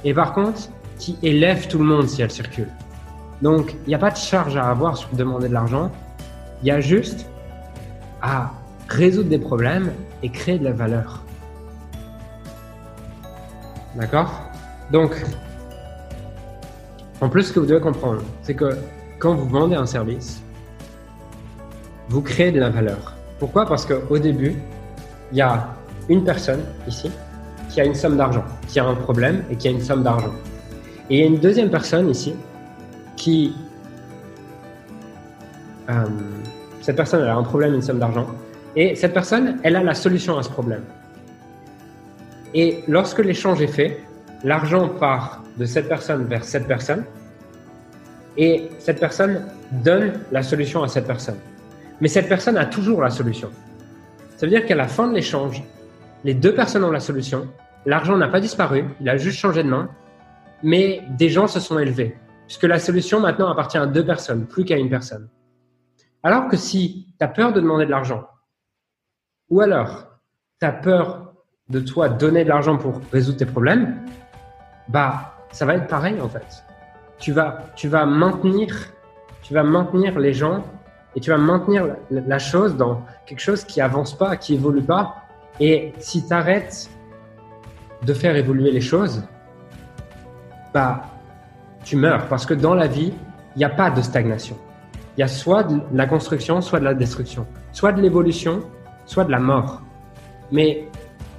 Et 0.05 0.15
par 0.15 0.33
contre, 0.33 0.69
qui 0.99 1.19
élève 1.23 1.69
tout 1.69 1.79
le 1.79 1.85
monde 1.85 2.09
si 2.09 2.23
elle 2.23 2.31
circule. 2.31 2.69
Donc, 3.43 3.75
il 3.87 3.89
n'y 3.89 3.95
a 3.95 3.99
pas 3.99 4.11
de 4.11 4.17
charge 4.17 4.57
à 4.57 4.69
avoir 4.69 4.97
sur 4.97 5.09
demander 5.11 5.49
de 5.49 5.55
l'argent. 5.55 5.91
Il 6.63 6.69
y 6.69 6.71
a 6.71 6.81
juste 6.81 7.27
à 8.21 8.51
résoudre 8.89 9.29
des 9.29 9.39
problèmes 9.39 9.93
et 10.23 10.31
créer 10.31 10.59
de 10.59 10.65
la 10.65 10.73
valeur. 10.73 11.23
D'accord? 13.95 14.43
Donc, 14.91 15.13
en 17.21 17.29
plus, 17.29 17.45
ce 17.45 17.53
que 17.53 17.61
vous 17.61 17.67
devez 17.67 17.81
comprendre, 17.81 18.23
c'est 18.43 18.55
que 18.55 18.77
quand 19.19 19.35
vous 19.35 19.49
vendez 19.49 19.77
un 19.77 19.87
service, 19.87 20.43
vous 22.09 22.23
créez 22.23 22.53
de 22.53 22.61
la 22.61 22.71
valeur. 22.71 23.18
Pourquoi? 23.39 23.67
Parce 23.67 23.87
qu'au 23.87 24.19
début, 24.19 24.57
il 25.33 25.39
y 25.39 25.41
a 25.41 25.69
une 26.09 26.25
personne 26.25 26.63
ici 26.87 27.11
qui 27.69 27.81
a 27.81 27.85
une 27.85 27.95
somme 27.95 28.17
d'argent, 28.17 28.45
qui 28.67 28.81
a 28.81 28.85
un 28.85 28.95
problème 28.95 29.45
et 29.51 29.57
qui 29.57 29.69
a 29.69 29.71
une 29.71 29.81
somme 29.81 30.03
d'argent. 30.03 30.33
Et 31.11 31.17
il 31.17 31.21
y 31.21 31.23
a 31.23 31.27
une 31.27 31.39
deuxième 31.39 31.71
personne 31.71 32.09
ici 32.09 32.35
qui... 33.17 33.55
Euh, 35.89 36.05
cette 36.81 36.97
personne, 36.97 37.23
elle 37.23 37.29
a 37.29 37.37
un 37.37 37.43
problème, 37.43 37.75
une 37.75 37.83
somme 37.83 37.99
d'argent. 37.99 38.27
Et 38.77 38.95
cette 38.95 39.13
personne, 39.13 39.59
elle 39.63 39.77
a 39.77 39.83
la 39.83 39.95
solution 39.95 40.39
à 40.39 40.43
ce 40.43 40.51
problème. 40.51 40.83
Et 42.55 42.83
lorsque 42.89 43.19
l'échange 43.19 43.61
est 43.61 43.67
fait, 43.67 44.01
l'argent 44.45 44.89
part 44.89 45.43
de 45.57 45.65
cette 45.65 45.89
personne 45.89 46.25
vers 46.25 46.45
cette 46.45 46.67
personne. 46.67 47.05
Et 48.37 48.71
cette 48.79 49.01
personne 49.01 49.47
donne 49.73 50.13
la 50.31 50.43
solution 50.43 50.83
à 50.83 50.89
cette 50.89 51.07
personne. 51.07 51.39
Mais 52.01 52.09
cette 52.09 52.29
personne 52.29 52.57
a 52.57 52.67
toujours 52.67 53.03
la 53.03 53.11
solution. 53.11 53.51
Ça 54.37 54.47
veut 54.47 54.51
dire 54.51 54.67
qu'à 54.67 54.77
la 54.77 54.89
fin 54.89 55.09
de 55.09 55.15
l'échange, 55.15 55.63
les 56.25 56.35
deux 56.35 56.55
personnes 56.55 56.85
ont 56.85 56.91
la 56.91 57.01
solution. 57.01 57.49
L'argent 57.87 58.17
n'a 58.17 58.29
pas 58.29 58.41
disparu, 58.41 58.85
il 59.01 59.09
a 59.09 59.17
juste 59.17 59.39
changé 59.39 59.63
de 59.63 59.69
main 59.69 59.89
mais 60.63 61.03
des 61.11 61.29
gens 61.29 61.47
se 61.47 61.61
sont 61.61 61.79
élevés, 61.79 62.17
puisque 62.47 62.65
la 62.65 62.79
solution 62.79 63.21
maintenant 63.21 63.51
appartient 63.51 63.79
à 63.79 63.87
deux 63.87 64.05
personnes, 64.05 64.47
plus 64.47 64.65
qu'à 64.65 64.77
une 64.77 64.91
personne. 64.91 65.29
Alors 66.23 66.49
que 66.49 66.57
si 66.57 67.15
tu 67.19 67.25
as 67.25 67.29
peur 67.29 67.53
de 67.53 67.61
demander 67.61 67.87
de 67.87 67.91
l'argent, 67.91 68.27
ou 69.51 69.61
alors 69.61 70.19
tu 70.61 70.67
as 70.67 70.73
peur 70.73 71.33
de 71.69 71.81
toi 71.81 72.09
donner 72.09 72.45
de 72.45 72.49
l'argent 72.49 72.77
pour 72.77 73.01
résoudre 73.13 73.39
tes 73.39 73.47
problèmes, 73.47 74.05
bah 74.89 75.35
ça 75.53 75.65
va 75.65 75.75
être 75.75 75.87
pareil 75.87 76.21
en 76.21 76.29
fait. 76.29 76.65
Tu 77.19 77.33
vas, 77.33 77.67
tu 77.77 77.89
vas 77.89 78.07
maintenir, 78.07 78.93
tu 79.43 79.55
vas 79.55 79.63
maintenir 79.63 80.19
les 80.19 80.33
gens 80.33 80.65
et 81.17 81.21
tu 81.21 81.31
vas 81.31 81.39
maintenir 81.39 81.87
la, 82.11 82.39
chose 82.39 82.77
dans 82.77 83.03
quelque 83.27 83.41
chose 83.41 83.65
qui 83.65 83.81
avance 83.81 84.17
pas, 84.17 84.37
qui 84.37 84.55
évolue 84.55 84.83
pas. 84.83 85.17
Et 85.59 85.93
si 85.99 86.27
tu 86.27 86.33
arrêtes 86.33 86.89
de 88.03 88.13
faire 88.13 88.37
évoluer 88.37 88.71
les 88.71 88.81
choses, 88.81 89.23
bah, 90.73 91.03
tu 91.83 91.97
meurs. 91.97 92.27
Parce 92.29 92.47
que 92.47 92.55
dans 92.55 92.75
la 92.75 92.87
vie, 92.87 93.13
il 93.57 93.59
n'y 93.59 93.65
a 93.65 93.71
pas 93.71 93.91
de 93.91 94.03
stagnation. 94.03 94.57
Il 95.17 95.21
y 95.21 95.25
a 95.25 95.29
soit 95.29 95.65
de 95.65 95.81
la 95.93 96.07
construction, 96.07 96.61
soit 96.61 96.79
de 96.79 96.85
la 96.85 96.95
destruction. 96.95 97.47
Soit 97.73 97.93
de 97.93 98.01
l'évolution, 98.01 98.63
soit 99.05 99.25
de 99.25 99.33
la 99.33 99.41
mort. 99.41 99.83
Mais 100.53 100.89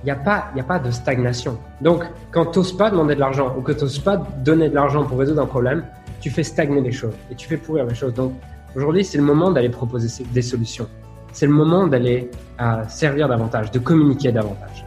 il 0.04 0.06
n'y 0.06 0.12
a, 0.12 0.16
pas, 0.16 0.48
a 0.58 0.64
pas 0.64 0.80
de 0.80 0.92
stagnation. 0.92 1.58
Donc, 1.82 2.04
quand 2.32 2.48
tu 2.48 2.60
n'oses 2.60 2.76
pas 2.76 2.90
demander 2.90 3.16
de 3.16 3.20
l'argent 3.20 3.56
ou 3.58 3.62
que 3.62 3.72
tu 3.72 3.82
n'oses 3.82 4.00
pas 4.00 4.18
donner 4.18 4.70
de 4.70 4.76
l'argent 4.76 5.04
pour 5.04 5.20
résoudre 5.20 5.42
un 5.42 5.46
problème, 5.46 5.86
tu 6.20 6.30
fais 6.30 6.44
stagner 6.44 6.82
les 6.82 6.92
choses 6.92 7.14
et 7.32 7.36
tu 7.36 7.48
fais 7.48 7.58
pourrir 7.58 7.86
les 7.86 7.96
choses. 7.96 8.14
Donc, 8.14 8.34
aujourd'hui, 8.76 9.04
c'est 9.04 9.18
le 9.18 9.24
moment 9.24 9.52
d'aller 9.52 9.70
proposer 9.70 10.24
des 10.32 10.42
solutions. 10.42 10.88
C'est 11.32 11.46
le 11.46 11.52
moment 11.52 11.88
d'aller 11.88 12.30
euh, 12.60 12.84
servir 12.88 13.28
davantage, 13.28 13.72
de 13.72 13.80
communiquer 13.80 14.32
davantage. 14.32 14.86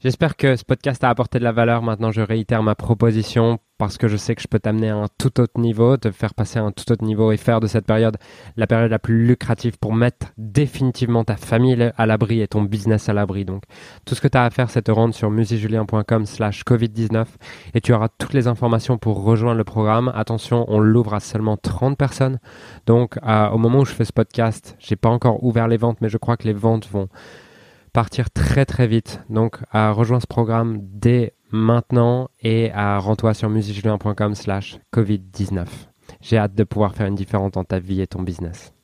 J'espère 0.00 0.36
que 0.36 0.56
ce 0.56 0.64
podcast 0.64 1.02
a 1.04 1.08
apporté 1.08 1.38
de 1.38 1.44
la 1.44 1.52
valeur. 1.52 1.80
Maintenant, 1.80 2.12
je 2.12 2.20
réitère 2.20 2.62
ma 2.62 2.74
proposition 2.74 3.58
parce 3.78 3.96
que 3.96 4.08
je 4.08 4.18
sais 4.18 4.34
que 4.34 4.42
je 4.42 4.46
peux 4.46 4.58
t'amener 4.58 4.90
à 4.90 4.96
un 4.96 5.06
tout 5.18 5.40
autre 5.40 5.58
niveau, 5.58 5.96
te 5.96 6.10
faire 6.10 6.34
passer 6.34 6.58
à 6.58 6.62
un 6.62 6.70
tout 6.70 6.90
autre 6.92 7.04
niveau 7.04 7.32
et 7.32 7.38
faire 7.38 7.60
de 7.60 7.66
cette 7.66 7.86
période 7.86 8.18
la 8.58 8.66
période 8.66 8.90
la 8.90 8.98
plus 8.98 9.26
lucrative 9.26 9.78
pour 9.78 9.94
mettre 9.94 10.28
définitivement 10.36 11.24
ta 11.24 11.36
famille 11.36 11.92
à 11.96 12.06
l'abri 12.06 12.42
et 12.42 12.48
ton 12.48 12.62
business 12.62 13.08
à 13.08 13.14
l'abri. 13.14 13.46
Donc, 13.46 13.62
tout 14.04 14.14
ce 14.14 14.20
que 14.20 14.28
tu 14.28 14.36
as 14.36 14.44
à 14.44 14.50
faire, 14.50 14.68
c'est 14.68 14.82
te 14.82 14.90
rendre 14.90 15.14
sur 15.14 15.30
musicjulien.com 15.30 16.26
slash 16.26 16.62
Covid-19 16.64 17.24
et 17.72 17.80
tu 17.80 17.94
auras 17.94 18.08
toutes 18.08 18.34
les 18.34 18.48
informations 18.48 18.98
pour 18.98 19.24
rejoindre 19.24 19.56
le 19.56 19.64
programme. 19.64 20.12
Attention, 20.14 20.66
on 20.68 20.78
l'ouvre 20.78 21.14
à 21.14 21.20
seulement 21.20 21.56
30 21.56 21.96
personnes. 21.96 22.38
Donc, 22.86 23.16
au 23.24 23.58
moment 23.58 23.78
où 23.78 23.86
je 23.86 23.94
fais 23.94 24.04
ce 24.04 24.12
podcast, 24.12 24.76
j'ai 24.78 24.96
pas 24.96 25.08
encore 25.08 25.42
ouvert 25.42 25.68
les 25.68 25.78
ventes, 25.78 26.02
mais 26.02 26.10
je 26.10 26.18
crois 26.18 26.36
que 26.36 26.44
les 26.44 26.52
ventes 26.52 26.86
vont 26.90 27.08
partir 27.96 28.30
très 28.30 28.66
très 28.66 28.86
vite. 28.86 29.20
Donc, 29.30 29.56
à 29.72 29.90
rejoindre 29.90 30.20
ce 30.20 30.26
programme 30.26 30.80
dès 30.82 31.32
maintenant 31.50 32.28
et 32.42 32.70
à 32.72 32.98
rends-toi 32.98 33.32
sur 33.32 33.48
musicjulien.com 33.48 34.34
slash 34.34 34.78
Covid-19. 34.92 35.64
J'ai 36.20 36.36
hâte 36.36 36.54
de 36.54 36.64
pouvoir 36.64 36.94
faire 36.94 37.06
une 37.06 37.14
différence 37.14 37.52
dans 37.52 37.64
ta 37.64 37.78
vie 37.78 38.02
et 38.02 38.06
ton 38.06 38.22
business. 38.22 38.75